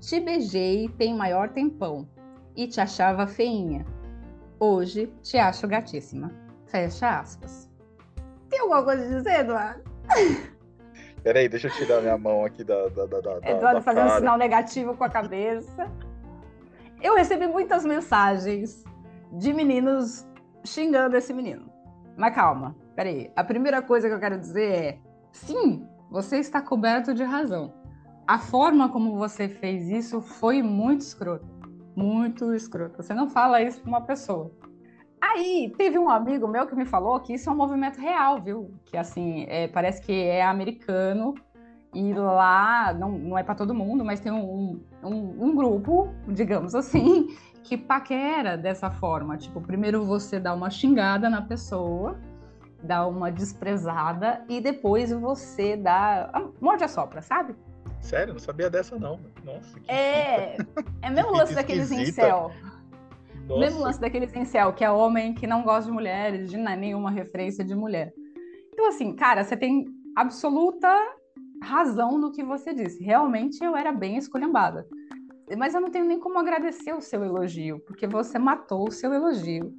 Te 0.00 0.20
beijei 0.20 0.88
tem 0.98 1.14
maior 1.14 1.48
tempão 1.48 2.08
e 2.56 2.66
te 2.66 2.80
achava 2.80 3.26
feinha. 3.26 3.84
Hoje 4.58 5.12
te 5.22 5.38
acho 5.38 5.66
gatíssima. 5.66 6.30
Fecha 6.66 7.20
aspas. 7.20 7.70
Tem 8.48 8.60
alguma 8.60 8.84
coisa 8.84 9.04
a 9.04 9.08
dizer, 9.08 9.40
Eduardo? 9.40 9.82
Peraí, 11.22 11.48
deixa 11.48 11.68
eu 11.68 11.72
tirar 11.72 12.00
minha 12.00 12.18
mão 12.18 12.44
aqui 12.44 12.64
da. 12.64 12.88
da, 12.88 13.06
da, 13.06 13.20
da 13.20 13.50
Eduardo 13.50 13.78
da 13.78 13.80
fazendo 13.80 14.06
um 14.06 14.16
sinal 14.16 14.38
negativo 14.38 14.96
com 14.96 15.04
a 15.04 15.08
cabeça. 15.08 15.90
Eu 17.00 17.14
recebi 17.14 17.46
muitas 17.46 17.84
mensagens 17.84 18.84
de 19.32 19.52
meninos 19.52 20.26
xingando 20.64 21.16
esse 21.16 21.32
menino. 21.32 21.70
Mas 22.16 22.34
calma, 22.34 22.76
peraí. 22.94 23.30
A 23.36 23.44
primeira 23.44 23.80
coisa 23.82 24.08
que 24.08 24.14
eu 24.14 24.20
quero 24.20 24.38
dizer 24.38 24.72
é: 24.72 24.98
sim, 25.30 25.86
você 26.10 26.38
está 26.38 26.60
coberto 26.60 27.14
de 27.14 27.22
razão. 27.22 27.72
A 28.26 28.38
forma 28.38 28.88
como 28.88 29.16
você 29.16 29.48
fez 29.48 29.88
isso 29.88 30.20
foi 30.20 30.62
muito 30.62 31.00
escrota 31.00 31.51
muito 31.94 32.54
escroto. 32.54 33.02
Você 33.02 33.14
não 33.14 33.28
fala 33.28 33.62
isso 33.62 33.80
para 33.80 33.88
uma 33.88 34.00
pessoa. 34.00 34.50
Aí 35.20 35.72
teve 35.78 35.98
um 35.98 36.10
amigo 36.10 36.48
meu 36.48 36.66
que 36.66 36.74
me 36.74 36.84
falou 36.84 37.20
que 37.20 37.34
isso 37.34 37.48
é 37.48 37.52
um 37.52 37.56
movimento 37.56 38.00
real, 38.00 38.40
viu? 38.40 38.74
Que 38.84 38.96
assim, 38.96 39.44
é, 39.48 39.68
parece 39.68 40.02
que 40.02 40.12
é 40.12 40.42
americano 40.42 41.34
e 41.94 42.12
lá 42.12 42.92
não, 42.92 43.12
não 43.12 43.38
é 43.38 43.42
para 43.42 43.54
todo 43.54 43.72
mundo, 43.72 44.04
mas 44.04 44.18
tem 44.18 44.32
um, 44.32 44.80
um, 45.02 45.44
um, 45.44 45.54
grupo, 45.54 46.08
digamos 46.26 46.74
assim, 46.74 47.28
que 47.62 47.76
paquera 47.76 48.56
dessa 48.56 48.90
forma. 48.90 49.36
Tipo, 49.36 49.60
primeiro 49.60 50.04
você 50.04 50.40
dá 50.40 50.52
uma 50.52 50.70
xingada 50.70 51.30
na 51.30 51.42
pessoa, 51.42 52.18
dá 52.82 53.06
uma 53.06 53.30
desprezada 53.30 54.44
e 54.48 54.60
depois 54.60 55.12
você 55.12 55.76
dá. 55.76 56.32
Morde 56.60 56.82
a 56.82 56.88
sopra, 56.88 57.22
sabe? 57.22 57.54
Sério, 58.02 58.34
não 58.34 58.40
sabia 58.40 58.68
dessa 58.68 58.98
não. 58.98 59.20
Nossa, 59.44 59.80
que 59.80 59.90
É, 59.90 60.58
é 61.00 61.10
mesmo 61.10 61.30
lance 61.32 61.54
daqueles 61.54 61.90
incel. 61.90 62.50
Nossa. 63.46 63.60
Mesmo 63.60 63.80
lance 63.80 64.00
daqueles 64.00 64.34
incel, 64.34 64.72
que 64.72 64.84
é 64.84 64.90
homem 64.90 65.34
que 65.34 65.46
não 65.46 65.62
gosta 65.62 65.84
de 65.84 65.92
mulheres, 65.92 66.50
de 66.50 66.56
nenhuma 66.56 67.10
referência 67.10 67.64
de 67.64 67.74
mulher. 67.74 68.12
Então, 68.72 68.88
assim, 68.88 69.14
cara, 69.14 69.44
você 69.44 69.56
tem 69.56 69.86
absoluta 70.16 70.88
razão 71.62 72.18
no 72.18 72.32
que 72.32 72.42
você 72.42 72.74
disse. 72.74 73.02
Realmente 73.02 73.62
eu 73.64 73.76
era 73.76 73.92
bem 73.92 74.16
esculhambada. 74.16 74.86
Mas 75.56 75.74
eu 75.74 75.80
não 75.80 75.90
tenho 75.90 76.04
nem 76.04 76.18
como 76.18 76.38
agradecer 76.38 76.92
o 76.92 77.00
seu 77.00 77.22
elogio, 77.24 77.80
porque 77.80 78.06
você 78.06 78.38
matou 78.38 78.88
o 78.88 78.92
seu 78.92 79.12
elogio 79.12 79.74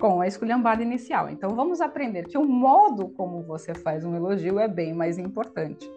com 0.00 0.20
a 0.20 0.26
esculhambada 0.26 0.82
inicial. 0.82 1.28
Então 1.28 1.54
vamos 1.54 1.80
aprender 1.80 2.24
que 2.24 2.36
o 2.36 2.44
modo 2.44 3.08
como 3.10 3.42
você 3.42 3.74
faz 3.74 4.04
um 4.04 4.14
elogio 4.14 4.58
é 4.58 4.68
bem 4.68 4.94
mais 4.94 5.18
importante. 5.18 5.90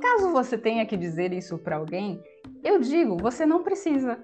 Caso 0.00 0.32
você 0.32 0.56
tenha 0.56 0.86
que 0.86 0.96
dizer 0.96 1.32
isso 1.32 1.58
para 1.58 1.76
alguém, 1.76 2.22
eu 2.64 2.78
digo, 2.80 3.16
você 3.16 3.44
não 3.44 3.62
precisa, 3.62 4.18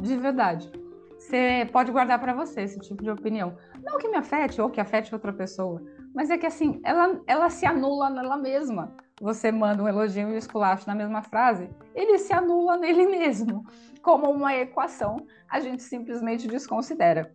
de 0.00 0.16
verdade. 0.16 0.70
Você 1.18 1.68
pode 1.70 1.92
guardar 1.92 2.18
para 2.18 2.32
você 2.32 2.62
esse 2.62 2.80
tipo 2.80 3.02
de 3.02 3.10
opinião. 3.10 3.54
Não 3.82 3.98
que 3.98 4.08
me 4.08 4.16
afete 4.16 4.60
ou 4.60 4.70
que 4.70 4.80
afete 4.80 5.14
outra 5.14 5.32
pessoa, 5.32 5.82
mas 6.14 6.30
é 6.30 6.38
que 6.38 6.46
assim, 6.46 6.80
ela, 6.82 7.20
ela 7.26 7.50
se 7.50 7.66
anula 7.66 8.10
nela 8.10 8.36
mesma. 8.36 8.94
Você 9.20 9.52
manda 9.52 9.82
um 9.82 9.88
elogio 9.88 10.22
e 10.22 10.32
um 10.32 10.36
esculacho 10.36 10.86
na 10.86 10.94
mesma 10.94 11.22
frase, 11.22 11.68
ele 11.94 12.16
se 12.18 12.32
anula 12.32 12.78
nele 12.78 13.06
mesmo. 13.06 13.64
Como 14.02 14.30
uma 14.30 14.56
equação, 14.56 15.18
a 15.48 15.60
gente 15.60 15.82
simplesmente 15.82 16.48
desconsidera. 16.48 17.30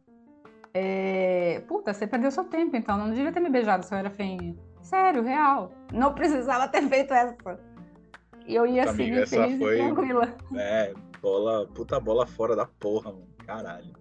É... 0.74 1.62
Puta, 1.68 1.94
você 1.94 2.08
perdeu 2.08 2.32
seu 2.32 2.44
tempo, 2.44 2.76
então. 2.76 2.98
Não 2.98 3.12
devia 3.12 3.32
ter 3.32 3.40
me 3.40 3.50
beijado 3.50 3.86
se 3.86 3.94
eu 3.94 4.00
era 4.00 4.10
feinha. 4.10 4.56
Sério, 4.82 5.22
real. 5.22 5.72
Não 5.94 6.14
precisava 6.14 6.68
ter 6.68 6.82
feito 6.90 7.14
essa. 7.14 7.38
E 8.46 8.56
eu 8.56 8.66
ia 8.66 8.84
assim, 8.84 9.04
Amiga, 9.04 9.28
feliz 9.28 9.60
foi, 9.60 9.78
tranquila. 9.78 10.36
É, 10.56 10.94
bola, 11.22 11.68
puta 11.68 12.00
bola 12.00 12.28
fora 12.28 12.56
da 12.56 12.66
porra, 12.66 13.12
mano. 13.12 13.28
Caralho. 13.46 13.94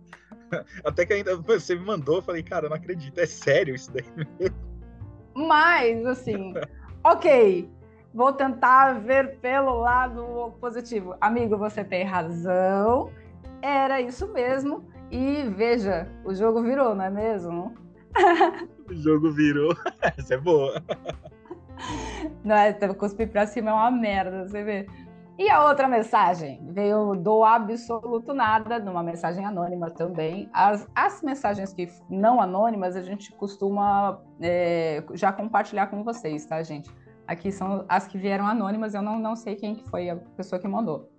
Até 0.84 1.06
que 1.06 1.14
ainda 1.14 1.36
você 1.36 1.74
me 1.74 1.84
mandou, 1.84 2.16
eu 2.16 2.22
falei, 2.22 2.42
cara, 2.42 2.66
eu 2.66 2.70
não 2.70 2.76
acredito, 2.76 3.18
é 3.18 3.26
sério 3.26 3.74
isso 3.74 3.92
daí 3.92 4.04
mesmo? 4.16 4.56
Mas, 5.34 6.06
assim, 6.06 6.54
ok, 7.02 7.68
vou 8.12 8.32
tentar 8.32 9.00
ver 9.00 9.38
pelo 9.38 9.80
lado 9.80 10.54
positivo. 10.60 11.16
Amigo, 11.20 11.56
você 11.56 11.82
tem 11.82 12.04
razão, 12.04 13.10
era 13.62 14.00
isso 14.00 14.28
mesmo. 14.32 14.84
E 15.10 15.42
veja, 15.44 16.08
o 16.24 16.34
jogo 16.34 16.62
virou, 16.62 16.94
não 16.94 17.04
é 17.04 17.10
mesmo? 17.10 17.74
o 18.88 18.94
jogo 18.94 19.32
virou. 19.32 19.74
Essa 20.00 20.34
é 20.34 20.38
boa. 20.38 20.82
Não 22.44 22.54
é, 22.54 22.72
cuspir 22.94 23.30
pra 23.30 23.46
cima 23.46 23.70
é 23.70 23.72
uma 23.72 23.90
merda, 23.90 24.46
você 24.46 24.62
vê. 24.62 24.86
E 25.36 25.50
a 25.50 25.66
outra 25.66 25.88
mensagem 25.88 26.64
veio 26.70 27.16
do 27.16 27.42
absoluto 27.42 28.32
nada, 28.32 28.78
numa 28.78 29.02
mensagem 29.02 29.44
anônima 29.44 29.90
também. 29.90 30.48
As, 30.52 30.86
as 30.94 31.22
mensagens 31.22 31.72
que 31.72 31.88
não 32.08 32.40
anônimas 32.40 32.94
a 32.94 33.02
gente 33.02 33.32
costuma 33.32 34.20
é, 34.40 35.02
já 35.14 35.32
compartilhar 35.32 35.88
com 35.88 36.04
vocês, 36.04 36.46
tá, 36.46 36.62
gente? 36.62 36.88
Aqui 37.26 37.50
são 37.50 37.84
as 37.88 38.06
que 38.06 38.16
vieram 38.16 38.46
anônimas, 38.46 38.94
eu 38.94 39.02
não, 39.02 39.18
não 39.18 39.34
sei 39.34 39.56
quem 39.56 39.74
que 39.74 39.88
foi 39.88 40.08
a 40.08 40.16
pessoa 40.36 40.60
que 40.60 40.68
mandou. 40.68 41.10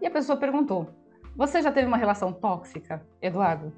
E 0.00 0.06
a 0.06 0.10
pessoa 0.10 0.36
perguntou: 0.36 0.88
Você 1.36 1.62
já 1.62 1.70
teve 1.70 1.86
uma 1.86 1.96
relação 1.96 2.32
tóxica, 2.32 3.06
Eduardo? 3.22 3.72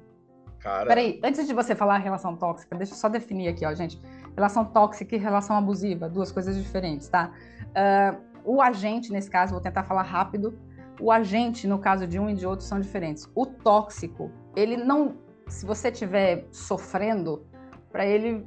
Cara. 0.59 0.87
Peraí, 0.87 1.19
antes 1.21 1.45
de 1.45 1.53
você 1.53 1.75
falar 1.75 1.97
relação 1.97 2.37
tóxica, 2.37 2.75
deixa 2.75 2.93
eu 2.93 2.97
só 2.97 3.09
definir 3.09 3.49
aqui, 3.49 3.65
ó, 3.65 3.73
gente. 3.75 3.99
Relação 4.35 4.65
tóxica 4.65 5.15
e 5.15 5.19
relação 5.19 5.55
abusiva, 5.55 6.09
duas 6.09 6.31
coisas 6.31 6.55
diferentes, 6.57 7.07
tá? 7.07 7.31
Uh, 7.69 8.33
o 8.43 8.61
agente, 8.61 9.11
nesse 9.11 9.29
caso, 9.29 9.53
vou 9.53 9.61
tentar 9.61 9.83
falar 9.83 10.03
rápido. 10.03 10.57
O 10.99 11.11
agente, 11.11 11.67
no 11.67 11.79
caso 11.79 12.07
de 12.07 12.19
um 12.19 12.29
e 12.29 12.33
de 12.33 12.45
outro, 12.45 12.65
são 12.65 12.79
diferentes. 12.79 13.29
O 13.35 13.45
tóxico, 13.45 14.31
ele 14.55 14.77
não. 14.77 15.15
Se 15.47 15.65
você 15.65 15.89
estiver 15.89 16.47
sofrendo, 16.51 17.45
para 17.93 18.05
ele, 18.07 18.43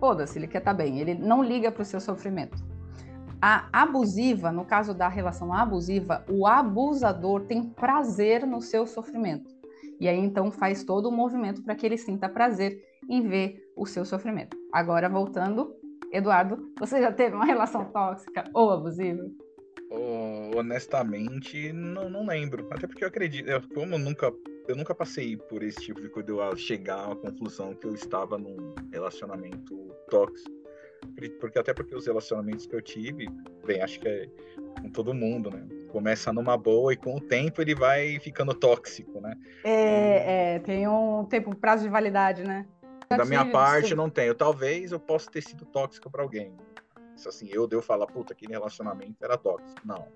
foda-se, 0.00 0.38
ele 0.38 0.48
quer 0.48 0.58
estar 0.58 0.72
tá 0.72 0.76
bem. 0.76 0.98
Ele 0.98 1.14
não 1.14 1.42
liga 1.42 1.70
para 1.70 1.82
o 1.82 1.84
seu 1.84 2.00
sofrimento. 2.00 2.66
A 3.40 3.68
abusiva, 3.72 4.50
no 4.50 4.64
caso 4.64 4.92
da 4.92 5.06
relação 5.06 5.52
abusiva, 5.52 6.24
o 6.28 6.44
abusador 6.44 7.42
tem 7.42 7.62
prazer 7.62 8.44
no 8.44 8.60
seu 8.60 8.84
sofrimento. 8.84 9.48
E 10.00 10.08
aí 10.08 10.18
então 10.18 10.50
faz 10.50 10.82
todo 10.82 11.08
o 11.08 11.12
movimento 11.12 11.62
para 11.62 11.76
que 11.76 11.86
ele 11.86 11.96
sinta 11.96 12.28
prazer 12.28 12.76
em 13.08 13.22
ver 13.22 13.62
o 13.76 13.86
seu 13.86 14.04
sofrimento. 14.04 14.56
Agora 14.72 15.08
voltando 15.08 15.74
Eduardo, 16.12 16.72
você 16.78 17.00
já 17.00 17.12
teve 17.12 17.34
uma 17.34 17.44
relação 17.44 17.84
tóxica 17.86 18.44
ou 18.54 18.70
abusiva? 18.70 19.22
Oh, 19.90 20.58
honestamente, 20.58 21.72
não, 21.72 22.08
não 22.10 22.26
lembro. 22.26 22.66
Até 22.70 22.86
porque 22.86 23.04
eu 23.04 23.08
acredito, 23.08 23.48
eu, 23.48 23.62
como 23.74 23.94
eu 23.94 23.98
nunca, 23.98 24.32
eu 24.66 24.76
nunca 24.76 24.94
passei 24.94 25.36
por 25.36 25.62
esse 25.62 25.80
tipo 25.80 26.00
de 26.00 26.08
coisa, 26.08 26.30
eu 26.30 26.56
chegar 26.56 27.10
à 27.10 27.16
conclusão 27.16 27.74
que 27.74 27.86
eu 27.86 27.94
estava 27.94 28.38
num 28.38 28.74
relacionamento 28.92 29.94
tóxico. 30.10 30.58
Porque 31.40 31.58
até 31.58 31.72
porque 31.72 31.94
os 31.94 32.06
relacionamentos 32.06 32.66
que 32.66 32.74
eu 32.74 32.82
tive, 32.82 33.28
bem, 33.66 33.80
acho 33.80 33.98
que 33.98 34.08
é 34.08 34.28
com 34.80 34.90
todo 34.90 35.14
mundo, 35.14 35.50
né? 35.50 35.66
Começa 35.88 36.32
numa 36.32 36.56
boa 36.56 36.92
e 36.92 36.96
com 36.96 37.16
o 37.16 37.20
tempo 37.20 37.60
ele 37.62 37.74
vai 37.74 38.18
ficando 38.20 38.54
tóxico, 38.54 39.20
né? 39.20 39.34
É, 39.64 40.54
é 40.54 40.58
tem 40.60 40.86
um 40.86 41.24
tempo, 41.24 41.50
um 41.50 41.54
prazo 41.54 41.82
de 41.82 41.88
validade, 41.88 42.44
né? 42.44 42.66
Da 43.16 43.24
minha 43.24 43.44
parte, 43.50 43.94
não 43.94 44.10
tenho. 44.10 44.34
Talvez 44.34 44.92
eu 44.92 45.00
possa 45.00 45.30
ter 45.30 45.42
sido 45.42 45.64
tóxico 45.64 46.10
para 46.10 46.22
alguém. 46.22 46.54
Isso 47.16 47.28
assim, 47.28 47.48
eu 47.50 47.66
devo 47.66 47.82
falar, 47.82 48.06
puta, 48.06 48.32
aquele 48.32 48.52
relacionamento 48.52 49.16
era 49.22 49.36
tóxico. 49.36 49.80
Não. 49.84 50.06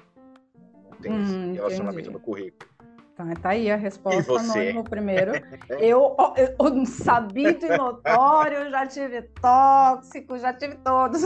Não 0.90 0.98
tem 0.98 1.12
hum, 1.12 1.22
esse 1.22 1.52
relacionamento 1.54 2.10
entendi. 2.10 2.18
no 2.18 2.20
currículo. 2.20 2.70
Tá, 3.14 3.24
tá 3.40 3.48
aí 3.50 3.70
a 3.70 3.76
resposta 3.76 4.32
anônima 4.32 4.84
primeiro. 4.84 5.32
eu, 5.80 6.16
eu, 6.36 6.56
eu 6.58 6.86
sabido 6.86 7.66
e 7.66 7.76
notório, 7.76 8.70
já 8.70 8.86
tive 8.86 9.22
tóxico, 9.40 10.38
já 10.38 10.52
tive 10.52 10.76
todos. 10.76 11.22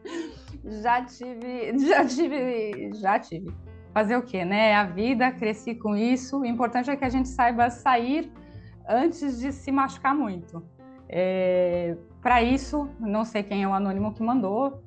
já 0.82 1.04
tive, 1.04 1.78
já 1.78 2.04
tive, 2.04 2.92
já 2.94 3.18
tive. 3.18 3.54
Fazer 3.92 4.16
o 4.16 4.22
quê, 4.22 4.44
né? 4.44 4.74
A 4.74 4.84
vida, 4.84 5.30
cresci 5.30 5.74
com 5.74 5.94
isso. 5.94 6.40
O 6.40 6.44
importante 6.44 6.90
é 6.90 6.96
que 6.96 7.04
a 7.04 7.08
gente 7.08 7.28
saiba 7.28 7.70
sair 7.70 8.32
antes 8.88 9.38
de 9.38 9.52
se 9.52 9.70
machucar 9.70 10.14
muito. 10.14 10.62
É, 11.08 11.96
para 12.20 12.42
isso, 12.42 12.88
não 12.98 13.24
sei 13.24 13.42
quem 13.42 13.62
é 13.62 13.68
o 13.68 13.72
anônimo 13.72 14.14
que 14.14 14.22
mandou, 14.22 14.82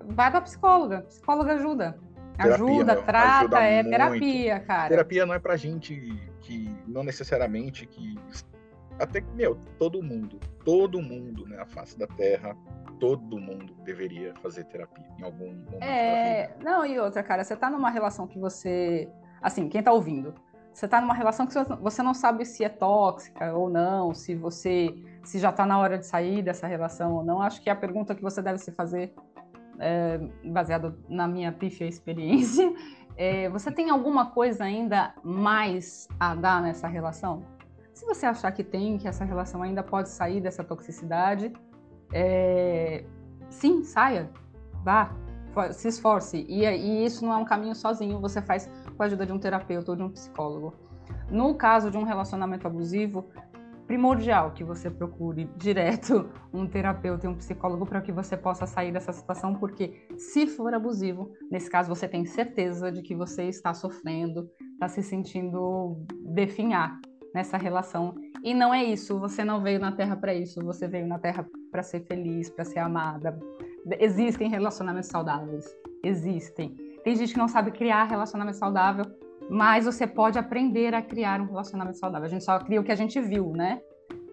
vai 0.00 0.30
para 0.30 0.40
psicóloga. 0.40 1.02
Psicóloga 1.02 1.54
ajuda. 1.54 1.98
Terapia, 2.36 2.54
ajuda, 2.54 2.94
meu, 2.94 3.02
trata, 3.02 3.38
ajuda 3.38 3.62
é 3.62 3.82
muito. 3.82 3.90
terapia, 3.90 4.60
cara. 4.60 4.88
Terapia 4.88 5.26
não 5.26 5.34
é 5.34 5.38
pra 5.38 5.56
gente 5.56 5.94
que 6.40 6.70
não 6.86 7.02
necessariamente 7.02 7.86
que 7.86 8.14
até 8.98 9.22
meu, 9.34 9.58
todo 9.78 10.02
mundo, 10.02 10.38
todo 10.64 11.00
mundo 11.02 11.46
na 11.46 11.56
né, 11.56 11.66
face 11.66 11.98
da 11.98 12.06
Terra, 12.06 12.56
todo 12.98 13.38
mundo 13.38 13.74
deveria 13.84 14.34
fazer 14.36 14.64
terapia 14.64 15.04
em 15.18 15.22
algum 15.22 15.46
momento. 15.46 15.82
É, 15.82 16.54
não, 16.62 16.84
e 16.84 16.98
outra, 16.98 17.22
cara, 17.22 17.44
você 17.44 17.56
tá 17.56 17.68
numa 17.68 17.90
relação 17.90 18.26
que 18.26 18.38
você, 18.38 19.08
assim, 19.40 19.68
quem 19.68 19.82
tá 19.82 19.92
ouvindo, 19.92 20.34
você 20.72 20.86
está 20.86 21.00
numa 21.00 21.14
relação 21.14 21.46
que 21.46 21.54
você 21.80 22.02
não 22.02 22.14
sabe 22.14 22.44
se 22.44 22.64
é 22.64 22.68
tóxica 22.68 23.52
ou 23.54 23.68
não, 23.68 24.14
se 24.14 24.34
você 24.34 24.94
se 25.26 25.38
já 25.38 25.50
está 25.50 25.66
na 25.66 25.78
hora 25.78 25.98
de 25.98 26.06
sair 26.06 26.42
dessa 26.42 26.66
relação 26.66 27.14
ou 27.14 27.24
não. 27.24 27.42
Acho 27.42 27.60
que 27.60 27.68
a 27.68 27.76
pergunta 27.76 28.14
que 28.14 28.22
você 28.22 28.40
deve 28.40 28.58
se 28.58 28.70
fazer, 28.70 29.12
é, 29.78 30.18
baseado 30.44 30.96
na 31.08 31.26
minha 31.26 31.52
pífia 31.52 31.86
experiência, 31.86 32.72
é, 33.16 33.48
você 33.48 33.70
tem 33.70 33.90
alguma 33.90 34.26
coisa 34.26 34.64
ainda 34.64 35.14
mais 35.24 36.08
a 36.20 36.34
dar 36.34 36.62
nessa 36.62 36.86
relação? 36.86 37.42
Se 37.92 38.04
você 38.04 38.26
achar 38.26 38.52
que 38.52 38.62
tem, 38.62 38.98
que 38.98 39.08
essa 39.08 39.24
relação 39.24 39.62
ainda 39.62 39.82
pode 39.82 40.10
sair 40.10 40.40
dessa 40.40 40.62
toxicidade, 40.62 41.52
é, 42.12 43.04
sim, 43.48 43.82
saia, 43.82 44.30
vá, 44.84 45.10
se 45.72 45.88
esforce. 45.88 46.44
E, 46.48 46.64
e, 46.64 47.04
isso 47.04 47.24
não 47.24 47.32
é 47.32 47.36
um 47.36 47.44
caminho 47.44 47.74
sozinho, 47.74 48.20
você 48.20 48.40
faz 48.42 48.70
com 48.96 49.02
a 49.02 49.06
ajuda 49.06 49.26
de 49.26 49.32
um 49.32 49.38
terapeuta 49.38 49.90
ou 49.90 49.96
de 49.96 50.02
um 50.02 50.10
psicólogo. 50.10 50.74
No 51.30 51.54
caso 51.54 51.90
de 51.90 51.96
um 51.96 52.04
relacionamento 52.04 52.66
abusivo, 52.66 53.26
primordial 53.86 54.52
que 54.52 54.64
você 54.64 54.90
procure 54.90 55.48
direto 55.56 56.28
um 56.52 56.66
terapeuta 56.66 57.26
e 57.26 57.28
um 57.28 57.34
psicólogo 57.34 57.86
para 57.86 58.00
que 58.00 58.12
você 58.12 58.36
possa 58.36 58.66
sair 58.66 58.92
dessa 58.92 59.12
situação, 59.12 59.54
porque 59.54 60.06
se 60.16 60.46
for 60.46 60.74
abusivo, 60.74 61.30
nesse 61.50 61.70
caso 61.70 61.88
você 61.88 62.08
tem 62.08 62.24
certeza 62.24 62.90
de 62.90 63.02
que 63.02 63.14
você 63.14 63.44
está 63.44 63.72
sofrendo, 63.72 64.48
está 64.72 64.88
se 64.88 65.02
sentindo 65.02 66.04
definhar 66.34 67.00
nessa 67.34 67.56
relação. 67.56 68.14
E 68.42 68.54
não 68.54 68.72
é 68.72 68.84
isso, 68.84 69.18
você 69.18 69.44
não 69.44 69.62
veio 69.62 69.78
na 69.78 69.92
Terra 69.92 70.16
para 70.16 70.34
isso, 70.34 70.60
você 70.64 70.88
veio 70.88 71.06
na 71.06 71.18
Terra 71.18 71.46
para 71.70 71.82
ser 71.82 72.00
feliz, 72.00 72.48
para 72.50 72.64
ser 72.64 72.78
amada, 72.78 73.38
Existem 74.00 74.48
relacionamentos 74.48 75.08
saudáveis. 75.08 75.64
Existem. 76.02 76.74
Tem 77.04 77.14
gente 77.14 77.32
que 77.32 77.38
não 77.38 77.46
sabe 77.46 77.70
criar 77.70 78.04
relacionamento 78.04 78.58
saudável, 78.58 79.04
mas 79.48 79.84
você 79.84 80.06
pode 80.06 80.38
aprender 80.38 80.94
a 80.94 81.02
criar 81.02 81.40
um 81.40 81.46
relacionamento 81.46 81.98
saudável. 81.98 82.26
A 82.26 82.30
gente 82.30 82.44
só 82.44 82.58
cria 82.58 82.80
o 82.80 82.84
que 82.84 82.92
a 82.92 82.96
gente 82.96 83.20
viu, 83.20 83.52
né? 83.52 83.80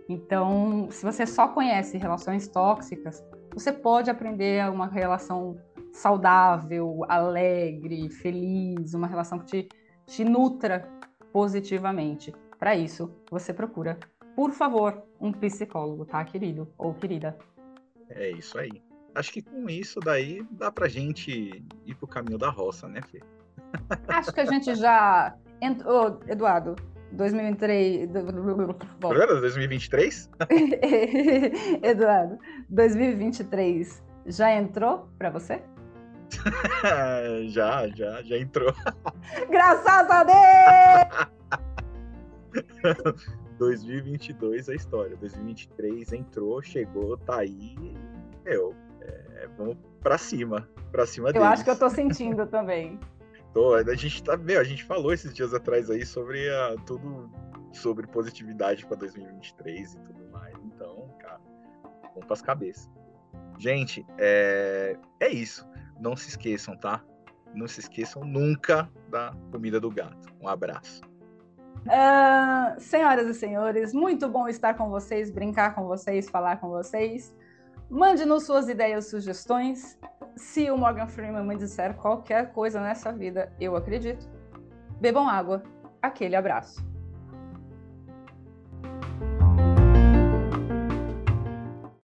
Então, 0.10 0.88
se 0.92 1.04
você 1.04 1.26
só 1.26 1.48
conhece 1.48 1.98
relações 1.98 2.48
tóxicas, 2.48 3.24
você 3.54 3.72
pode 3.72 4.10
aprender 4.10 4.70
uma 4.70 4.88
relação 4.88 5.58
saudável, 5.92 7.06
alegre, 7.08 8.10
feliz, 8.10 8.94
uma 8.94 9.08
relação 9.08 9.40
que 9.40 9.46
te, 9.46 9.70
te 10.06 10.26
nutra 10.26 10.90
positivamente. 11.32 12.34
Para 12.60 12.76
isso, 12.76 13.14
você 13.30 13.54
procura, 13.54 13.98
por 14.36 14.52
favor, 14.52 15.04
um 15.22 15.32
psicólogo, 15.32 16.06
tá, 16.06 16.24
querido 16.26 16.68
ou 16.78 16.94
querida? 16.94 17.38
É 18.10 18.32
isso 18.32 18.58
aí 18.58 18.82
acho 19.16 19.32
que 19.32 19.42
com 19.42 19.70
isso 19.70 20.00
daí 20.00 20.46
dá 20.52 20.72
pra 20.72 20.88
gente 20.88 21.64
ir 21.86 21.96
pro 21.96 22.08
caminho 22.08 22.38
da 22.38 22.50
roça, 22.50 22.88
né, 22.88 23.02
Fê? 23.02 23.22
Acho 24.08 24.32
que 24.34 24.42
a 24.42 24.46
gente 24.46 24.76
já 24.76 25.36
entrou, 25.62 26.20
oh, 26.22 26.32
Eduardo, 26.32 26.76
2023. 27.14 28.10
2023? 29.42 30.30
Eduardo, 31.84 32.38
2023 32.70 34.04
já 34.26 34.52
entrou 34.54 35.08
para 35.18 35.30
você? 35.30 35.62
já, 37.50 37.88
já, 37.90 38.22
já 38.24 38.38
entrou. 38.38 38.74
Graças 39.50 40.10
a 40.10 40.24
Deus! 40.24 41.34
2022 43.60 44.70
é 44.70 44.72
a 44.72 44.76
história. 44.76 45.16
2023 45.18 46.14
entrou, 46.14 46.62
chegou, 46.62 47.18
tá 47.18 47.40
aí. 47.40 47.76
Meu, 48.44 48.76
é, 49.02 49.48
vamos 49.58 49.78
para 50.02 50.18
cima, 50.18 50.68
para 50.92 51.06
cima 51.06 51.30
Eu 51.30 51.34
deles. 51.34 51.48
acho 51.48 51.64
que 51.64 51.70
eu 51.70 51.80
tô 51.80 51.90
sentindo 51.90 52.46
também. 52.48 53.00
Tô, 53.54 53.76
a 53.76 53.96
gente 53.96 54.24
tá, 54.24 54.36
meu, 54.36 54.60
a 54.60 54.64
gente 54.64 54.84
falou 54.84 55.14
esses 55.14 55.34
dias 55.34 55.54
atrás 55.54 55.90
aí 55.90 56.06
sobre 56.06 56.50
a, 56.50 56.76
tudo 56.86 57.30
sobre 57.72 58.08
positividade 58.08 58.86
para 58.86 58.98
2023 58.98 59.94
e 59.94 60.00
tudo 60.00 60.32
mais. 60.32 60.56
Então, 60.66 61.10
cara, 61.20 61.40
vamos 62.14 62.26
para 62.26 62.34
as 62.34 62.42
cabeças. 62.42 62.90
Gente, 63.60 64.06
é, 64.18 64.98
é 65.20 65.30
isso. 65.30 65.68
Não 66.00 66.16
se 66.16 66.30
esqueçam, 66.30 66.76
tá? 66.76 67.04
Não 67.54 67.68
se 67.68 67.80
esqueçam 67.80 68.24
nunca 68.24 68.90
da 69.10 69.34
comida 69.52 69.80
do 69.80 69.92
gato. 69.92 70.34
Um 70.42 70.48
abraço. 70.48 71.02
Uh, 71.86 72.80
senhoras 72.80 73.28
e 73.28 73.34
senhores, 73.34 73.94
muito 73.94 74.30
bom 74.30 74.48
estar 74.48 74.74
com 74.76 74.90
vocês, 74.90 75.30
brincar 75.30 75.76
com 75.76 75.86
vocês, 75.86 76.30
falar 76.30 76.58
com 76.58 76.70
vocês. 76.70 77.36
Mande-nos 77.94 78.48
suas 78.48 78.68
ideias, 78.70 79.12
sugestões. 79.12 80.00
Se 80.36 80.72
o 80.72 80.76
Morgan 80.76 81.06
Freeman 81.06 81.44
me 81.44 81.56
disser 81.56 81.94
qualquer 81.94 82.52
coisa 82.52 82.82
nessa 82.82 83.12
vida, 83.12 83.54
eu 83.60 83.76
acredito. 83.76 84.28
Bebam 85.00 85.30
água. 85.30 85.62
Aquele 86.02 86.36
abraço. 86.36 86.84